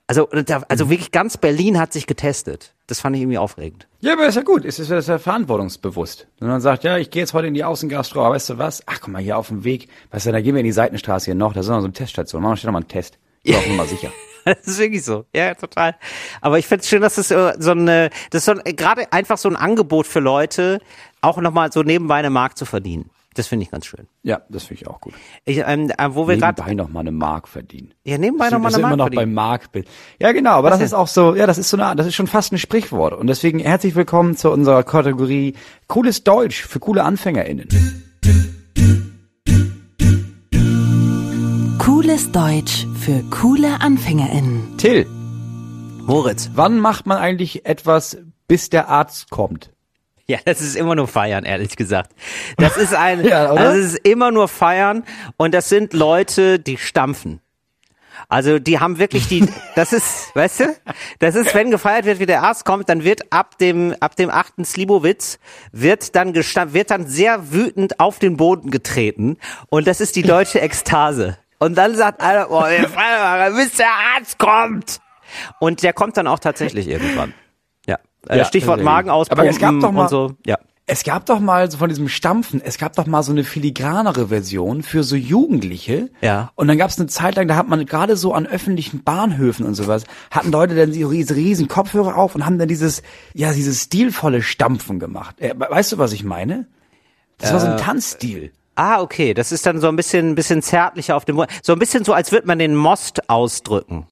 Also, 0.09 0.25
da- 0.45 0.63
also 0.69 0.85
Mhm. 0.85 0.89
wirklich 0.89 1.11
ganz 1.11 1.35
Berlin 1.37 1.77
hat 1.79 1.91
sich 1.91 2.07
getestet. 2.07 2.73
Das 2.87 3.01
fand 3.01 3.15
ich 3.17 3.21
irgendwie 3.21 3.37
aufregend. 3.37 3.87
Ja, 3.99 4.13
aber 4.13 4.25
ist 4.27 4.35
ja 4.35 4.41
gut. 4.41 4.63
Es 4.63 4.79
ist 4.79 4.89
ja, 4.89 4.97
ist 4.99 5.09
ja 5.09 5.17
verantwortungsbewusst. 5.19 6.27
Wenn 6.39 6.47
man 6.47 6.61
sagt, 6.61 6.85
ja, 6.85 6.97
ich 6.97 7.09
gehe 7.09 7.21
jetzt 7.23 7.33
heute 7.33 7.47
in 7.47 7.53
die 7.53 7.63
Außengastro, 7.65 8.21
aber 8.21 8.35
weißt 8.35 8.51
du 8.51 8.57
was? 8.57 8.81
Ach, 8.85 8.99
guck 9.01 9.09
mal, 9.09 9.21
hier 9.21 9.37
auf 9.37 9.49
dem 9.49 9.63
Weg, 9.65 9.89
weißt 10.11 10.27
du, 10.27 10.31
da 10.31 10.39
gehen 10.39 10.55
wir 10.55 10.61
in 10.61 10.65
die 10.65 10.71
Seitenstraße 10.71 11.25
hier 11.25 11.35
noch, 11.35 11.51
da 11.53 11.59
ist 11.59 11.67
noch 11.67 11.79
so 11.79 11.85
eine 11.85 11.93
Teststation. 11.93 12.41
Machen 12.41 12.53
wir 12.53 12.57
schnell 12.57 12.71
noch 12.71 12.79
mal 12.79 12.83
einen 12.83 12.87
Test. 12.87 13.17
Ist 13.43 13.57
auch 13.57 13.67
mal 13.75 13.87
sicher. 13.87 14.11
Das 14.45 14.65
ist 14.65 14.79
wirklich 14.79 15.03
so. 15.03 15.25
Ja, 15.35 15.53
total. 15.55 15.97
Aber 16.39 16.57
ich 16.57 16.65
finde 16.67 16.81
es 16.81 16.87
schön, 16.87 17.01
dass 17.01 17.17
es 17.17 17.31
äh, 17.31 17.53
so 17.59 17.71
eine, 17.71 18.09
das 18.29 18.43
ist 18.43 18.45
so 18.45 18.53
ein- 18.53 18.75
gerade 18.77 19.11
einfach 19.11 19.37
so 19.37 19.49
ein 19.49 19.57
Angebot 19.57 20.07
für 20.07 20.21
Leute, 20.21 20.79
auch 21.19 21.35
nochmal 21.41 21.69
so 21.73 21.83
nebenbei 21.83 22.15
eine 22.15 22.29
Mark 22.29 22.57
zu 22.57 22.63
verdienen. 22.63 23.09
Das 23.37 23.45
finde 23.47 23.63
ich 23.63 23.71
ganz 23.71 23.85
schön. 23.85 24.07
Ja, 24.23 24.41
das 24.49 24.63
finde 24.63 24.81
ich 24.81 24.87
auch 24.87 24.99
gut. 24.99 25.13
Ich, 25.45 25.59
ähm, 25.59 25.91
äh, 25.95 26.09
wo 26.09 26.27
wir 26.27 26.37
gerade, 26.37 26.59
Nebenbei 26.59 26.73
noch 26.73 26.89
mal 26.89 27.01
eine 27.01 27.11
Mark 27.11 27.47
verdienen. 27.47 27.93
ja, 28.03 28.17
nebenbei 28.17 28.45
Das 28.45 28.53
nochmal 28.53 28.71
ist 28.71 28.75
eine 28.77 28.87
immer 28.87 28.89
Mark 28.89 28.97
noch 28.97 29.05
beim 29.05 29.13
verdienen. 29.15 29.33
Marktbild. 29.35 29.87
Ja, 30.19 30.31
genau, 30.31 30.51
aber 30.53 30.69
das 30.71 30.79
denn? 30.79 30.85
ist 30.87 30.93
auch 30.95 31.07
so, 31.07 31.35
ja, 31.35 31.45
das 31.45 31.59
ist 31.59 31.69
so 31.69 31.77
eine, 31.77 31.95
das 31.95 32.07
ist 32.07 32.15
schon 32.15 32.25
fast 32.25 32.51
ein 32.51 32.57
Sprichwort. 32.57 33.13
Und 33.13 33.27
deswegen 33.27 33.59
herzlich 33.59 33.93
willkommen 33.95 34.35
zu 34.35 34.49
unserer 34.49 34.83
Kategorie 34.83 35.53
Cooles 35.87 36.23
Deutsch 36.23 36.63
für 36.65 36.79
coole 36.79 37.03
AnfängerInnen. 37.03 37.67
Cooles 41.77 42.31
Deutsch 42.31 42.87
für 42.95 43.21
coole 43.29 43.79
AnfängerInnen. 43.81 44.77
Till, 44.77 45.05
Moritz. 46.07 46.49
wann 46.55 46.79
macht 46.79 47.05
man 47.05 47.17
eigentlich 47.17 47.65
etwas, 47.67 48.17
bis 48.47 48.69
der 48.69 48.89
Arzt 48.89 49.29
kommt? 49.29 49.71
Ja, 50.29 50.39
das 50.43 50.59
ist 50.59 50.75
immer 50.75 50.93
nur 50.93 51.07
feiern, 51.07 51.45
ehrlich 51.45 51.77
gesagt. 51.77 52.11
Das 52.57 52.75
ist 52.75 52.93
ein, 52.93 53.23
Ja, 53.25 53.53
das 53.55 53.77
ist 53.77 53.95
immer 53.99 54.29
nur 54.31 54.49
feiern 54.49 55.03
und 55.37 55.53
das 55.53 55.69
sind 55.69 55.93
Leute, 55.93 56.59
die 56.59 56.77
stampfen. 56.77 57.39
Also 58.27 58.59
die 58.59 58.79
haben 58.79 58.99
wirklich 58.99 59.27
die, 59.27 59.47
das 59.75 59.93
ist, 59.93 60.35
weißt 60.35 60.59
du, 60.59 60.75
das 61.19 61.35
ist, 61.35 61.55
wenn 61.55 61.71
gefeiert 61.71 62.05
wird, 62.05 62.19
wie 62.19 62.25
der 62.25 62.43
Arzt 62.43 62.65
kommt, 62.65 62.89
dann 62.89 63.05
wird 63.05 63.31
ab 63.31 63.57
dem, 63.57 63.95
ab 64.01 64.17
dem 64.17 64.29
achten 64.29 64.65
Slibowitz, 64.65 65.39
wird 65.71 66.15
dann 66.15 66.33
gestampft, 66.33 66.73
wird 66.73 66.91
dann 66.91 67.07
sehr 67.07 67.53
wütend 67.53 68.01
auf 68.01 68.19
den 68.19 68.35
Boden 68.35 68.69
getreten 68.69 69.37
und 69.69 69.87
das 69.87 70.01
ist 70.01 70.17
die 70.17 70.23
deutsche 70.23 70.59
Ekstase. 70.59 71.37
Und 71.59 71.75
dann 71.75 71.95
sagt 71.95 72.21
einer, 72.21 72.51
oh, 72.51 72.63
wir 72.63 72.89
feiern, 72.89 73.55
bis 73.55 73.73
der 73.73 73.89
Arzt 74.15 74.37
kommt. 74.37 74.99
Und 75.59 75.83
der 75.83 75.93
kommt 75.93 76.15
dann 76.17 76.27
auch 76.27 76.39
tatsächlich 76.39 76.87
irgendwann. 76.87 77.33
Ja. 78.29 78.35
Äh, 78.35 78.37
Ja, 78.39 78.45
Stichwort. 78.45 78.81
Magenauspumpen 78.83 79.39
Aber 79.41 79.49
es 79.49 79.59
gab 79.59 79.79
doch 79.79 79.91
mal- 79.91 80.03
und 80.03 80.09
so. 80.09 80.31
Ja. 80.45 80.57
Es 80.89 81.03
gab 81.03 81.25
doch 81.25 81.41
mal 81.41 81.69
so 81.69 81.77
von 81.79 81.89
diesem 81.89 82.07
Stampfen, 82.07 82.61
es 82.63 82.77
gab 82.77 82.95
doch 82.95 83.05
mal 83.07 83.21
so 83.21 83.33
eine 83.33 83.43
filigranere 83.43 84.29
Version 84.29 84.83
für 84.83 85.03
so 85.03 85.17
Jugendliche. 85.17 86.09
Ja. 86.21 86.51
Und 86.55 86.69
dann 86.69 86.77
gab 86.77 86.89
es 86.89 86.97
eine 86.97 87.07
Zeit 87.07 87.35
lang, 87.35 87.49
da 87.49 87.57
hat 87.57 87.67
man 87.67 87.85
gerade 87.85 88.15
so 88.15 88.33
an 88.33 88.47
öffentlichen 88.47 89.03
Bahnhöfen 89.03 89.65
und 89.65 89.73
sowas, 89.73 90.05
hatten 90.31 90.49
Leute 90.49 90.75
dann 90.75 90.93
so 90.93 91.07
riesen, 91.09 91.35
riesen 91.35 91.67
Kopfhörer 91.67 92.15
auf 92.15 92.35
und 92.35 92.45
haben 92.45 92.57
dann 92.57 92.69
dieses, 92.69 93.03
ja, 93.33 93.51
dieses 93.51 93.81
stilvolle 93.83 94.41
Stampfen 94.41 94.97
gemacht. 94.97 95.35
Äh, 95.41 95.53
weißt 95.57 95.91
du, 95.91 95.97
was 95.97 96.13
ich 96.13 96.23
meine? 96.23 96.67
Das 97.37 97.51
war 97.51 97.59
so 97.59 97.67
Äh, 97.67 97.71
ein 97.71 97.77
Tanzstil. 97.77 98.53
Ah, 98.75 99.01
okay. 99.01 99.33
Das 99.33 99.51
ist 99.51 99.65
dann 99.65 99.81
so 99.81 99.89
ein 99.89 99.97
bisschen, 99.97 100.29
ein 100.29 100.35
bisschen 100.35 100.61
zärtlicher 100.61 101.17
auf 101.17 101.25
dem 101.25 101.35
Mund. 101.35 101.49
So 101.63 101.73
ein 101.73 101.79
bisschen 101.79 102.05
so, 102.05 102.13
als 102.13 102.31
würde 102.31 102.47
man 102.47 102.59
den 102.59 102.75
Most 102.77 103.29
ausdrücken. 103.29 104.07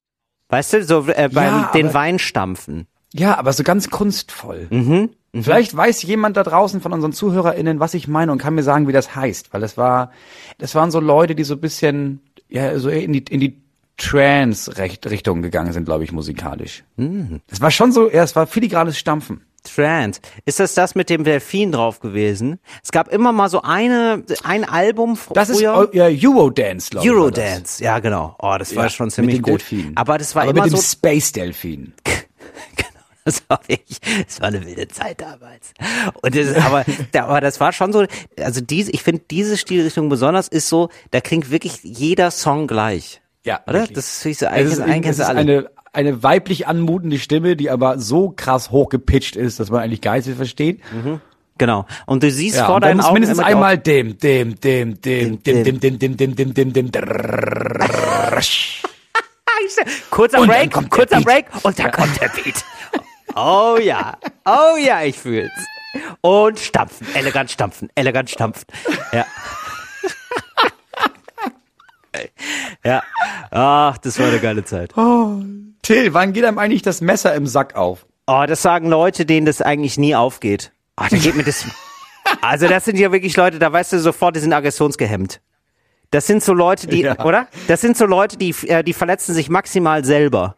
Weißt 0.50 0.74
du, 0.74 0.84
so 0.84 1.06
äh, 1.08 1.30
beim 1.32 1.62
Ja, 1.62 1.70
den 1.74 1.94
Wein 1.94 2.18
stampfen. 2.18 2.86
Ja, 3.12 3.38
aber 3.38 3.52
so 3.52 3.62
ganz 3.62 3.90
kunstvoll. 3.90 4.66
Mhm. 4.70 5.10
Vielleicht 5.38 5.76
weiß 5.76 6.02
jemand 6.04 6.36
da 6.38 6.42
draußen 6.44 6.80
von 6.80 6.92
unseren 6.94 7.12
ZuhörerInnen, 7.12 7.78
was 7.78 7.92
ich 7.94 8.08
meine 8.08 8.32
und 8.32 8.38
kann 8.38 8.54
mir 8.54 8.62
sagen, 8.62 8.88
wie 8.88 8.92
das 8.92 9.14
heißt. 9.14 9.52
Weil 9.52 9.60
das 9.60 9.76
war, 9.76 10.10
das 10.58 10.74
waren 10.74 10.90
so 10.90 10.98
Leute, 10.98 11.34
die 11.34 11.44
so 11.44 11.54
ein 11.54 11.60
bisschen, 11.60 12.20
ja, 12.48 12.78
so 12.78 12.88
in 12.88 13.12
die, 13.12 13.18
in 13.28 13.40
die 13.40 13.60
Trance-Richtung 13.98 15.42
gegangen 15.42 15.72
sind, 15.72 15.84
glaube 15.84 16.04
ich, 16.04 16.12
musikalisch. 16.12 16.84
Mhm. 16.96 17.40
Das 17.48 17.60
war 17.60 17.70
schon 17.70 17.92
so, 17.92 18.10
ja, 18.10 18.22
es 18.22 18.34
war 18.36 18.46
filigranes 18.46 18.98
Stampfen. 18.98 19.42
Trance. 19.62 20.20
Ist 20.44 20.60
das 20.60 20.74
das 20.74 20.94
mit 20.94 21.10
dem 21.10 21.24
Delfin 21.24 21.72
drauf 21.72 21.98
gewesen? 22.00 22.60
Es 22.84 22.92
gab 22.92 23.08
immer 23.08 23.32
mal 23.32 23.48
so 23.48 23.62
eine, 23.62 24.22
ein 24.44 24.64
Album 24.64 25.14
fr- 25.14 25.32
Das 25.34 25.48
ist 25.50 25.58
früher. 25.58 25.90
äh, 25.92 25.96
ja, 26.14 26.28
Eurodance, 26.30 26.90
glaube 26.90 27.04
ich. 27.06 27.12
Eurodance. 27.12 27.82
Ja, 27.82 27.98
genau. 27.98 28.36
Oh, 28.38 28.54
das 28.58 28.76
war 28.76 28.84
Ja, 28.84 28.90
schon 28.90 29.10
ziemlich 29.10 29.38
mit 29.38 29.46
den 29.46 29.52
gut. 29.52 29.60
Delfinen. 29.62 29.96
Aber 29.96 30.18
das 30.18 30.34
war 30.36 30.42
Aber 30.42 30.52
immer 30.52 30.62
mit 30.64 30.72
dem 30.72 30.76
so. 30.76 30.82
Space-Delfin. 30.82 31.92
Das 33.26 33.42
war 33.48 33.60
wirklich, 33.66 33.98
das 34.26 34.40
war 34.40 34.48
eine 34.48 34.64
wilde 34.64 34.86
Zeit 34.86 35.20
damals. 35.20 35.74
Und 36.22 36.36
das, 36.36 36.54
aber, 36.54 36.84
aber 37.12 37.40
das 37.40 37.58
war 37.58 37.72
schon 37.72 37.92
so, 37.92 38.06
also 38.40 38.60
diese, 38.60 38.92
ich 38.92 39.02
finde 39.02 39.22
diese 39.28 39.56
Stilrichtung 39.56 40.08
besonders 40.08 40.46
ist 40.46 40.68
so, 40.68 40.90
da 41.10 41.20
klingt 41.20 41.50
wirklich 41.50 41.80
jeder 41.82 42.30
Song 42.30 42.68
gleich. 42.68 43.20
Ja, 43.44 43.60
Oder? 43.66 43.80
wirklich. 43.80 43.96
Das 43.96 44.24
ist 44.24 44.38
so, 44.38 44.46
Es 44.46 44.52
eigentlich, 44.52 44.72
ist, 44.74 44.80
eigentlich 44.80 45.06
es 45.06 45.18
ist 45.18 45.24
alle. 45.24 45.40
eine, 45.40 45.70
eine 45.92 46.22
weiblich 46.22 46.68
anmutende 46.68 47.18
Stimme, 47.18 47.56
die 47.56 47.68
aber 47.68 47.98
so 47.98 48.30
krass 48.30 48.70
hochgepitcht 48.70 49.34
ist, 49.34 49.58
dass 49.58 49.70
man 49.70 49.82
eigentlich 49.82 50.02
mehr 50.04 50.36
versteht. 50.36 50.80
Genau. 51.58 51.86
Und 52.06 52.22
du 52.22 52.30
siehst 52.30 52.56
Ja, 52.58 52.66
vor 52.66 52.80
deinen 52.80 53.00
Augen 53.00 53.14
mindestens 53.14 53.38
immer 53.38 53.48
die 53.48 53.54
einmal 53.54 53.78
dem, 53.78 54.18
dem, 54.18 54.60
dem, 54.60 55.00
dem, 55.00 55.42
dem, 55.42 55.62
dem, 55.64 55.80
dem, 55.80 55.98
dem, 55.98 56.16
dem, 56.16 56.54
dem, 56.54 56.54
dem, 56.54 56.72
dem, 56.72 56.90
Kurzer 60.10 60.40
Und 60.40 60.48
dann 60.48 60.56
Break, 60.56 60.72
kommt 60.72 60.92
der 60.92 60.98
kurzer 60.98 61.16
Beat. 61.16 61.24
Break 61.24 61.64
und 61.64 61.78
dann 61.78 61.90
kommt 61.90 62.20
der 62.20 62.28
Beat. 62.28 62.64
Oh 63.36 63.76
ja, 63.80 64.16
oh 64.44 64.76
ja, 64.78 65.02
ich 65.02 65.18
fühl's. 65.18 65.50
Und 66.22 66.58
stampfen, 66.58 67.06
elegant 67.14 67.50
stampfen, 67.50 67.90
elegant 67.94 68.30
stampfen. 68.30 68.64
Ja. 69.12 69.24
Ja, 72.84 73.02
ach, 73.50 73.98
das 73.98 74.18
war 74.18 74.26
eine 74.28 74.38
geile 74.38 74.64
Zeit. 74.64 74.92
Till, 75.82 76.14
wann 76.14 76.32
geht 76.32 76.44
einem 76.44 76.58
eigentlich 76.58 76.82
das 76.82 77.00
Messer 77.00 77.34
im 77.34 77.46
Sack 77.46 77.74
auf? 77.74 78.06
Oh, 78.26 78.44
das 78.48 78.62
sagen 78.62 78.88
Leute, 78.88 79.26
denen 79.26 79.44
das 79.46 79.60
eigentlich 79.60 79.98
nie 79.98 80.14
aufgeht. 80.14 80.72
Ach, 80.96 81.08
da 81.08 81.16
geht 81.16 81.34
mir 81.34 81.44
das. 81.44 81.66
Also 82.40 82.66
das 82.66 82.84
sind 82.84 82.98
ja 82.98 83.12
wirklich 83.12 83.36
Leute, 83.36 83.60
da 83.60 83.72
weißt 83.72 83.92
du 83.92 84.00
sofort, 84.00 84.34
die 84.34 84.40
sind 84.40 84.52
aggressionsgehemmt. 84.52 85.40
Das 86.10 86.26
sind 86.26 86.42
so 86.42 86.52
Leute, 86.54 86.88
die, 86.88 87.02
Ja. 87.02 87.24
oder? 87.24 87.46
Das 87.68 87.80
sind 87.80 87.96
so 87.96 88.04
Leute, 88.04 88.36
die, 88.36 88.50
äh, 88.66 88.82
die 88.82 88.92
verletzen 88.94 89.32
sich 89.32 89.48
maximal 89.48 90.04
selber. 90.04 90.56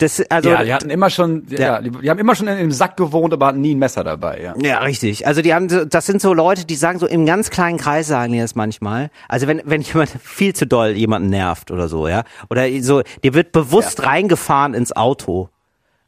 Das, 0.00 0.20
also, 0.30 0.50
ja, 0.50 0.64
die 0.64 0.74
hatten 0.74 0.90
immer 0.90 1.10
schon, 1.10 1.46
ja, 1.50 1.58
Ja. 1.60 1.80
die, 1.82 1.90
die 1.90 2.10
haben 2.10 2.18
immer 2.18 2.34
schon 2.34 2.48
in 2.48 2.56
dem 2.58 2.72
Sack 2.72 2.96
gewohnt, 2.96 3.32
aber 3.32 3.46
hatten 3.46 3.60
nie 3.60 3.74
ein 3.74 3.78
Messer 3.78 4.02
dabei, 4.02 4.40
ja. 4.42 4.54
Ja, 4.60 4.78
richtig. 4.78 5.26
Also 5.26 5.42
die 5.42 5.54
haben, 5.54 5.68
so- 5.68 5.84
das 5.84 6.06
sind 6.06 6.20
so 6.22 6.32
Leute, 6.34 6.64
die 6.64 6.74
sagen 6.74 6.98
so 6.98 7.06
im 7.06 7.26
ganz 7.26 7.50
kleinen 7.50 7.78
Kreis 7.78 8.08
sagen 8.08 8.32
die 8.32 8.40
das 8.40 8.54
manchmal. 8.54 9.10
Also 9.28 9.46
wenn 9.46 9.60
wenn 9.64 9.82
jemand 9.82 10.10
viel 10.22 10.54
zu 10.54 10.66
doll 10.66 10.90
jemanden 10.90 11.30
nervt 11.30 11.70
oder 11.70 11.88
so, 11.88 12.08
ja, 12.08 12.24
oder 12.50 12.66
so, 12.82 13.02
dir 13.22 13.34
wird 13.34 13.52
bewusst 13.52 14.02
reingefahren 14.02 14.74
ins 14.74 14.96
Auto, 14.96 15.50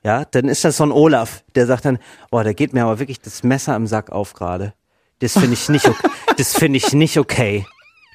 ja, 0.02 0.24
dann 0.24 0.46
ist 0.48 0.64
das 0.64 0.78
so 0.78 0.84
ein 0.84 0.90
Olaf, 0.90 1.44
der 1.54 1.66
sagt 1.66 1.84
dann, 1.84 1.98
boah, 2.30 2.42
da 2.42 2.52
geht 2.52 2.72
mir 2.72 2.82
aber 2.82 2.98
wirklich 2.98 3.20
das 3.20 3.42
Messer 3.44 3.76
im 3.76 3.86
Sack 3.86 4.10
auf 4.10 4.32
gerade. 4.32 4.72
Das 5.20 5.34
finde 5.34 5.52
ich 5.52 5.68
nicht, 5.68 5.86
okay. 5.86 6.08
das 6.38 6.54
finde 6.54 6.78
ich 6.78 6.92
nicht 6.92 7.18
okay. 7.18 7.66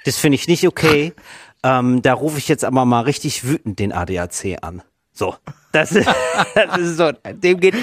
Das 0.05 0.17
finde 0.17 0.36
ich 0.36 0.47
nicht 0.47 0.67
okay. 0.67 1.13
Ähm, 1.63 2.01
da 2.01 2.13
rufe 2.13 2.39
ich 2.39 2.47
jetzt 2.47 2.65
aber 2.65 2.84
mal 2.84 3.01
richtig 3.01 3.45
wütend 3.47 3.80
den 3.80 3.93
ADAC 3.93 4.57
an. 4.61 4.82
So, 5.13 5.34
das 5.78 5.91
ist, 5.91 6.09
das 6.55 6.78
ist 6.78 6.97
so, 6.97 7.11
dem 7.11 7.59
geht, 7.59 7.75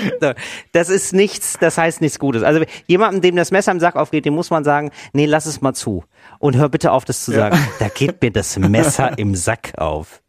das 0.73 0.89
ist 0.89 1.13
nichts, 1.13 1.57
das 1.61 1.79
heißt 1.79 2.01
nichts 2.01 2.19
Gutes. 2.19 2.43
Also 2.43 2.65
jemandem, 2.87 3.23
dem 3.23 3.37
das 3.37 3.51
Messer 3.53 3.73
im 3.73 3.81
Sack 3.81 3.97
aufgeht, 3.97 4.25
dem 4.25 4.35
muss 4.35 4.51
man 4.51 4.65
sagen, 4.65 4.91
nee, 5.13 5.27
lass 5.27 5.47
es 5.47 5.61
mal 5.61 5.75
zu. 5.75 6.05
Und 6.39 6.57
hör 6.57 6.69
bitte 6.69 6.91
auf, 6.93 7.05
das 7.05 7.25
zu 7.25 7.33
sagen. 7.33 7.57
Da 7.79 7.89
geht 7.89 8.21
mir 8.21 8.33
das 8.33 8.59
Messer 8.59 9.17
im 9.19 9.35
Sack 9.35 9.73
auf. 9.79 10.21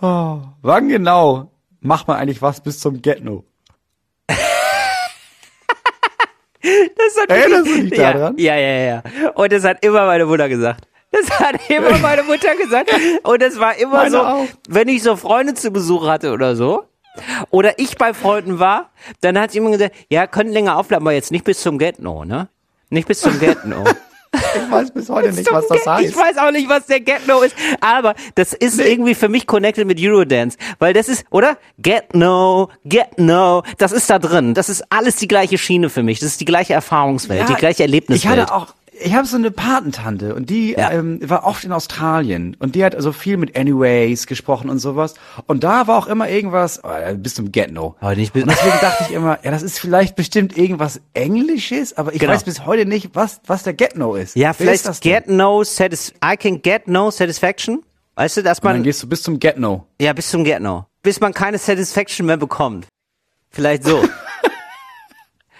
Wann 0.00 0.88
genau 0.88 1.50
macht 1.80 2.08
man 2.08 2.16
eigentlich 2.16 2.40
was 2.40 2.60
bis 2.60 2.78
zum 2.80 3.02
Get-No? 3.02 3.44
Das 6.60 7.22
hat 7.22 7.30
Erinnerst 7.30 7.66
du 7.66 7.82
dich 7.84 7.98
ja, 7.98 8.12
daran? 8.12 8.34
Ja, 8.36 8.56
ja, 8.56 9.02
ja. 9.02 9.02
Und 9.34 9.52
das 9.52 9.64
hat 9.64 9.84
immer 9.84 10.06
meine 10.06 10.26
Mutter 10.26 10.48
gesagt. 10.48 10.87
Das 11.20 11.40
hat 11.40 11.56
immer 11.68 11.98
meine 11.98 12.22
Mutter 12.22 12.54
gesagt. 12.56 12.90
Und 13.22 13.42
das 13.42 13.58
war 13.58 13.76
immer 13.76 13.96
Meine 13.96 14.10
so, 14.10 14.20
auch. 14.20 14.46
wenn 14.68 14.88
ich 14.88 15.02
so 15.02 15.16
Freunde 15.16 15.54
zu 15.54 15.70
Besuch 15.70 16.06
hatte 16.06 16.32
oder 16.32 16.56
so, 16.56 16.84
oder 17.50 17.78
ich 17.78 17.96
bei 17.98 18.14
Freunden 18.14 18.58
war, 18.58 18.90
dann 19.20 19.38
hat 19.38 19.52
sie 19.52 19.58
immer 19.58 19.70
gesagt, 19.70 19.94
ja, 20.08 20.26
können 20.26 20.52
länger 20.52 20.76
aufbleiben, 20.76 21.06
aber 21.06 21.14
jetzt 21.14 21.32
nicht 21.32 21.44
bis 21.44 21.60
zum 21.60 21.78
Get-No, 21.78 22.24
ne? 22.24 22.48
Nicht 22.90 23.08
bis 23.08 23.20
zum 23.20 23.38
Get-No. 23.38 23.84
Ich 24.32 24.70
weiß 24.70 24.90
bis 24.92 25.08
heute 25.08 25.32
nicht, 25.32 25.50
was 25.50 25.66
das 25.68 25.86
heißt. 25.86 26.10
Ich 26.10 26.16
weiß 26.16 26.36
auch 26.38 26.50
nicht, 26.50 26.68
was 26.68 26.86
der 26.86 27.00
Get-No 27.00 27.40
ist, 27.40 27.56
aber 27.80 28.14
das 28.34 28.52
ist 28.52 28.78
irgendwie 28.78 29.14
für 29.14 29.28
mich 29.28 29.46
connected 29.46 29.86
mit 29.86 29.98
Eurodance, 30.00 30.58
weil 30.78 30.92
das 30.92 31.08
ist, 31.08 31.24
oder? 31.30 31.56
Get-No, 31.78 32.68
Get-No, 32.84 33.62
das 33.78 33.92
ist 33.92 34.08
da 34.10 34.18
drin. 34.18 34.54
Das 34.54 34.68
ist 34.68 34.84
alles 34.90 35.16
die 35.16 35.28
gleiche 35.28 35.58
Schiene 35.58 35.90
für 35.90 36.02
mich. 36.02 36.20
Das 36.20 36.28
ist 36.28 36.40
die 36.40 36.44
gleiche 36.44 36.74
Erfahrungswelt, 36.74 37.48
die 37.48 37.54
gleiche 37.54 37.82
Erlebniswelt. 37.82 38.36
Ich 38.36 38.42
hatte 38.42 38.54
auch, 38.54 38.74
ich 39.00 39.14
habe 39.14 39.26
so 39.26 39.36
eine 39.36 39.50
Patentante 39.50 40.34
und 40.34 40.50
die 40.50 40.72
Ja. 40.72 40.90
ähm, 40.90 41.18
war 41.28 41.44
oft 41.44 41.64
in 41.64 41.72
Australien 41.72 42.56
und 42.58 42.74
die 42.74 42.84
hat 42.84 42.94
also 42.94 43.12
viel 43.12 43.36
mit 43.36 43.56
Anyways 43.58 44.26
gesprochen 44.26 44.70
und 44.70 44.78
sowas. 44.78 45.14
Und 45.46 45.64
da 45.64 45.86
war 45.86 45.98
auch 45.98 46.06
immer 46.06 46.28
irgendwas, 46.28 46.80
oh, 46.84 46.88
bis 47.16 47.34
zum 47.34 47.52
Get-No. 47.52 47.96
Aber 48.00 48.14
nicht 48.16 48.32
bis- 48.32 48.42
und 48.44 48.50
deswegen 48.50 48.78
dachte 48.80 49.04
ich 49.08 49.14
immer, 49.14 49.38
ja, 49.42 49.50
das 49.50 49.62
ist 49.62 49.78
vielleicht 49.78 50.16
bestimmt 50.16 50.56
irgendwas 50.56 51.00
Englisches, 51.14 51.96
aber 51.96 52.12
ich 52.12 52.20
Genau. 52.20 52.32
weiß 52.32 52.44
bis 52.44 52.64
heute 52.66 52.86
nicht, 52.86 53.10
was, 53.14 53.40
was 53.46 53.62
der 53.62 53.74
Get-No 53.74 54.14
ist. 54.14 54.36
Ja, 54.36 54.52
vielleicht 54.52 54.86
ist 54.86 55.00
get 55.02 55.28
no 55.28 55.62
satis 55.64 56.12
I 56.24 56.36
can 56.36 56.60
get 56.62 56.88
no 56.88 57.10
satisfaction. 57.10 57.82
Weißt 58.16 58.36
du, 58.38 58.42
dass 58.42 58.58
Und 58.58 58.64
dann 58.66 58.76
man, 58.78 58.82
gehst 58.82 59.02
du 59.02 59.08
bis 59.08 59.22
zum 59.22 59.38
Get-No. 59.38 59.86
ja, 60.00 60.12
bis 60.12 60.30
zum 60.30 60.44
get 60.44 60.60
no. 60.60 60.86
Bis 61.02 61.20
man 61.20 61.32
keine 61.32 61.58
Satisfaction 61.58 62.26
mehr 62.26 62.36
bekommt. 62.36 62.86
Vielleicht 63.50 63.84
so. 63.84 64.02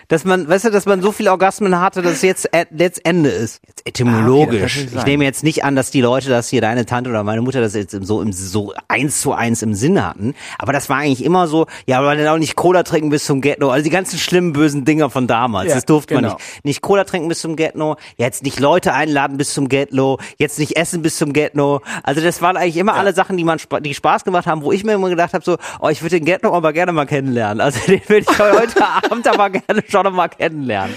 dass 0.09 0.25
man, 0.25 0.49
weißt 0.49 0.65
du, 0.67 0.71
dass 0.71 0.87
man 0.87 1.03
so 1.03 1.13
viele 1.13 1.31
Orgasmen 1.31 1.79
hatte, 1.81 2.01
dass 2.03 2.15
es 2.15 2.23
jetzt, 2.23 2.53
äh, 2.55 2.65
jetzt 2.77 3.05
Ende 3.05 3.29
ist. 3.31 3.61
Jetzt 3.67 3.87
etymologisch. 3.87 4.79
Ah, 4.79 4.85
okay, 4.89 4.99
ich 4.99 5.05
nehme 5.07 5.25
jetzt 5.25 5.45
nicht 5.45 5.65
an, 5.65 5.77
dass 5.77 5.91
die 5.91 6.01
Leute 6.01 6.29
das 6.31 6.49
hier, 6.49 6.61
deine 6.63 6.87
Tante 6.87 7.11
oder 7.11 7.23
meine 7.25 7.43
Mutter 7.43 7.61
das 7.61 7.75
jetzt 7.75 7.93
im- 7.95 8.05
so 8.05 8.23
im, 8.23 8.33
so 8.33 8.73
eins 8.89 9.21
zu 9.21 9.33
eins 9.35 9.63
im 9.63 9.75
Sinn 9.75 10.03
hatten. 10.05 10.35
Aber 10.59 10.73
das 10.73 10.89
war 10.89 10.97
eigentlich 10.99 11.23
immer 11.25 11.47
so, 11.47 11.67
ja, 11.87 11.99
aber 11.99 12.17
dann 12.17 12.27
auch 12.29 12.39
nicht 12.39 12.57
Cola 12.57 12.83
trinken 12.85 13.11
bis 13.11 13.25
zum 13.27 13.41
Get-No. 13.41 13.69
Also 13.71 13.85
die 13.85 13.91
ganzen 13.91 14.19
schlimmen, 14.19 14.53
bösen 14.55 14.85
Dinger 14.85 15.11
von 15.11 15.27
damals. 15.27 15.69
Ja, 15.69 15.75
das 15.75 15.85
durfte 15.85 16.15
man 16.15 16.25
genau. 16.25 16.37
nicht. 16.37 16.65
Nicht 16.65 16.81
Cola 16.83 17.05
trinken 17.05 17.29
bis 17.29 17.41
zum 17.41 17.55
Get-No, 17.57 17.97
jetzt 18.17 18.45
nicht 18.45 18.61
Leute 18.61 18.95
einladen 18.95 19.37
bis 19.37 19.53
zum 19.53 19.69
Get-No, 19.69 20.19
jetzt 20.39 20.59
nicht 20.59 20.77
essen 20.77 21.03
bis 21.03 21.19
zum 21.19 21.33
Get-No. 21.35 21.83
Also 22.03 22.21
das 22.23 22.41
waren 22.41 22.57
eigentlich 22.57 22.79
immer 22.79 22.95
alle 22.95 23.13
Sachen, 23.13 23.37
die 23.37 23.45
man 23.45 23.59
die 23.83 23.95
Spaß 23.95 24.25
gemacht 24.25 24.47
haben, 24.47 24.63
wo 24.63 24.73
ich 24.73 24.85
mir 24.85 24.93
immer 24.95 25.11
gedacht 25.11 25.35
habe, 25.35 25.45
so, 25.45 25.59
oh, 25.81 25.89
ich 25.91 26.01
würde 26.03 26.17
den 26.19 26.25
Get-No 26.25 26.53
aber 26.55 26.73
gerne 26.73 26.93
mal 26.93 27.05
kennenlernen. 27.07 27.61
Also 27.61 27.79
den 27.87 28.01
würde 28.09 28.27
ich 28.31 28.39
heute 28.39 28.83
Abend 28.87 29.29
aber 29.29 29.51
gerne 29.51 29.83
schon 29.87 29.98
noch 30.03 30.13
mal 30.13 30.29
kennenlernen. 30.29 30.95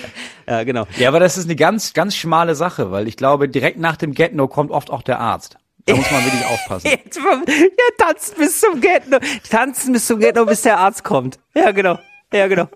Ja, 0.48 0.64
genau. 0.64 0.86
Ja, 0.98 1.10
aber 1.10 1.20
das 1.20 1.38
ist 1.38 1.46
eine 1.46 1.56
ganz, 1.56 1.94
ganz 1.94 2.16
schmale 2.16 2.56
Sache, 2.56 2.92
weil 2.92 3.08
ich 3.08 3.18
glaube, 3.18 3.48
direkt 3.50 3.80
nach 3.80 3.96
dem 3.98 4.14
Get-No 4.14 4.48
kommt 4.48 4.72
oft 4.72 4.90
auch 4.90 5.02
der 5.02 5.20
Arzt. 5.20 5.58
Da 5.86 5.96
muss 5.96 6.10
man 6.12 6.24
wirklich 6.26 6.46
aufpassen. 6.46 6.88
Ja, 7.48 8.06
tanzen 8.06 8.36
bis 8.38 8.60
zum 8.60 8.82
Get-No. 8.82 9.18
Tanzen 9.50 9.94
bis 9.94 10.08
zum 10.08 10.20
Get-No, 10.20 10.46
bis 10.46 10.62
der 10.62 10.78
Arzt 10.78 11.04
kommt. 11.04 11.40
Ja, 11.56 11.72
genau. 11.72 11.98
Ja, 12.34 12.48
genau. 12.48 12.68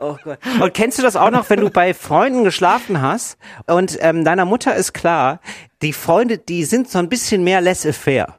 Oh 0.00 0.16
Gott. 0.24 0.38
Und 0.60 0.74
kennst 0.74 0.98
du 0.98 1.02
das 1.02 1.14
auch 1.14 1.30
noch, 1.30 1.48
wenn 1.50 1.60
du 1.60 1.70
bei 1.70 1.94
Freunden 1.94 2.42
geschlafen 2.42 3.00
hast 3.00 3.36
und 3.66 3.96
ähm, 4.00 4.24
deiner 4.24 4.44
Mutter 4.44 4.74
ist 4.74 4.92
klar, 4.94 5.40
die 5.80 5.92
Freunde, 5.92 6.38
die 6.38 6.64
sind 6.64 6.90
so 6.90 6.98
ein 6.98 7.08
bisschen 7.08 7.44
mehr 7.44 7.60
laissez-faire. 7.60 8.38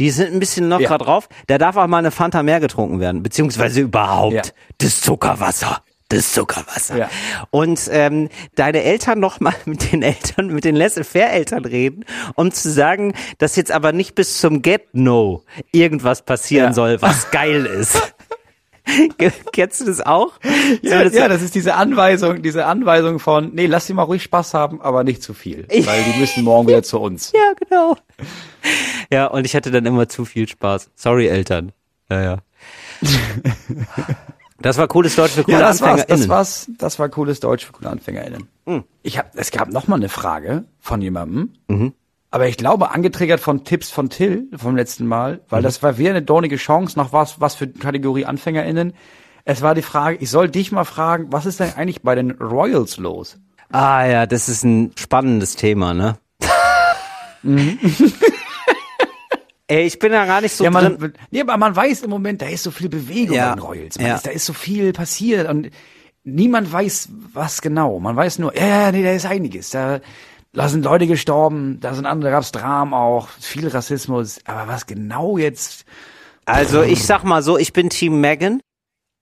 Die 0.00 0.10
sind 0.10 0.32
ein 0.32 0.40
bisschen 0.40 0.68
lockerer 0.68 0.90
Ja. 0.92 0.98
drauf. 0.98 1.28
Da 1.46 1.56
darf 1.56 1.76
auch 1.76 1.86
mal 1.86 1.98
eine 1.98 2.10
Fanta 2.10 2.42
mehr 2.42 2.58
getrunken 2.58 2.98
werden, 2.98 3.22
beziehungsweise 3.22 3.80
überhaupt 3.82 4.34
Ja. 4.34 4.42
das 4.78 5.00
Zuckerwasser. 5.02 5.82
Das 6.14 6.32
Zuckerwasser. 6.32 6.96
Ja. 6.96 7.10
Und 7.50 7.88
ähm, 7.90 8.28
deine 8.54 8.82
Eltern 8.82 9.20
noch 9.20 9.40
mal 9.40 9.54
mit 9.64 9.92
den 9.92 10.02
Eltern, 10.02 10.48
mit 10.48 10.64
den 10.64 10.76
Laissez-faire-Eltern 10.76 11.64
reden, 11.64 12.04
um 12.34 12.52
zu 12.52 12.70
sagen, 12.70 13.14
dass 13.38 13.56
jetzt 13.56 13.72
aber 13.72 13.92
nicht 13.92 14.14
bis 14.14 14.38
zum 14.38 14.62
Get-No 14.62 15.42
irgendwas 15.72 16.22
passieren 16.22 16.68
Ja. 16.68 16.72
soll, 16.72 17.02
was 17.02 17.30
geil 17.30 17.66
ist. 17.66 18.14
Kennst 19.52 19.80
du 19.80 19.86
das 19.86 20.02
auch? 20.02 20.32
Ja, 20.82 20.98
so, 20.98 21.04
das, 21.04 21.14
ja, 21.14 21.26
das 21.26 21.40
ist 21.40 21.54
diese 21.54 21.74
Anweisung, 21.74 22.42
diese 22.42 22.66
Anweisung 22.66 23.18
von, 23.18 23.54
nee, 23.54 23.64
lass 23.64 23.86
sie 23.86 23.94
mal 23.94 24.02
ruhig 24.02 24.22
Spaß 24.22 24.52
haben, 24.52 24.82
aber 24.82 25.04
nicht 25.04 25.22
zu 25.22 25.32
viel, 25.32 25.66
weil 25.70 26.02
die 26.04 26.20
müssen 26.20 26.44
morgen 26.44 26.68
wieder 26.68 26.82
zu 26.82 27.00
uns. 27.00 27.32
ja, 27.32 27.52
genau. 27.58 27.96
Ja, 29.10 29.26
und 29.28 29.46
ich 29.46 29.56
hatte 29.56 29.70
dann 29.70 29.86
immer 29.86 30.06
zu 30.08 30.26
viel 30.26 30.46
Spaß. 30.46 30.90
Sorry, 30.96 31.28
Eltern. 31.28 31.72
Ja, 32.10 32.22
ja. 32.22 32.38
Das 34.64 34.78
war 34.78 34.88
cooles 34.88 35.14
Deutsch 35.14 35.32
für 35.32 35.44
coole 35.44 35.58
Ja, 35.58 35.62
das 35.62 35.82
war's, 35.82 36.00
AnfängerInnen. 36.00 36.20
das 36.20 36.28
war's, 36.28 36.70
das 36.78 36.98
war 36.98 37.08
cooles 37.10 37.38
Deutsch 37.38 37.66
für 37.66 37.72
coole 37.72 37.90
AnfängerInnen. 37.90 38.48
Ich 39.02 39.18
hab, 39.18 39.36
es 39.36 39.50
gab 39.50 39.68
noch 39.70 39.88
mal 39.88 39.96
eine 39.96 40.08
Frage 40.08 40.64
von 40.80 41.02
jemandem, 41.02 41.52
aber 42.30 42.48
ich 42.48 42.56
glaube 42.56 42.90
angetriggert 42.90 43.40
von 43.40 43.64
Tipps 43.64 43.90
von 43.90 44.08
Till 44.08 44.48
vom 44.56 44.74
letzten 44.74 45.06
Mal, 45.06 45.40
weil 45.50 45.60
das 45.62 45.82
war 45.82 45.98
wieder 45.98 46.10
eine 46.10 46.22
dornige 46.22 46.56
Chance 46.56 46.98
nach 46.98 47.12
was, 47.12 47.40
was 47.42 47.54
für 47.56 47.68
Kategorie 47.68 48.24
AnfängerInnen. 48.24 48.94
Es 49.44 49.60
war 49.60 49.74
die 49.74 49.82
Frage, 49.82 50.16
ich 50.20 50.30
soll 50.30 50.48
dich 50.48 50.72
mal 50.72 50.84
fragen, 50.84 51.26
was 51.30 51.44
ist 51.44 51.60
denn 51.60 51.74
eigentlich 51.76 52.00
bei 52.00 52.14
den 52.14 52.30
Royals 52.30 52.96
los? 52.96 53.36
Ah 53.70 54.06
ja, 54.06 54.24
das 54.24 54.48
ist 54.48 54.64
ein 54.64 54.92
spannendes 54.96 55.56
Thema, 55.56 55.92
ne? 55.92 56.16
Ey, 59.66 59.86
ich 59.86 59.98
bin 59.98 60.12
da 60.12 60.26
gar 60.26 60.40
nicht 60.42 60.54
so 60.54 60.64
ja, 60.64 60.70
drin. 60.70 60.96
man, 61.00 61.12
nee, 61.30 61.40
aber 61.40 61.56
man 61.56 61.74
weiß 61.74 62.02
im 62.02 62.10
Moment, 62.10 62.42
da 62.42 62.46
ist 62.46 62.62
so 62.64 62.70
viel 62.70 62.88
Bewegung 62.88 63.34
Ja, 63.36 63.54
den 63.54 63.62
Royals. 63.62 63.96
Man 63.98 64.08
ja. 64.08 64.16
ist, 64.16 64.26
da 64.26 64.30
ist 64.30 64.44
so 64.44 64.52
viel 64.52 64.92
passiert 64.92 65.48
und 65.48 65.70
niemand 66.22 66.70
weiß, 66.70 67.08
was 67.32 67.62
genau. 67.62 67.98
Man 67.98 68.14
weiß 68.14 68.38
nur, 68.40 68.54
ja, 68.56 68.66
ja, 68.66 68.92
nee, 68.92 69.02
da 69.02 69.12
ist 69.12 69.24
einiges. 69.24 69.70
Da, 69.70 70.00
da 70.52 70.68
sind 70.68 70.84
Leute 70.84 71.06
gestorben, 71.06 71.78
da 71.80 71.94
sind 71.94 72.04
andere, 72.04 72.30
da 72.30 72.36
gab's 72.36 72.52
Dramen 72.52 72.92
auch, 72.92 73.28
viel 73.40 73.66
Rassismus. 73.68 74.38
Aber 74.44 74.68
was 74.68 74.84
genau 74.86 75.38
jetzt? 75.38 75.86
Also 76.44 76.82
ich 76.82 77.04
sag 77.06 77.24
mal 77.24 77.42
so, 77.42 77.56
ich 77.56 77.72
bin 77.72 77.88
Team 77.88 78.20
Megan. 78.20 78.60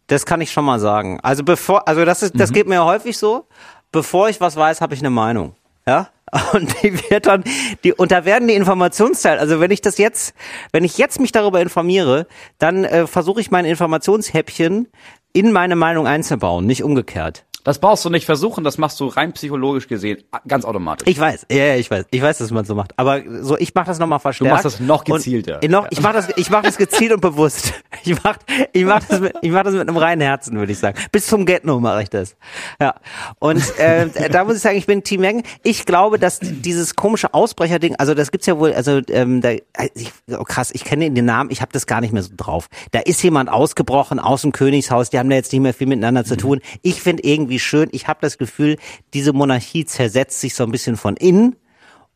Das 0.08 0.26
kann 0.26 0.40
ich 0.40 0.50
schon 0.50 0.64
mal 0.64 0.80
sagen. 0.80 1.20
Also 1.22 1.44
bevor, 1.44 1.86
also 1.86 2.04
das 2.04 2.24
ist, 2.24 2.38
das 2.38 2.50
Mhm. 2.50 2.54
geht 2.54 2.66
mir 2.68 2.84
häufig 2.84 3.16
so. 3.16 3.46
Bevor 3.92 4.28
ich 4.28 4.40
was 4.40 4.56
weiß, 4.56 4.80
habe 4.80 4.94
ich 4.94 5.00
eine 5.00 5.10
Meinung. 5.10 5.54
Ja? 5.86 6.08
Und 6.52 6.82
die 6.82 7.10
wird 7.10 7.26
dann, 7.26 7.44
die, 7.84 7.92
und 7.92 8.10
da 8.10 8.24
werden 8.24 8.48
die 8.48 8.54
Informationsteil, 8.54 9.38
also 9.38 9.60
wenn 9.60 9.70
ich 9.70 9.82
das 9.82 9.98
jetzt, 9.98 10.34
wenn 10.72 10.82
ich 10.82 10.96
jetzt 10.96 11.20
mich 11.20 11.30
darüber 11.30 11.60
informiere, 11.60 12.26
dann 12.58 12.84
äh, 12.84 13.06
versuche 13.06 13.42
ich 13.42 13.50
mein 13.50 13.66
Informationshäppchen 13.66 14.88
in 15.34 15.52
meine 15.52 15.76
Meinung 15.76 16.06
einzubauen, 16.06 16.64
nicht 16.64 16.84
umgekehrt. 16.84 17.44
Das 17.64 17.78
brauchst 17.78 18.04
du 18.04 18.10
nicht 18.10 18.26
versuchen, 18.26 18.64
das 18.64 18.78
machst 18.78 18.98
du 19.00 19.06
rein 19.06 19.32
psychologisch 19.32 19.88
gesehen 19.88 20.22
ganz 20.46 20.64
automatisch. 20.64 21.06
Ich 21.08 21.18
weiß, 21.18 21.46
ja, 21.50 21.64
ja, 21.64 21.76
ich 21.76 21.90
weiß, 21.90 22.06
ich 22.10 22.22
weiß, 22.22 22.38
dass 22.38 22.50
man 22.50 22.64
so 22.64 22.74
macht. 22.74 22.92
Aber 22.96 23.22
so, 23.40 23.56
ich 23.58 23.74
mache 23.74 23.86
das 23.86 23.98
nochmal 23.98 24.18
verstärkt. 24.18 24.52
machst 24.52 24.64
das 24.64 24.80
noch 24.80 25.04
gezielter. 25.04 25.60
Noch, 25.68 25.86
ich 25.90 26.00
mache 26.00 26.14
das, 26.14 26.28
ich 26.36 26.50
mache 26.50 26.64
das 26.64 26.76
gezielt 26.76 27.12
und 27.12 27.20
bewusst. 27.20 27.72
Ich 28.04 28.20
mache, 28.24 28.40
ich 28.72 28.84
mache 28.84 29.04
das, 29.08 29.20
mit, 29.20 29.34
ich 29.42 29.52
mache 29.52 29.64
das 29.64 29.74
mit 29.74 29.88
einem 29.88 29.96
reinen 29.96 30.22
Herzen, 30.22 30.58
würde 30.58 30.72
ich 30.72 30.78
sagen. 30.78 30.98
Bis 31.12 31.28
zum 31.28 31.46
Get-No 31.46 31.78
mache 31.78 32.02
ich 32.02 32.10
das. 32.10 32.34
Ja. 32.80 32.96
Und 33.38 33.62
äh, 33.78 34.08
da 34.28 34.42
muss 34.42 34.56
ich 34.56 34.62
sagen, 34.62 34.76
ich 34.76 34.86
bin 34.86 35.04
Team 35.04 35.20
Megan. 35.20 35.44
Ich 35.62 35.86
glaube, 35.86 36.18
dass 36.18 36.40
dieses 36.40 36.96
komische 36.96 37.32
Ausbrecherding, 37.32 37.94
also 37.96 38.14
das 38.14 38.32
gibt's 38.32 38.48
ja 38.48 38.58
wohl, 38.58 38.72
also 38.72 39.00
ähm, 39.08 39.40
da, 39.40 39.52
ich, 39.94 40.10
oh 40.36 40.42
krass, 40.42 40.72
ich 40.72 40.82
kenne 40.82 41.08
den 41.12 41.24
Namen, 41.24 41.50
ich 41.52 41.60
habe 41.60 41.70
das 41.72 41.86
gar 41.86 42.00
nicht 42.00 42.12
mehr 42.12 42.24
so 42.24 42.32
drauf. 42.36 42.66
Da 42.90 42.98
ist 42.98 43.22
jemand 43.22 43.50
ausgebrochen 43.50 44.18
aus 44.18 44.42
dem 44.42 44.50
Königshaus, 44.50 45.10
die 45.10 45.18
haben 45.20 45.30
da 45.30 45.36
jetzt 45.36 45.52
nicht 45.52 45.62
mehr 45.62 45.74
viel 45.74 45.86
miteinander 45.86 46.24
zu 46.24 46.36
tun. 46.36 46.60
Ich 46.82 47.00
finde 47.00 47.22
irgendwie 47.22 47.51
schön, 47.58 47.88
ich 47.92 48.08
habe 48.08 48.18
das 48.22 48.38
Gefühl, 48.38 48.76
diese 49.14 49.32
Monarchie 49.32 49.84
zersetzt 49.84 50.40
sich 50.40 50.54
so 50.54 50.64
ein 50.64 50.70
bisschen 50.72 50.96
von 50.96 51.16
innen. 51.16 51.56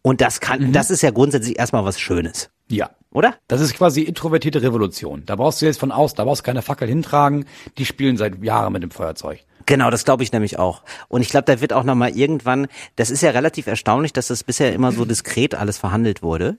Und 0.03 0.21
das 0.21 0.39
kann, 0.41 0.73
das 0.73 0.91
ist 0.91 1.03
ja 1.03 1.11
grundsätzlich 1.11 1.59
erstmal 1.59 1.85
was 1.85 1.99
Schönes, 1.99 2.49
Ja. 2.69 2.91
oder? 3.11 3.35
Das 3.49 3.61
ist 3.61 3.75
quasi 3.75 4.03
introvertierte 4.03 4.63
Revolution. 4.63 5.25
Da 5.27 5.35
brauchst 5.35 5.61
du 5.61 5.67
jetzt 5.67 5.81
von 5.81 5.91
außen, 5.91 6.17
da 6.17 6.25
brauchst 6.25 6.43
du 6.43 6.45
keine 6.45 6.63
Fackel 6.63 6.87
hintragen. 6.87 7.45
Die 7.77 7.85
spielen 7.85 8.17
seit 8.17 8.41
Jahren 8.45 8.73
mit 8.73 8.85
dem 8.85 8.93
Feuerzeug. 8.93 9.41
Genau, 9.67 9.91
das 9.91 10.05
glaube 10.05 10.23
ich 10.23 10.31
nämlich 10.31 10.61
auch. 10.61 10.83
Und 11.09 11.23
ich 11.23 11.29
glaube, 11.29 11.47
da 11.47 11.61
wird 11.61 11.73
auch 11.73 11.83
noch 11.83 11.97
mal 11.97 12.17
irgendwann, 12.17 12.69
das 12.95 13.11
ist 13.11 13.23
ja 13.23 13.31
relativ 13.31 13.67
erstaunlich, 13.67 14.13
dass 14.13 14.29
das 14.29 14.45
bisher 14.45 14.73
immer 14.73 14.93
so 14.93 15.05
diskret 15.05 15.57
alles 15.57 15.77
verhandelt 15.77 16.23
wurde 16.23 16.59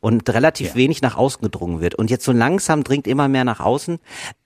und 0.00 0.28
relativ 0.30 0.68
Ja. 0.70 0.74
wenig 0.76 1.02
nach 1.02 1.16
außen 1.16 1.40
gedrungen 1.42 1.80
wird. 1.80 1.94
Und 1.94 2.10
jetzt 2.10 2.24
so 2.24 2.32
langsam 2.32 2.84
dringt 2.84 3.06
immer 3.06 3.28
mehr 3.28 3.44
nach 3.44 3.60
außen. 3.60 3.98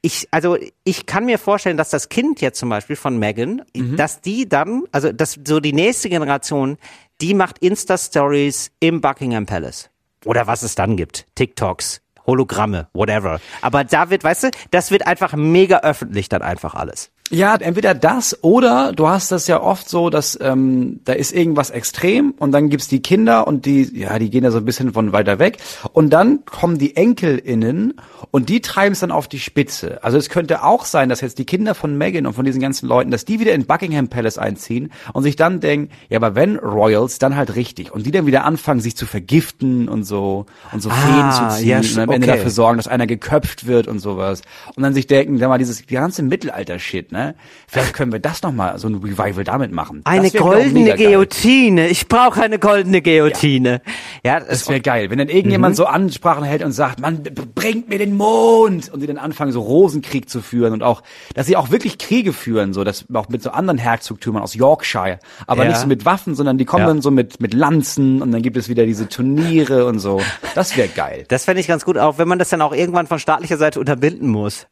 Ich, 0.02 0.28
also 0.30 0.56
ich 0.84 1.06
kann 1.06 1.24
mir 1.26 1.38
vorstellen, 1.38 1.76
dass 1.76 1.90
das 1.90 2.08
Kind 2.08 2.40
jetzt 2.40 2.58
zum 2.58 2.68
Beispiel 2.68 2.96
von 2.96 3.18
Megan, 3.18 3.62
dass 3.96 4.20
die 4.20 4.48
dann, 4.48 4.84
also 4.92 5.12
dass 5.12 5.38
so 5.46 5.60
die 5.60 5.72
nächste 5.72 6.08
Generation, 6.08 6.78
die 7.20 7.34
macht 7.34 7.58
Insta-Stories 7.58 8.70
im 8.80 9.00
Buckingham 9.00 9.46
Palace. 9.46 9.90
Oder 10.24 10.46
was 10.46 10.62
es 10.62 10.74
dann 10.74 10.96
gibt. 10.96 11.26
TikToks, 11.36 12.00
Hologramme, 12.26 12.88
whatever. 12.92 13.40
Aber 13.62 13.84
da 13.84 14.10
wird, 14.10 14.24
weißt 14.24 14.44
du, 14.44 14.50
das 14.70 14.90
wird 14.90 15.06
einfach 15.06 15.34
mega 15.34 15.80
öffentlich 15.80 16.28
dann 16.28 16.42
einfach 16.42 16.74
alles. 16.74 17.10
Ja, 17.30 17.56
entweder 17.56 17.92
das 17.92 18.38
oder 18.44 18.92
du 18.92 19.08
hast 19.08 19.32
das 19.32 19.48
ja 19.48 19.60
oft 19.60 19.88
so, 19.88 20.10
dass 20.10 20.38
ähm, 20.40 21.00
da 21.04 21.12
ist 21.12 21.32
irgendwas 21.32 21.70
extrem 21.70 22.30
und 22.38 22.52
dann 22.52 22.68
gibt's 22.68 22.86
die 22.86 23.02
Kinder 23.02 23.48
und 23.48 23.66
die, 23.66 23.98
ja, 23.98 24.16
die 24.20 24.30
gehen 24.30 24.44
da 24.44 24.52
so 24.52 24.58
ein 24.58 24.64
bisschen 24.64 24.92
von 24.92 25.12
weiter 25.12 25.40
weg 25.40 25.58
und 25.92 26.10
dann 26.10 26.44
kommen 26.44 26.78
die 26.78 26.94
EnkelInnen 26.94 27.94
und 28.30 28.48
die 28.48 28.60
treiben 28.60 28.92
es 28.92 29.00
dann 29.00 29.10
auf 29.10 29.26
die 29.26 29.40
Spitze. 29.40 30.04
Also 30.04 30.18
es 30.18 30.28
könnte 30.28 30.62
auch 30.62 30.84
sein, 30.84 31.08
dass 31.08 31.20
jetzt 31.20 31.40
die 31.40 31.44
Kinder 31.44 31.74
von 31.74 31.98
Meghan 31.98 32.26
und 32.26 32.34
von 32.34 32.44
diesen 32.44 32.60
ganzen 32.60 32.86
Leuten, 32.86 33.10
dass 33.10 33.24
die 33.24 33.40
wieder 33.40 33.54
in 33.54 33.66
Buckingham 33.66 34.06
Palace 34.06 34.38
einziehen 34.38 34.92
und 35.12 35.24
sich 35.24 35.34
dann 35.34 35.58
denken, 35.58 35.90
ja, 36.08 36.18
aber 36.18 36.36
wenn 36.36 36.54
Royals, 36.54 37.18
dann 37.18 37.34
halt 37.34 37.56
richtig 37.56 37.92
und 37.92 38.06
die 38.06 38.12
dann 38.12 38.26
wieder 38.26 38.44
anfangen, 38.44 38.78
sich 38.78 38.96
zu 38.96 39.04
vergiften 39.04 39.88
und 39.88 40.04
so 40.04 40.46
und 40.70 40.80
so 40.80 40.90
Fäden 40.90 41.22
Ah, 41.22 41.50
zu 41.50 41.58
ziehen 41.58 41.68
ja, 41.70 41.78
und 41.78 41.98
am 41.98 42.10
Ende 42.10 42.28
okay. 42.28 42.36
dafür 42.36 42.50
sorgen, 42.52 42.76
dass 42.76 42.86
einer 42.86 43.08
geköpft 43.08 43.66
wird 43.66 43.88
und 43.88 43.98
sowas. 43.98 44.42
Und 44.76 44.84
dann 44.84 44.94
sich 44.94 45.08
denken, 45.08 45.38
sag 45.38 45.48
mal, 45.48 45.58
dieses 45.58 45.84
die 45.84 45.94
ganze 45.94 46.22
Mittelalter-Shit, 46.22 47.15
ne? 47.16 47.34
Vielleicht 47.66 47.94
können 47.94 48.12
wir 48.12 48.20
das 48.20 48.42
nochmal, 48.42 48.78
so 48.78 48.88
ein 48.88 48.94
Revival 48.96 49.42
damit 49.44 49.72
machen. 49.72 50.02
Eine 50.04 50.30
goldene. 50.30 50.94
Guillotine. 50.96 51.88
Ich 51.88 52.08
brauche 52.08 52.42
eine 52.42 52.58
goldene 52.58 53.02
Guillotine. 53.02 53.80
Ja, 54.24 54.38
Das 54.40 54.48
das 54.48 54.68
wäre 54.68 54.80
geil, 54.80 55.10
wenn 55.10 55.18
dann 55.18 55.28
irgendjemand 55.28 55.76
so 55.76 55.86
Ansprachen 55.86 56.44
hält 56.44 56.62
und 56.62 56.72
sagt, 56.72 57.00
man 57.00 57.22
bringt 57.54 57.88
mir 57.88 57.98
den 57.98 58.16
Mond 58.16 58.88
und 58.92 59.00
sie 59.00 59.06
dann 59.06 59.18
anfangen 59.18 59.52
so 59.52 59.60
Rosenkrieg 59.60 60.28
zu 60.28 60.40
führen 60.42 60.72
und 60.72 60.82
auch, 60.82 61.02
dass 61.34 61.46
sie 61.46 61.56
auch 61.56 61.70
wirklich 61.70 61.98
Kriege 61.98 62.32
führen, 62.32 62.72
so 62.72 62.84
dass 62.84 63.04
auch 63.12 63.28
mit 63.28 63.42
so 63.42 63.50
anderen 63.50 63.78
Herzogtümern 63.78 64.42
aus 64.42 64.54
Yorkshire, 64.54 65.18
aber 65.46 65.62
Ja. 65.64 65.70
nicht 65.70 65.80
so 65.80 65.86
mit 65.86 66.04
Waffen, 66.04 66.34
sondern 66.34 66.58
die 66.58 66.64
kommen 66.64 66.82
Ja. 66.82 66.88
dann 66.88 67.02
so 67.02 67.10
mit 67.10 67.40
mit 67.40 67.54
Lanzen 67.54 68.22
und 68.22 68.32
dann 68.32 68.42
gibt 68.42 68.56
es 68.56 68.68
wieder 68.68 68.84
diese 68.86 69.08
Turniere 69.08 69.86
und 69.86 69.98
so. 69.98 70.20
Das 70.54 70.76
wäre 70.76 70.88
geil. 70.88 71.24
das 71.28 71.44
fände 71.44 71.60
ich 71.60 71.66
ganz 71.68 71.84
gut, 71.84 71.98
auch 71.98 72.18
wenn 72.18 72.28
man 72.28 72.38
das 72.38 72.48
dann 72.48 72.62
auch 72.62 72.72
irgendwann 72.72 73.06
von 73.06 73.18
staatlicher 73.18 73.56
Seite 73.56 73.80
unterbinden 73.80 74.28
muss. 74.28 74.66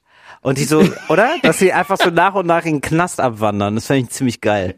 Und 0.45 0.59
die 0.59 0.65
so, 0.65 0.85
oder? 1.09 1.31
Dass 1.43 1.59
sie 1.59 1.73
einfach 1.73 1.97
so 1.99 2.11
nach 2.11 2.35
und 2.35 2.47
nach 2.47 2.65
in 2.65 2.75
den 2.75 2.81
Knast 2.83 3.19
abwandern. 3.21 3.75
Das 3.75 3.87
fände 3.87 4.03
ich 4.05 4.11
ziemlich 4.11 4.41
geil. 4.41 4.75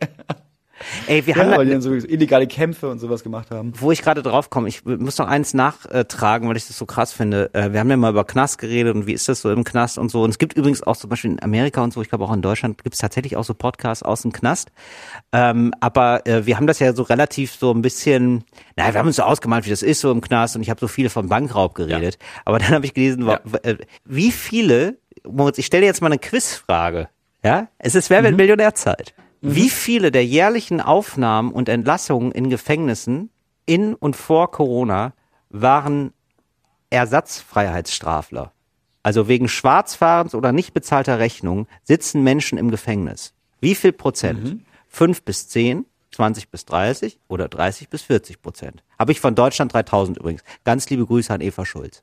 Ey, 1.07 1.27
wir 1.27 1.35
haben, 1.37 1.51
Ja, 1.51 1.57
weil 1.57 1.65
die 1.65 1.71
da, 1.73 1.79
dann 1.79 1.83
so 1.83 1.93
illegale 1.95 2.47
Kämpfe 2.47 2.89
und 2.91 2.99
sowas 2.99 3.23
gemacht 3.25 3.51
haben. 3.51 3.73
wo 3.81 3.91
ich 3.93 4.03
gerade 4.03 4.23
drauf 4.23 4.51
komme, 4.51 4.69
ich 4.69 4.85
muss 4.85 5.17
noch 5.17 5.27
eins 5.27 5.55
nachtragen, 5.55 6.49
weil 6.49 6.57
ich 6.59 6.67
das 6.67 6.77
so 6.77 6.85
krass 6.85 7.13
finde. 7.15 7.49
Äh, 7.55 7.73
Wir 7.73 7.81
haben 7.81 7.89
ja 7.89 7.97
mal 7.97 8.11
über 8.11 8.25
Knast 8.25 8.59
geredet 8.59 8.95
und 8.95 9.07
wie 9.07 9.15
ist 9.15 9.27
das 9.27 9.41
so 9.41 9.51
im 9.51 9.65
Knast 9.65 9.97
und 9.97 10.11
so. 10.11 10.23
Und 10.23 10.31
es 10.31 10.39
gibt 10.39 10.53
übrigens 10.53 10.83
auch 10.83 10.97
zum 10.97 11.09
Beispiel 11.09 11.31
in 11.31 11.43
Amerika 11.43 11.83
und 11.83 11.95
so, 11.95 12.03
ich 12.03 12.11
glaube 12.11 12.25
auch 12.25 12.33
in 12.33 12.43
Deutschland 12.43 12.85
gibt 12.85 12.95
es 12.95 13.01
tatsächlich 13.01 13.37
auch 13.39 13.45
so 13.45 13.55
Podcasts 13.55 14.03
aus 14.03 14.21
dem 14.23 14.33
Knast. 14.33 14.69
Ähm, 15.33 15.73
aber 15.81 16.27
äh, 16.27 16.45
wir 16.45 16.59
haben 16.59 16.67
das 16.67 16.79
ja 16.79 16.93
so 16.93 17.03
relativ 17.05 17.53
so 17.55 17.73
ein 17.73 17.81
bisschen, 17.81 18.45
naja, 18.77 18.93
wir 18.93 19.01
haben 19.01 19.07
uns 19.07 19.17
so 19.17 19.23
ausgemalt, 19.23 19.65
wie 19.65 19.71
das 19.71 19.83
ist 19.83 20.01
so 20.01 20.13
im 20.13 20.21
Knast 20.21 20.57
und 20.57 20.63
ich 20.63 20.69
habe 20.69 20.79
so 20.79 20.89
viele 20.89 21.09
von 21.09 21.29
Bankraub 21.29 21.75
geredet. 21.75 22.19
Aber 22.45 22.59
dann 22.59 22.69
habe 22.69 22.85
ich 22.85 22.93
gelesen, 22.93 23.27
w- 23.27 23.39
äh, 23.63 23.79
wie 24.05 24.31
viele, 24.31 24.99
Moritz, 25.31 25.59
ich 25.59 25.67
stelle 25.67 25.83
dir 25.83 25.87
jetzt 25.87 26.01
mal 26.01 26.09
eine 26.09 26.19
Quizfrage. 26.19 27.09
Ja, 27.43 27.69
es 27.79 27.95
ist 27.95 28.11
Wer 28.11 28.25
wird 28.25 28.37
Millionärzeit. 28.37 29.15
Wie 29.41 29.71
viele 29.71 30.11
der 30.11 30.25
jährlichen 30.25 30.81
Aufnahmen 30.81 31.53
und 31.53 31.69
Entlassungen 31.69 32.33
in 32.33 32.51
Gefängnissen 32.51 33.31
in 33.67 33.95
und 33.95 34.17
vor 34.17 34.51
Corona 34.51 35.13
waren 35.51 36.13
Ersatzfreiheitsstrafler? 36.91 38.53
Also 39.03 39.29
wegen 39.29 39.49
Schwarzfahrens 39.49 40.35
oder 40.35 40.51
nicht 40.51 40.75
bezahlter 40.75 41.21
Rechnung 41.21 41.69
sitzen 41.85 42.25
Menschen 42.25 42.59
im 42.59 42.71
Gefängnis. 42.71 43.35
Wie 43.61 43.77
viel 43.77 43.93
Prozent? 43.93 44.57
Fünf 44.89 45.23
bis 45.23 45.49
zehn, 45.49 45.87
20 46.13 46.51
bis 46.51 46.65
30 46.65 47.21
oder 47.29 47.49
30 47.49 47.89
bis 47.89 48.03
40 48.03 48.43
Prozent? 48.43 48.83
Habe 48.99 49.13
ich 49.13 49.21
von 49.21 49.35
Deutschland 49.35 49.73
3000 49.73 50.19
übrigens. 50.19 50.43
Ganz 50.65 50.91
liebe 50.91 51.07
Grüße 51.07 51.33
an 51.33 51.41
Eva 51.41 51.65
Schulz. 51.65 52.03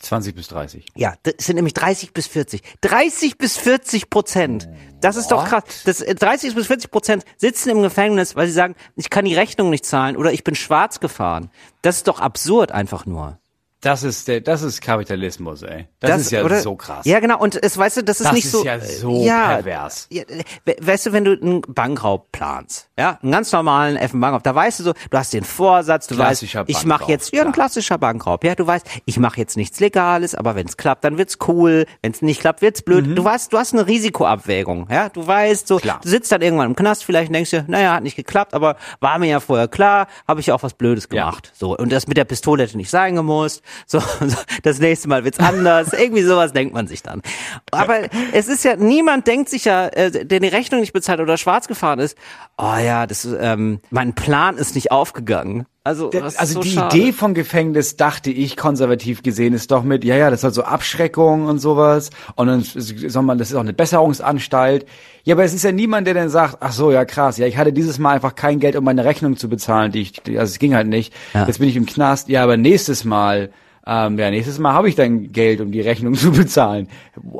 20 0.00 0.34
bis 0.34 0.48
30. 0.48 0.86
Ja, 0.96 1.14
das 1.22 1.34
sind 1.38 1.56
nämlich 1.56 1.74
30 1.74 2.12
bis 2.12 2.26
40. 2.26 2.62
30 2.80 3.38
bis 3.38 3.56
40 3.56 4.10
Prozent. 4.10 4.68
Das 5.00 5.16
ist 5.16 5.28
doch 5.28 5.44
krass. 5.44 5.62
Das, 5.84 6.00
äh, 6.00 6.14
30 6.14 6.54
bis 6.54 6.66
40 6.66 6.90
Prozent 6.90 7.24
sitzen 7.36 7.70
im 7.70 7.82
Gefängnis, 7.82 8.36
weil 8.36 8.46
sie 8.46 8.52
sagen, 8.52 8.74
ich 8.96 9.10
kann 9.10 9.24
die 9.24 9.34
Rechnung 9.34 9.70
nicht 9.70 9.84
zahlen 9.84 10.16
oder 10.16 10.32
ich 10.32 10.44
bin 10.44 10.54
schwarz 10.54 11.00
gefahren. 11.00 11.50
Das 11.82 11.96
ist 11.96 12.08
doch 12.08 12.20
absurd 12.20 12.72
einfach 12.72 13.06
nur. 13.06 13.39
Das 13.82 14.02
ist 14.02 14.28
der, 14.28 14.42
das 14.42 14.60
ist 14.60 14.82
Kapitalismus, 14.82 15.62
ey. 15.62 15.86
Das, 16.00 16.20
ist 16.20 16.32
ja 16.32 16.44
oder? 16.44 16.60
so 16.60 16.76
krass. 16.76 17.06
Ja, 17.06 17.18
genau. 17.18 17.38
Und 17.38 17.62
es, 17.62 17.78
weißt 17.78 17.96
du, 17.96 18.04
das 18.04 18.20
ist 18.20 18.26
Das 18.26 18.32
nicht 18.34 18.44
ist 18.44 18.52
so. 18.52 18.62
ja 18.62 18.78
so 18.78 19.24
ja, 19.24 19.48
pervers. 19.56 20.06
Ja, 20.10 20.22
we- 20.66 20.76
weißt 20.82 21.06
du, 21.06 21.12
wenn 21.14 21.24
du 21.24 21.32
einen 21.40 21.62
Bankraub 21.62 22.30
planst, 22.30 22.90
ja, 22.98 23.18
einen 23.22 23.32
ganz 23.32 23.50
normalen 23.52 23.96
F-Bankraub, 23.96 24.42
da 24.42 24.54
weißt 24.54 24.80
du 24.80 24.84
so, 24.84 24.92
du 25.08 25.16
hast 25.16 25.32
den 25.32 25.44
Vorsatz, 25.44 26.06
du 26.08 26.18
weißt, 26.18 26.42
ich 26.42 26.84
mache 26.84 27.10
jetzt, 27.10 27.32
ja, 27.32 27.42
ein 27.42 27.52
klassischer 27.52 27.96
Bankraub, 27.96 28.44
ja, 28.44 28.54
du 28.54 28.66
weißt, 28.66 28.86
ich 29.06 29.18
mache 29.18 29.38
jetzt 29.40 29.56
nichts 29.56 29.80
Legales, 29.80 30.34
aber 30.34 30.54
wenn 30.56 30.66
es 30.66 30.76
klappt, 30.76 31.02
dann 31.04 31.16
wird's 31.16 31.38
cool, 31.48 31.86
wenn 32.02 32.12
es 32.12 32.20
nicht 32.20 32.42
klappt, 32.42 32.60
wird's 32.60 32.82
blöd. 32.82 33.16
Du 33.16 33.24
weißt, 33.24 33.50
du 33.50 33.56
hast 33.56 33.72
eine 33.72 33.86
Risikoabwägung, 33.86 34.88
ja, 34.90 35.08
du 35.08 35.26
weißt 35.26 35.66
so, 35.66 35.76
Mhm. 35.76 35.80
Klar. 35.80 36.00
du 36.02 36.08
sitzt 36.10 36.30
dann 36.32 36.42
irgendwann 36.42 36.66
im 36.66 36.76
Knast 36.76 37.02
vielleicht 37.04 37.34
denkst 37.34 37.48
dir, 37.50 37.64
naja, 37.66 37.94
hat 37.94 38.02
nicht 38.02 38.16
geklappt, 38.16 38.52
aber 38.52 38.76
war 39.00 39.18
mir 39.18 39.28
ja 39.30 39.40
vorher 39.40 39.68
klar, 39.68 40.06
habe 40.28 40.40
ich 40.40 40.46
ja 40.48 40.54
auch 40.54 40.62
was 40.62 40.74
Blödes 40.74 41.08
Ja. 41.10 41.24
gemacht. 41.24 41.50
So, 41.54 41.74
und 41.78 41.90
das 41.90 42.06
mit 42.06 42.18
der 42.18 42.24
Pistole 42.24 42.64
hätte 42.64 42.76
nicht 42.76 42.90
sein 42.90 43.14
gemusst. 43.14 43.62
So, 43.86 44.00
so 44.00 44.36
das 44.62 44.78
nächste 44.78 45.08
Mal 45.08 45.24
wird's 45.24 45.38
anders. 45.38 45.92
Irgendwie 45.92 46.22
sowas 46.22 46.52
denkt 46.52 46.74
man 46.74 46.86
sich 46.86 47.02
dann. 47.02 47.22
Aber 47.70 48.00
es 48.32 48.48
ist 48.48 48.64
ja, 48.64 48.76
niemand 48.76 49.26
denkt 49.26 49.48
sich 49.48 49.64
ja, 49.64 49.88
äh, 49.88 50.24
der 50.24 50.40
die 50.40 50.48
Rechnung 50.48 50.80
nicht 50.80 50.92
bezahlt 50.92 51.20
oder 51.20 51.36
schwarz 51.36 51.68
gefahren 51.68 51.98
ist, 51.98 52.16
oh 52.58 52.76
ja, 52.76 53.06
das, 53.06 53.24
ähm, 53.24 53.80
mein 53.90 54.14
Plan 54.14 54.56
ist 54.56 54.74
nicht 54.74 54.90
aufgegangen. 54.92 55.66
Also, 55.82 56.10
das 56.10 56.36
also 56.36 56.54
so 56.54 56.60
die 56.60 56.72
schade. 56.72 56.94
Idee 56.94 57.12
vom 57.12 57.32
Gefängnis, 57.32 57.96
dachte 57.96 58.30
ich, 58.30 58.58
konservativ 58.58 59.22
gesehen, 59.22 59.54
ist 59.54 59.70
doch 59.70 59.82
mit, 59.82 60.04
ja, 60.04 60.14
ja, 60.14 60.28
das 60.28 60.42
soll 60.42 60.52
so 60.52 60.62
Abschreckung 60.62 61.46
und 61.46 61.58
sowas. 61.58 62.10
Und 62.36 62.48
dann 62.48 62.62
soll 62.62 63.22
man, 63.22 63.38
das 63.38 63.50
ist 63.50 63.56
auch 63.56 63.60
eine 63.60 63.72
Besserungsanstalt. 63.72 64.84
Ja, 65.24 65.34
aber 65.34 65.44
es 65.44 65.54
ist 65.54 65.64
ja 65.64 65.72
niemand, 65.72 66.06
der 66.06 66.12
dann 66.12 66.28
sagt, 66.28 66.58
ach 66.60 66.72
so, 66.72 66.92
ja 66.92 67.06
krass, 67.06 67.38
ja, 67.38 67.46
ich 67.46 67.56
hatte 67.56 67.72
dieses 67.72 67.98
Mal 67.98 68.14
einfach 68.14 68.34
kein 68.34 68.60
Geld, 68.60 68.76
um 68.76 68.84
meine 68.84 69.06
Rechnung 69.06 69.38
zu 69.38 69.48
bezahlen, 69.48 69.90
die 69.90 70.02
ich, 70.02 70.20
also 70.26 70.50
es 70.50 70.58
ging 70.58 70.74
halt 70.74 70.86
nicht. 70.86 71.14
Ja. 71.32 71.46
Jetzt 71.46 71.60
bin 71.60 71.68
ich 71.70 71.76
im 71.76 71.86
Knast. 71.86 72.28
Ja, 72.28 72.42
aber 72.42 72.58
nächstes 72.58 73.04
Mal, 73.06 73.50
ähm, 73.92 74.16
ja, 74.20 74.30
nächstes 74.30 74.60
Mal 74.60 74.72
habe 74.72 74.88
ich 74.88 74.94
dann 74.94 75.32
Geld, 75.32 75.60
um 75.60 75.72
die 75.72 75.80
Rechnung 75.80 76.14
zu 76.14 76.30
bezahlen. 76.30 76.88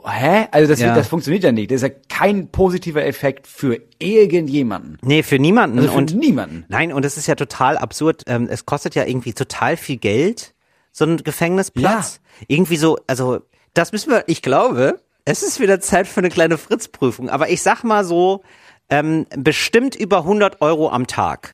Hä? 0.05 0.47
Also 0.51 0.69
das, 0.69 0.81
Ja. 0.81 0.95
das 0.97 1.07
funktioniert 1.07 1.45
ja 1.45 1.53
nicht. 1.53 1.71
Das 1.71 1.83
ist 1.83 1.89
ja 1.89 1.95
kein 2.09 2.49
positiver 2.49 3.05
Effekt 3.07 3.47
für 3.47 3.79
irgendjemanden. 4.01 4.99
Nee, 5.03 5.23
für 5.23 5.39
niemanden. 5.39 5.79
Also 5.79 5.93
für 5.93 5.97
und 5.99 6.15
niemanden. 6.17 6.65
Nein, 6.69 6.93
und 6.93 7.05
es 7.05 7.17
ist 7.17 7.29
ja 7.29 7.37
total 7.37 7.79
absurd. 7.79 8.25
Ähm, 8.27 8.49
es 8.51 8.67
kostet 8.67 8.95
ja 8.97 9.05
irgendwie 9.05 9.33
total 9.33 9.77
viel 9.77 9.97
Geld, 9.97 10.55
so 10.93 11.05
ein 11.05 11.19
Gefängnisplatz. 11.19 12.21
Irgendwie 12.49 12.77
so, 12.77 12.99
also 13.07 13.41
das 13.75 13.93
müssen 13.93 14.11
wir, 14.11 14.25
ich 14.27 14.43
glaube, 14.43 15.01
es 15.25 15.43
ist 15.45 15.61
wieder 15.61 15.79
Zeit 15.81 16.09
für 16.09 16.19
eine 16.21 16.31
kleine 16.31 16.59
Fritzprüfung. 16.59 17.29
Aber 17.31 17.49
ich 17.51 17.63
sag 17.63 17.85
mal 17.85 18.05
so, 18.05 18.43
ähm, 18.89 19.27
bestimmt 19.37 19.95
über 19.95 20.19
100 20.19 20.61
Euro 20.63 20.91
am 20.91 21.07
Tag. 21.07 21.53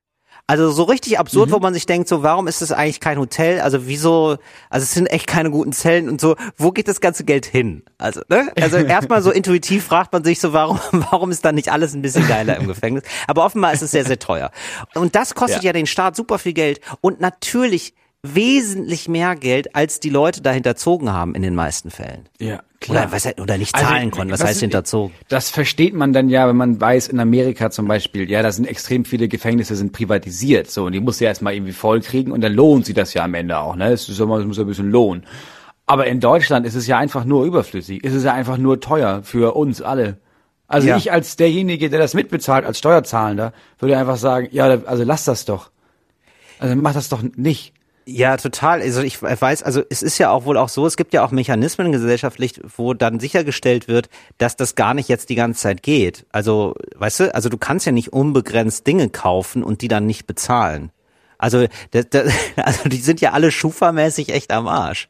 Also 0.49 0.70
so 0.70 0.84
richtig 0.84 1.18
absurd, 1.18 1.51
wo 1.51 1.59
man 1.59 1.74
sich 1.74 1.86
denkt, 1.86 2.09
so 2.09 2.22
warum 2.22 2.47
ist 2.47 2.62
das 2.62 2.70
eigentlich 2.70 3.01
kein 3.01 3.18
Hotel? 3.18 3.61
Also 3.61 3.88
wieso? 3.88 4.36
Also 4.70 4.84
es 4.84 4.92
sind 4.92 5.07
echt 5.09 5.26
keine 5.26 5.51
guten 5.51 5.72
Zellen 5.72 6.09
und 6.09 6.20
so. 6.20 6.36
Wo 6.57 6.70
geht 6.70 6.86
das 6.86 7.01
ganze 7.01 7.24
Geld 7.24 7.47
hin? 7.47 7.82
Also 7.99 8.20
ne? 8.28 8.53
Also 8.61 8.76
erstmal 8.76 9.22
so 9.22 9.32
intuitiv 9.32 9.84
fragt 9.84 10.12
man 10.12 10.22
sich 10.22 10.38
so, 10.38 10.53
warum 10.53 10.78
warum 10.92 11.32
ist 11.32 11.44
dann 11.44 11.57
nicht 11.57 11.72
alles 11.72 11.94
ein 11.94 12.03
bisschen 12.03 12.28
geiler 12.28 12.57
im 12.59 12.68
Gefängnis? 12.68 13.03
Aber 13.26 13.44
offenbar 13.44 13.72
ist 13.72 13.82
es 13.82 13.90
sehr 13.90 14.05
sehr 14.05 14.20
teuer. 14.20 14.53
Und 14.94 15.16
das 15.16 15.34
kostet 15.34 15.64
Ja. 15.64 15.68
ja 15.70 15.72
den 15.72 15.86
Staat 15.86 16.14
super 16.14 16.38
viel 16.38 16.53
Geld 16.53 16.80
und 17.01 17.20
natürlich 17.20 17.94
wesentlich 18.22 19.09
mehr 19.09 19.36
Geld, 19.36 19.74
als 19.74 20.01
die 20.01 20.11
Leute 20.11 20.42
da 20.42 20.51
hinterzogen 20.51 21.12
haben 21.12 21.34
in 21.34 21.42
den 21.42 21.55
meisten 21.55 21.90
Fällen. 21.90 22.28
Ja, 22.38 22.61
Oder, 22.91 23.12
was, 23.12 23.26
oder 23.39 23.59
nicht 23.59 23.76
zahlen 23.76 24.11
konnten. 24.11 24.32
Was, 24.32 24.43
heißt 24.43 24.61
hinterzogen? 24.61 25.14
Das 25.28 25.51
versteht 25.51 25.95
man 25.95 26.12
dann 26.12 26.28
ja, 26.28 26.49
wenn 26.49 26.57
man 26.57 26.80
weiß, 26.80 27.09
in 27.09 27.20
Amerika 27.20 27.70
zum 27.70 27.87
Beispiel, 27.89 28.30
ja, 28.30 28.43
da 28.43 28.53
sind 28.53 28.66
extrem 28.66 29.05
viele 29.05 29.28
Gefängnisse 29.28 29.76
sind 29.76 29.93
privatisiert, 29.93 30.70
so, 30.70 30.84
und 30.84 30.93
die 30.93 31.01
muss 31.01 31.20
ja 31.20 31.28
erstmal 31.28 31.55
irgendwie 31.55 31.72
voll 31.72 32.01
kriegen 32.01 32.32
und 32.32 32.41
dann 32.41 32.55
lohnt 32.55 32.87
sie 32.87 32.95
das 32.95 33.14
ja 33.14 33.24
am 33.24 33.34
Ende 33.34 33.59
auch, 33.59 33.76
ne, 33.76 33.93
es 33.93 34.09
ist 34.09 34.20
immer, 34.20 34.39
es 34.39 34.47
muss 34.47 34.57
ja 34.57 34.64
ein 34.64 34.68
bisschen 34.68 34.91
lohnen. 34.91 35.24
Aber 35.87 36.07
in 36.07 36.20
Deutschland 36.20 36.66
ist 36.66 36.74
es 36.74 36.87
ja 36.87 36.99
einfach 36.99 37.24
nur 37.24 37.45
überflüssig, 37.45 38.03
ist 38.03 38.14
es 38.14 38.24
ja 38.24 38.32
einfach 38.32 38.59
nur 38.59 38.80
teuer 38.80 39.22
für 39.22 39.55
uns 39.55 39.80
alle. 39.82 40.18
Also 40.68 40.89
Ja. 40.89 40.97
ich 40.97 41.12
als 41.12 41.37
derjenige, 41.37 41.91
der 41.91 42.01
das 42.01 42.14
mitbezahlt, 42.14 42.64
als 42.64 42.78
Steuerzahlender, 42.78 43.53
würde 43.78 43.97
einfach 43.97 44.16
sagen, 44.16 44.49
ja, 44.51 44.66
also 44.84 45.05
lass 45.05 45.24
das 45.24 45.45
doch. 45.45 45.70
Also 46.59 46.74
mach 46.74 46.95
das 46.95 47.09
doch 47.09 47.22
nicht. 47.37 47.72
Ja, 48.09 48.36
total. 48.36 48.82
Also 48.82 49.02
ich 49.02 49.20
weiß, 49.20 49.64
also 49.64 49.82
es 49.90 50.00
ist 50.02 50.18
ja 50.18 50.30
auch 50.30 50.44
wohl 50.44 50.57
auch 50.57 50.68
so, 50.68 50.86
es 50.86 50.96
gibt 50.96 51.12
ja 51.12 51.24
auch 51.24 51.32
Mechanismen 51.32 51.90
gesellschaftlich, 51.90 52.61
wo 52.76 52.94
dann 52.94 53.18
sichergestellt 53.18 53.88
wird, 53.88 54.09
dass 54.38 54.54
das 54.54 54.76
gar 54.76 54.94
nicht 54.94 55.09
jetzt 55.09 55.28
die 55.28 55.34
ganze 55.34 55.62
Zeit 55.62 55.82
geht. 55.82 56.24
Also, 56.30 56.74
weißt 56.94 57.20
du, 57.20 57.34
also 57.34 57.48
du 57.48 57.59
kannst 57.59 57.84
ja 57.84 57.90
nicht 57.90 58.12
unbegrenzt 58.12 58.86
Dinge 58.86 59.09
kaufen 59.09 59.64
und 59.64 59.82
die 59.82 59.88
dann 59.88 60.07
nicht 60.07 60.28
bezahlen. 60.28 60.92
Also, 61.36 61.66
das, 61.90 62.09
das, 62.11 62.32
also 62.57 62.88
die 62.88 62.98
sind 62.98 63.20
ja 63.20 63.32
alle 63.32 63.50
schufa-mäßig 63.50 64.28
echt 64.32 64.52
am 64.52 64.68
Arsch. 64.68 65.09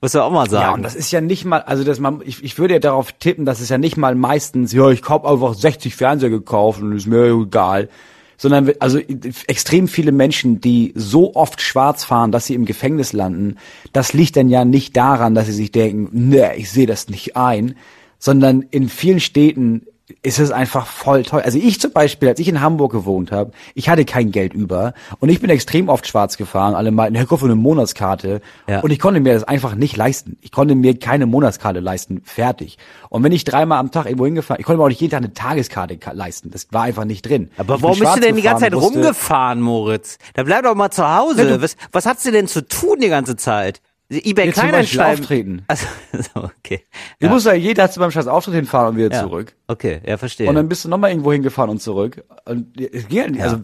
Muss 0.00 0.14
man 0.14 0.22
auch 0.22 0.30
mal 0.30 0.48
sagen. 0.48 0.62
Ja, 0.62 0.72
und 0.72 0.82
das 0.82 0.94
ist 0.94 1.10
ja 1.10 1.20
nicht 1.20 1.44
mal, 1.44 1.60
also 1.60 1.84
das 1.84 2.00
man, 2.00 2.22
ich, 2.24 2.42
ich 2.42 2.58
würde 2.58 2.72
ja 2.72 2.80
darauf 2.80 3.12
tippen, 3.12 3.44
dass 3.44 3.60
es 3.60 3.68
ja 3.68 3.76
nicht 3.76 3.98
mal 3.98 4.14
meistens, 4.14 4.72
ja, 4.72 4.88
ich 4.88 5.06
habe 5.06 5.28
einfach 5.28 5.52
60 5.52 5.94
Fernseher 5.94 6.30
gekauft 6.30 6.80
und 6.80 6.96
ist 6.96 7.06
mir 7.06 7.26
egal. 7.26 7.90
Sondern, 8.38 8.72
also 8.80 8.98
extrem 9.46 9.88
viele 9.88 10.12
Menschen, 10.12 10.60
die 10.60 10.92
so 10.94 11.34
oft 11.34 11.60
schwarz 11.62 12.04
fahren, 12.04 12.32
dass 12.32 12.46
sie 12.46 12.54
im 12.54 12.66
Gefängnis 12.66 13.12
landen, 13.12 13.56
das 13.92 14.12
liegt 14.12 14.36
dann 14.36 14.50
ja 14.50 14.64
nicht 14.64 14.96
daran, 14.96 15.34
dass 15.34 15.46
sie 15.46 15.52
sich 15.52 15.72
denken, 15.72 16.28
ne, 16.28 16.54
ich 16.56 16.70
sehe 16.70 16.86
das 16.86 17.08
nicht 17.08 17.36
ein, 17.36 17.76
sondern 18.18 18.62
in 18.70 18.88
vielen 18.88 19.20
Städten 19.20 19.86
ist 20.22 20.38
es 20.38 20.52
einfach 20.52 20.86
voll 20.86 21.24
toll. 21.24 21.40
Also 21.42 21.58
ich 21.58 21.80
zum 21.80 21.92
Beispiel, 21.92 22.28
als 22.28 22.38
ich 22.38 22.46
in 22.48 22.60
Hamburg 22.60 22.92
gewohnt 22.92 23.32
habe, 23.32 23.50
ich 23.74 23.88
hatte 23.88 24.04
kein 24.04 24.30
Geld 24.30 24.54
über 24.54 24.94
und 25.18 25.28
ich 25.30 25.40
bin 25.40 25.50
extrem 25.50 25.88
oft 25.88 26.06
schwarz 26.06 26.36
gefahren. 26.36 26.74
Alle 26.74 26.92
meinten, 26.92 27.16
Herr 27.16 27.26
Kopf, 27.26 27.42
eine 27.42 27.56
Monatskarte. 27.56 28.40
Ja. 28.68 28.80
Und 28.80 28.90
ich 28.92 29.00
konnte 29.00 29.18
mir 29.20 29.34
das 29.34 29.42
einfach 29.44 29.74
nicht 29.74 29.96
leisten. 29.96 30.38
Ich 30.42 30.52
konnte 30.52 30.76
mir 30.76 30.96
keine 30.98 31.26
Monatskarte 31.26 31.80
leisten. 31.80 32.22
Fertig. 32.24 32.78
Und 33.08 33.24
wenn 33.24 33.32
ich 33.32 33.42
dreimal 33.44 33.78
am 33.78 33.90
Tag 33.90 34.06
irgendwo 34.06 34.26
hingefahren, 34.26 34.60
ich 34.60 34.66
konnte 34.66 34.78
mir 34.78 34.84
auch 34.84 34.88
nicht 34.88 35.00
jeden 35.00 35.10
Tag 35.10 35.18
eine 35.24 35.32
Tageskarte 35.34 35.96
ka- 35.96 36.12
leisten. 36.12 36.50
Das 36.52 36.68
war 36.70 36.82
einfach 36.82 37.04
nicht 37.04 37.22
drin. 37.28 37.50
aber 37.56 37.74
Ich 37.76 37.82
warum 37.82 37.98
bist 37.98 38.16
du 38.16 38.20
denn 38.20 38.36
die 38.36 38.42
ganze 38.42 38.62
Zeit 38.64 38.74
wusste- 38.74 38.92
rumgefahren, 39.00 39.60
Moritz? 39.60 40.18
Da 40.34 40.44
bleib 40.44 40.62
doch 40.64 40.74
mal 40.76 40.90
zu 40.90 41.04
Hause. 41.08 41.42
Ja, 41.48 41.56
du- 41.56 41.62
was, 41.62 41.76
was 41.90 42.06
hat's 42.06 42.22
dir 42.22 42.32
denn 42.32 42.46
zu 42.46 42.66
tun 42.66 43.00
die 43.00 43.08
ganze 43.08 43.34
Zeit? 43.36 43.80
eBay 44.10 44.46
Ja, 44.46 44.52
Kleinanzeigen. 44.52 45.20
auftreten. 45.20 45.62
Also, 45.68 45.86
so, 46.12 46.44
okay. 46.58 46.82
Du 47.20 47.28
musst 47.28 47.46
ja 47.46 47.54
jeder 47.54 47.90
zu 47.90 47.98
beim 48.00 48.10
scheiß 48.10 48.26
Auftritt 48.26 48.54
hinfahren 48.54 48.90
und 48.90 48.96
wieder 48.96 49.14
Ja. 49.14 49.22
zurück. 49.22 49.54
Okay, 49.66 50.00
ja, 50.06 50.16
verstehe. 50.16 50.48
Und 50.48 50.54
dann 50.54 50.68
bist 50.68 50.84
du 50.84 50.88
nochmal 50.88 51.10
irgendwo 51.10 51.32
hingefahren 51.32 51.70
und 51.70 51.80
zurück. 51.82 52.22
Und 52.44 52.80
es 52.80 53.08
ging 53.08 53.32
nicht. 53.32 53.42
Also, 53.42 53.56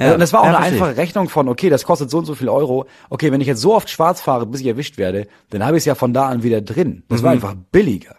Ja. 0.00 0.14
Und 0.14 0.20
das 0.20 0.32
war 0.32 0.42
auch 0.42 0.44
Ja, 0.44 0.50
eine 0.56 0.58
einfache 0.58 0.96
Rechnung 0.96 1.28
von, 1.28 1.48
okay, 1.48 1.70
das 1.70 1.82
kostet 1.82 2.08
so 2.08 2.18
und 2.18 2.24
so 2.24 2.36
viel 2.36 2.48
Euro. 2.48 2.86
Okay, 3.10 3.32
wenn 3.32 3.40
ich 3.40 3.48
jetzt 3.48 3.60
so 3.60 3.74
oft 3.74 3.90
schwarz 3.90 4.20
fahre, 4.20 4.46
bis 4.46 4.60
ich 4.60 4.66
erwischt 4.68 4.96
werde, 4.96 5.26
dann 5.50 5.64
habe 5.64 5.76
ich 5.76 5.80
es 5.80 5.84
ja 5.86 5.96
von 5.96 6.14
da 6.14 6.28
an 6.28 6.44
wieder 6.44 6.60
drin. 6.60 7.02
Das 7.08 7.20
Mhm. 7.20 7.24
war 7.24 7.32
einfach 7.32 7.54
billiger. 7.72 8.14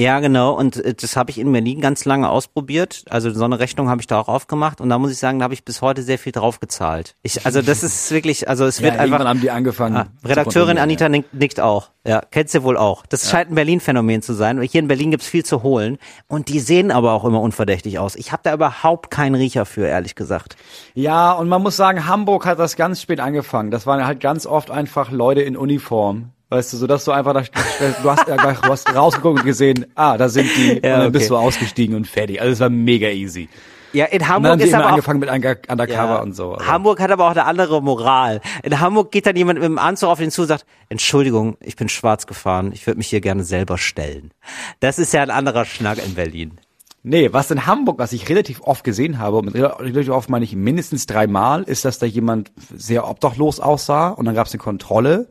Ja, 0.00 0.20
genau. 0.20 0.54
Und 0.54 0.82
äh, 0.82 0.94
das 0.94 1.14
habe 1.14 1.30
ich 1.30 1.38
in 1.38 1.52
Berlin 1.52 1.82
ganz 1.82 2.06
lange 2.06 2.30
ausprobiert. 2.30 3.04
Also 3.10 3.30
so 3.30 3.44
eine 3.44 3.58
Rechnung 3.58 3.90
habe 3.90 4.00
ich 4.00 4.06
da 4.06 4.18
auch 4.18 4.28
aufgemacht. 4.28 4.80
Und 4.80 4.88
da 4.88 4.98
muss 4.98 5.12
ich 5.12 5.18
sagen, 5.18 5.38
da 5.40 5.44
habe 5.44 5.52
ich 5.52 5.62
bis 5.62 5.82
heute 5.82 6.02
sehr 6.02 6.18
viel 6.18 6.32
drauf 6.32 6.58
gezahlt. 6.58 7.16
Ich, 7.22 7.44
also 7.44 7.60
das 7.60 7.82
ist 7.82 8.10
wirklich, 8.10 8.48
also 8.48 8.64
es 8.64 8.80
wird 8.80 8.94
Ja, 8.94 9.00
einfach. 9.00 9.22
haben 9.22 9.42
die 9.42 9.50
angefangen. 9.50 9.96
Ah, 9.96 10.06
Redakteurin 10.24 10.78
Anita 10.78 11.10
ja. 11.10 11.22
nickt, 11.32 11.60
auch. 11.60 11.90
Ja, 12.06 12.22
kennst 12.30 12.54
du 12.54 12.62
wohl 12.62 12.78
auch. 12.78 13.04
Das 13.04 13.30
scheint 13.30 13.50
ein 13.50 13.54
Berlin-Phänomen 13.54 14.22
zu 14.22 14.32
sein. 14.32 14.62
Hier 14.62 14.80
in 14.80 14.88
Berlin 14.88 15.10
gibt's 15.10 15.26
viel 15.26 15.44
zu 15.44 15.62
holen. 15.62 15.98
Und 16.28 16.48
die 16.48 16.60
sehen 16.60 16.90
aber 16.90 17.12
auch 17.12 17.26
immer 17.26 17.42
unverdächtig 17.42 17.98
aus. 17.98 18.16
Ich 18.16 18.32
habe 18.32 18.40
da 18.42 18.54
überhaupt 18.54 19.10
keinen 19.10 19.34
Riecher 19.34 19.66
für, 19.66 19.86
ehrlich 19.86 20.14
gesagt. 20.14 20.56
Ja, 20.94 21.32
und 21.32 21.50
man 21.50 21.60
muss 21.62 21.76
sagen, 21.76 22.06
Hamburg 22.06 22.46
hat 22.46 22.58
das 22.58 22.76
ganz 22.76 23.02
spät 23.02 23.20
angefangen. 23.20 23.70
Das 23.70 23.86
waren 23.86 24.06
halt 24.06 24.20
ganz 24.20 24.46
oft 24.46 24.70
einfach 24.70 25.10
Leute 25.10 25.42
in 25.42 25.58
Uniform. 25.58 26.30
Weißt 26.50 26.72
du, 26.72 26.76
so 26.76 26.86
dass 26.86 27.04
du 27.04 27.12
einfach 27.12 27.32
da, 27.32 27.42
du 27.42 28.10
hast, 28.10 28.26
ja, 28.28 28.36
du 28.36 28.68
hast 28.68 28.94
rausgeguckt 28.94 29.38
und 29.38 29.44
gesehen, 29.46 29.86
ah, 29.94 30.18
da 30.18 30.28
sind 30.28 30.48
die, 30.56 30.72
und 30.74 30.84
dann 30.84 31.00
okay. 31.02 31.10
bist 31.10 31.30
du 31.30 31.36
ausgestiegen 31.36 31.94
und 31.94 32.06
fertig. 32.06 32.40
Also 32.40 32.52
es 32.52 32.60
war 32.60 32.68
mega 32.70 33.08
easy. 33.08 33.48
Ja, 33.92 34.06
in 34.06 34.14
Und 34.14 34.20
dann 34.20 34.28
Hamburg 34.28 34.50
haben 34.52 34.60
ist 34.60 34.74
aber 34.74 34.84
auch 34.84 34.90
angefangen 34.90 35.20
mit 35.20 35.30
Under- 35.30 35.56
Undercover 35.68 35.96
Ja. 35.96 36.22
und 36.22 36.34
so. 36.34 36.54
Also. 36.54 36.66
Hamburg 36.66 37.00
hat 37.00 37.10
aber 37.10 37.26
auch 37.26 37.30
eine 37.32 37.44
andere 37.44 37.82
Moral. 37.82 38.40
In 38.62 38.78
Hamburg 38.78 39.10
geht 39.10 39.26
dann 39.26 39.36
jemand 39.36 39.58
mit 39.58 39.66
dem 39.66 39.78
Anzug 39.78 40.08
auf 40.08 40.18
den 40.18 40.30
zu 40.30 40.42
und 40.42 40.48
sagt, 40.48 40.64
Entschuldigung, 40.88 41.56
ich 41.60 41.76
bin 41.76 41.88
schwarz 41.88 42.26
gefahren, 42.26 42.70
ich 42.72 42.86
würde 42.86 42.98
mich 42.98 43.08
hier 43.08 43.20
gerne 43.20 43.42
selber 43.44 43.78
stellen. 43.78 44.32
Das 44.80 44.98
ist 44.98 45.12
ja 45.12 45.22
ein 45.22 45.30
anderer 45.30 45.64
Schnack 45.64 46.04
in 46.04 46.14
Berlin. 46.14 46.58
Nee, 47.02 47.32
was 47.32 47.50
in 47.50 47.66
Hamburg, 47.66 47.98
was 47.98 48.12
ich 48.12 48.28
relativ 48.28 48.60
oft 48.60 48.84
gesehen 48.84 49.18
habe, 49.18 49.38
und 49.38 49.46
mit 49.46 49.54
relativ 49.54 50.10
oft 50.10 50.28
meine 50.28 50.44
ich 50.44 50.54
mindestens 50.54 51.06
dreimal, 51.06 51.62
ist, 51.62 51.84
dass 51.84 51.98
da 51.98 52.06
jemand 52.06 52.52
sehr 52.76 53.08
obdachlos 53.08 53.58
aussah 53.58 54.08
und 54.08 54.26
dann 54.26 54.34
gab 54.34 54.46
es 54.48 54.52
eine 54.52 54.60
Kontrolle 54.60 55.28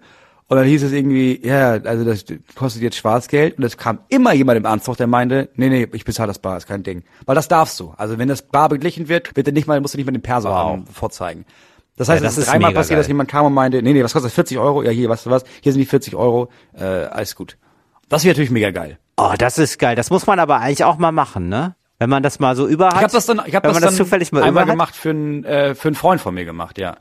und 0.49 0.57
dann 0.57 0.65
hieß 0.65 0.83
es 0.83 0.91
irgendwie, 0.91 1.39
ja, 1.47 1.71
also 1.73 2.03
das 2.03 2.25
kostet 2.55 2.81
jetzt 2.81 2.97
Schwarzgeld 2.97 3.57
und 3.57 3.63
es 3.63 3.77
kam 3.77 3.99
immer 4.09 4.33
jemand 4.33 4.57
im 4.57 4.65
Anzug, 4.65 4.97
der 4.97 5.07
meinte, 5.07 5.49
nee, 5.55 5.69
nee, 5.69 5.87
ich 5.93 6.03
bezahle 6.03 6.27
das 6.27 6.39
bar, 6.39 6.57
ist 6.57 6.67
kein 6.67 6.83
Ding. 6.83 7.03
Weil 7.25 7.35
das 7.35 7.47
darfst 7.47 7.79
du. 7.79 7.93
Also 7.95 8.17
wenn 8.17 8.27
das 8.27 8.41
bar 8.41 8.67
beglichen 8.67 9.07
wird, 9.07 9.35
wird 9.37 9.47
er 9.47 9.53
nicht 9.53 9.67
mal, 9.67 9.79
musst 9.79 9.93
du 9.93 9.97
nicht 9.97 10.05
mal 10.07 10.11
den 10.11 10.21
Perso 10.21 10.49
haben, 10.49 10.85
vorzeigen. 10.87 11.45
Das 11.97 12.09
heißt, 12.09 12.21
Ja, 12.21 12.27
es 12.27 12.35
das 12.35 12.37
ist 12.39 12.47
ist 12.47 12.51
dreimal 12.53 12.73
passiert, 12.73 12.89
geil. 12.95 12.97
dass 12.97 13.07
jemand 13.07 13.29
kam 13.29 13.45
und 13.45 13.53
meinte, 13.53 13.81
nee, 13.81 13.93
nee, 13.93 14.03
was 14.03 14.13
kostet 14.13 14.29
das? 14.31 14.35
40 14.35 14.57
Euro? 14.57 14.83
Ja, 14.83 14.89
hier, 14.91 15.07
weißt 15.09 15.25
du 15.25 15.29
was? 15.29 15.43
Hier 15.61 15.71
sind 15.71 15.79
die 15.81 15.85
40 15.85 16.15
Euro. 16.15 16.49
Äh, 16.73 16.83
alles 16.83 17.35
gut. 17.35 17.57
Das 18.09 18.23
wäre 18.23 18.33
natürlich 18.33 18.51
mega 18.51 18.71
geil. 18.71 18.97
Oh, 19.17 19.33
das 19.37 19.57
ist 19.59 19.77
geil. 19.79 19.95
Das 19.95 20.09
muss 20.09 20.25
man 20.25 20.39
aber 20.39 20.59
eigentlich 20.61 20.83
auch 20.83 20.97
mal 20.97 21.11
machen, 21.11 21.47
ne? 21.49 21.75
Wenn 21.99 22.09
man 22.09 22.23
das 22.23 22.39
mal 22.39 22.55
so 22.55 22.65
über 22.67 22.87
hat. 22.87 22.95
Ich 22.95 23.01
habe 23.03 23.11
das 23.11 23.25
dann, 23.25 23.41
ich 23.45 23.53
habe 23.53 23.67
wenn 23.67 23.73
das 23.73 23.81
das 23.83 23.91
dann 23.91 23.97
zufällig 24.05 24.31
mal 24.31 24.41
einmal 24.43 24.65
gemacht 24.65 24.95
für 24.95 25.09
einen 25.09 25.43
äh, 25.43 25.75
für 25.75 25.89
einen 25.89 25.95
Freund 25.95 26.21
von 26.21 26.33
mir 26.33 26.45
gemacht, 26.45 26.77
ja. 26.79 26.95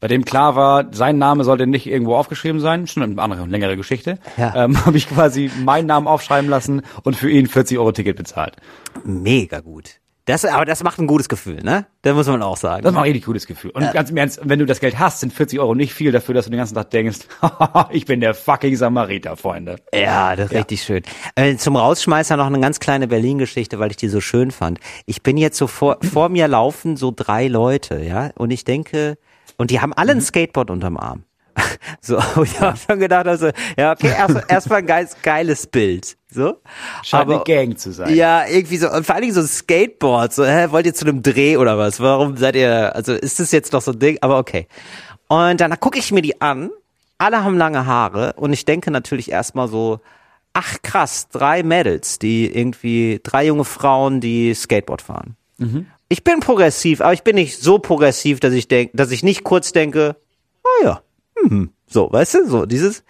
Bei 0.00 0.08
dem 0.08 0.24
klar 0.24 0.56
war, 0.56 0.86
sein 0.92 1.18
Name 1.18 1.44
sollte 1.44 1.66
nicht 1.66 1.86
irgendwo 1.86 2.16
aufgeschrieben 2.16 2.60
sein. 2.60 2.86
Schon 2.86 3.02
eine 3.02 3.20
andere, 3.20 3.46
längere 3.46 3.76
Geschichte. 3.76 4.18
Ja. 4.38 4.64
Ähm, 4.64 4.84
habe 4.86 4.96
ich 4.96 5.08
quasi 5.08 5.50
meinen 5.62 5.86
Namen 5.86 6.06
aufschreiben 6.06 6.48
lassen 6.48 6.82
und 7.04 7.16
für 7.16 7.30
ihn 7.30 7.46
40 7.46 7.78
Euro 7.78 7.92
Ticket 7.92 8.16
bezahlt. 8.16 8.56
Mega 9.04 9.60
gut. 9.60 10.00
Das, 10.26 10.44
aber 10.44 10.64
das 10.64 10.84
macht 10.84 10.98
ein 11.00 11.08
gutes 11.08 11.28
Gefühl, 11.28 11.60
ne? 11.62 11.86
Das 12.02 12.14
muss 12.14 12.28
man 12.28 12.40
auch 12.42 12.56
sagen. 12.56 12.84
Das 12.84 12.94
war 12.94 13.02
ein 13.02 13.06
richtig 13.06 13.24
cooles 13.24 13.46
Gefühl. 13.46 13.72
Und 13.72 13.92
ganz 13.92 14.10
im 14.10 14.16
Ernst, 14.16 14.40
wenn 14.44 14.60
du 14.60 14.66
das 14.66 14.78
Geld 14.78 14.98
hast, 14.98 15.20
sind 15.20 15.32
40 15.32 15.58
Euro 15.58 15.74
nicht 15.74 15.92
viel 15.92 16.12
dafür, 16.12 16.34
dass 16.34 16.44
du 16.44 16.52
den 16.52 16.58
ganzen 16.58 16.76
Tag 16.76 16.90
denkst, 16.90 17.20
ich 17.90 18.04
bin 18.04 18.20
der 18.20 18.34
fucking 18.34 18.76
Samariter, 18.76 19.36
Freunde. 19.36 19.76
Ja, 19.92 20.36
das 20.36 20.52
ist 20.52 20.56
richtig 20.56 20.82
schön. 20.82 21.02
Äh, 21.34 21.56
zum 21.56 21.74
Rausschmeißer 21.74 22.36
noch 22.36 22.46
eine 22.46 22.60
ganz 22.60 22.78
kleine 22.78 23.08
Berlin-Geschichte, 23.08 23.80
weil 23.80 23.90
ich 23.90 23.96
die 23.96 24.08
so 24.08 24.20
schön 24.20 24.52
fand. 24.52 24.78
Ich 25.04 25.22
bin 25.22 25.36
jetzt 25.36 25.56
so 25.56 25.66
vor, 25.66 25.98
vor 26.00 26.28
mir 26.28 26.46
laufen 26.46 26.96
so 26.96 27.12
drei 27.14 27.48
Leute, 27.48 28.00
ja, 28.00 28.30
und 28.36 28.50
ich 28.50 28.62
denke, 28.62 29.16
und 29.60 29.70
die 29.70 29.78
haben 29.78 29.92
alle 29.92 30.12
ein 30.12 30.22
Skateboard 30.22 30.70
unterm 30.70 30.96
Arm. 30.96 31.24
So, 32.00 32.18
ich 32.42 32.58
habe 32.60 32.78
schon 32.78 32.98
gedacht, 32.98 33.26
also, 33.26 33.50
ja, 33.76 33.92
okay, 33.92 34.14
erst, 34.16 34.36
erstmal 34.48 34.78
ein 34.78 34.86
geiles, 34.86 35.16
geiles 35.22 35.66
Bild. 35.66 36.16
So. 36.30 36.56
Scheint 37.02 37.30
eine 37.30 37.42
Gang 37.44 37.78
zu 37.78 37.92
sein. 37.92 38.14
Ja, 38.14 38.46
irgendwie 38.46 38.78
so, 38.78 38.90
und 38.90 39.04
vor 39.04 39.14
allen 39.14 39.22
Dingen 39.22 39.34
so 39.34 39.40
ein 39.40 39.46
Skateboard, 39.46 40.32
so, 40.32 40.46
hä, 40.46 40.68
wollt 40.70 40.86
ihr 40.86 40.94
zu 40.94 41.04
einem 41.04 41.22
Dreh 41.22 41.58
oder 41.58 41.76
was? 41.76 42.00
Warum 42.00 42.38
seid 42.38 42.56
ihr, 42.56 42.94
also 42.94 43.12
ist 43.12 43.38
das 43.38 43.52
jetzt 43.52 43.74
noch 43.74 43.82
so 43.82 43.92
ein 43.92 43.98
Ding? 43.98 44.16
Aber 44.22 44.38
okay. 44.38 44.66
Und 45.28 45.60
dann 45.60 45.78
gucke 45.78 45.98
ich 45.98 46.10
mir 46.10 46.22
die 46.22 46.40
an, 46.40 46.70
alle 47.18 47.44
haben 47.44 47.58
lange 47.58 47.84
Haare 47.84 48.32
und 48.36 48.54
ich 48.54 48.64
denke 48.64 48.90
natürlich 48.90 49.30
erstmal 49.30 49.68
so, 49.68 50.00
ach 50.54 50.78
krass, 50.82 51.28
drei 51.28 51.62
Mädels, 51.62 52.18
die 52.18 52.50
irgendwie, 52.50 53.20
drei 53.22 53.46
junge 53.46 53.64
Frauen, 53.64 54.20
die 54.20 54.54
Skateboard 54.54 55.02
fahren. 55.02 55.36
Ich 56.12 56.24
bin 56.24 56.40
progressiv, 56.40 57.00
aber 57.00 57.12
ich 57.12 57.22
bin 57.22 57.36
nicht 57.36 57.60
so 57.60 57.78
progressiv, 57.78 58.40
dass 58.40 58.52
ich 58.52 58.66
denke, 58.66 58.96
dass 58.96 59.12
ich 59.12 59.22
nicht 59.22 59.44
kurz 59.44 59.70
denke, 59.70 60.16
oh 60.64 60.84
ja, 60.84 61.02
hm, 61.38 61.70
so, 61.86 62.12
weißt 62.12 62.34
du, 62.34 62.48
so 62.48 62.66
dieses. 62.66 63.04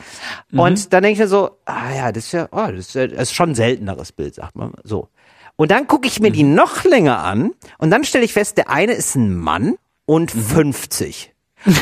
Und 0.52 0.92
dann 0.92 1.02
denke 1.02 1.14
ich 1.14 1.18
mir 1.18 1.26
so, 1.26 1.58
ah 1.64 1.94
ja, 1.94 2.12
das 2.12 2.26
ist 2.26 2.32
ja, 2.32 2.48
oh, 2.52 2.66
das 2.66 2.88
ist, 2.88 2.94
ja, 2.94 3.06
das 3.06 3.22
ist 3.22 3.34
schon 3.34 3.50
ein 3.50 3.54
selteneres 3.54 4.12
Bild, 4.12 4.34
sagt 4.34 4.54
man 4.54 4.74
so. 4.84 5.08
Und 5.56 5.70
dann 5.70 5.86
gucke 5.86 6.08
ich 6.08 6.20
mir 6.20 6.30
die 6.30 6.42
noch 6.42 6.84
länger 6.84 7.20
an 7.20 7.52
und 7.78 7.90
dann 7.90 8.04
stelle 8.04 8.26
ich 8.26 8.34
fest, 8.34 8.58
der 8.58 8.68
eine 8.68 8.92
ist 8.92 9.14
ein 9.14 9.34
Mann 9.34 9.76
und 10.04 10.30
50. 10.30 11.34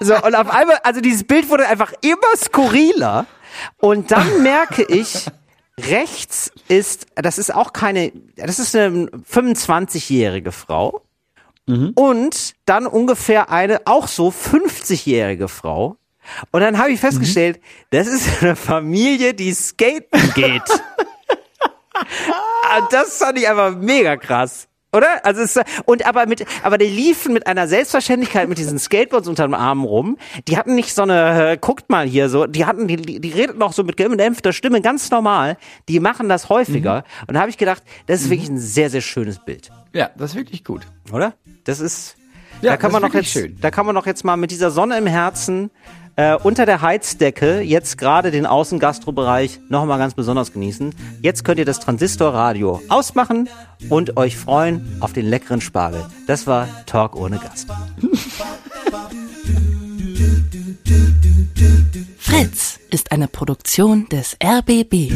so, 0.00 0.14
und 0.24 0.34
auf 0.34 0.50
einmal, 0.50 0.78
also 0.82 1.00
dieses 1.00 1.24
Bild 1.24 1.48
wurde 1.48 1.66
einfach 1.68 1.94
immer 2.02 2.36
skurriler. 2.36 3.24
Und 3.78 4.10
dann 4.10 4.42
merke 4.42 4.82
ich, 4.82 5.26
rechts 5.78 6.50
ist, 6.68 7.06
das 7.14 7.38
ist 7.38 7.54
auch 7.54 7.72
keine, 7.72 8.12
das 8.36 8.58
ist 8.58 8.74
eine 8.74 9.06
25-jährige 9.06 10.52
Frau. 10.52 11.02
Und 11.94 12.54
dann 12.64 12.86
ungefähr 12.86 13.50
eine 13.50 13.82
auch 13.86 14.08
so 14.08 14.28
50-jährige 14.30 15.48
Frau. 15.48 15.96
Und 16.50 16.60
dann 16.60 16.78
habe 16.78 16.90
ich 16.90 17.00
festgestellt, 17.00 17.60
das 17.90 18.06
ist 18.06 18.28
eine 18.42 18.56
Familie, 18.56 19.34
die 19.34 19.52
skaten 19.52 20.32
geht. 20.34 20.62
Ah, 22.70 22.86
das 22.92 23.16
fand 23.18 23.38
ich 23.38 23.48
einfach 23.48 23.74
mega 23.74 24.16
krass. 24.16 24.68
Oder? 24.92 25.24
Also 25.24 25.42
es, 25.42 25.60
und 25.84 26.06
aber 26.06 26.26
mit, 26.26 26.46
aber 26.62 26.78
die 26.78 26.86
liefen 26.86 27.34
mit 27.34 27.46
einer 27.46 27.68
Selbstverständlichkeit 27.68 28.48
mit 28.48 28.56
diesen 28.58 28.78
Skateboards 28.78 29.28
unter 29.28 29.42
dem 29.44 29.52
Arm 29.54 29.84
rum. 29.84 30.16
Die 30.48 30.56
hatten 30.56 30.74
nicht 30.74 30.94
so 30.94 31.02
eine, 31.02 31.52
äh, 31.52 31.58
guckt 31.60 31.90
mal 31.90 32.06
hier 32.06 32.28
so, 32.30 32.46
die 32.46 32.64
hatten, 32.64 32.88
die, 32.88 32.96
die 32.96 33.20
die 33.20 33.30
redeten 33.30 33.58
noch 33.58 33.72
so 33.74 33.84
mit 33.84 33.96
gedämpfter 33.98 34.52
Stimme, 34.54 34.80
ganz 34.80 35.10
normal. 35.10 35.58
Die 35.88 36.00
machen 36.00 36.28
das 36.30 36.48
häufiger. 36.48 37.04
Und 37.26 37.34
da 37.34 37.40
habe 37.40 37.50
ich 37.50 37.58
gedacht, 37.58 37.82
das 38.06 38.22
ist 38.22 38.30
wirklich 38.30 38.48
ein 38.48 38.58
sehr, 38.58 38.88
sehr 38.88 39.02
schönes 39.02 39.38
Bild. 39.44 39.70
Ja, 39.92 40.10
das 40.16 40.30
ist 40.30 40.36
wirklich 40.36 40.64
gut. 40.64 40.86
Oder? 41.12 41.34
Das 41.64 41.80
ist, 41.80 42.16
Ja, 42.62 42.70
da 42.72 42.76
kann 42.78 42.90
das 42.92 43.00
man 43.00 43.08
ist 43.10 43.14
doch 43.14 43.20
jetzt, 43.20 43.30
schön. 43.32 43.58
da 43.60 43.70
kann 43.70 43.84
man 43.84 43.94
doch 43.94 44.06
jetzt 44.06 44.24
mal 44.24 44.36
mit 44.36 44.50
dieser 44.50 44.70
Sonne 44.70 44.96
im 44.96 45.06
Herzen 45.06 45.70
äh, 46.18 46.34
unter 46.34 46.66
der 46.66 46.82
Heizdecke 46.82 47.60
jetzt 47.60 47.96
gerade 47.96 48.32
den 48.32 48.44
Außengastrobereich 48.44 49.60
noch 49.68 49.86
mal 49.86 49.98
ganz 49.98 50.14
besonders 50.14 50.52
genießen. 50.52 50.92
Jetzt 51.22 51.44
könnt 51.44 51.60
ihr 51.60 51.64
das 51.64 51.78
Transistorradio 51.78 52.82
ausmachen 52.88 53.48
und 53.88 54.16
euch 54.16 54.36
freuen 54.36 54.96
auf 54.98 55.12
den 55.12 55.26
leckeren 55.26 55.60
Spargel. 55.60 56.04
Das 56.26 56.48
war 56.48 56.68
Talk 56.86 57.14
ohne 57.14 57.38
Gast. 57.38 57.68
Fritz 62.18 62.80
ist 62.90 63.12
eine 63.12 63.28
Produktion 63.28 64.08
des 64.08 64.36
RBB. 64.42 65.12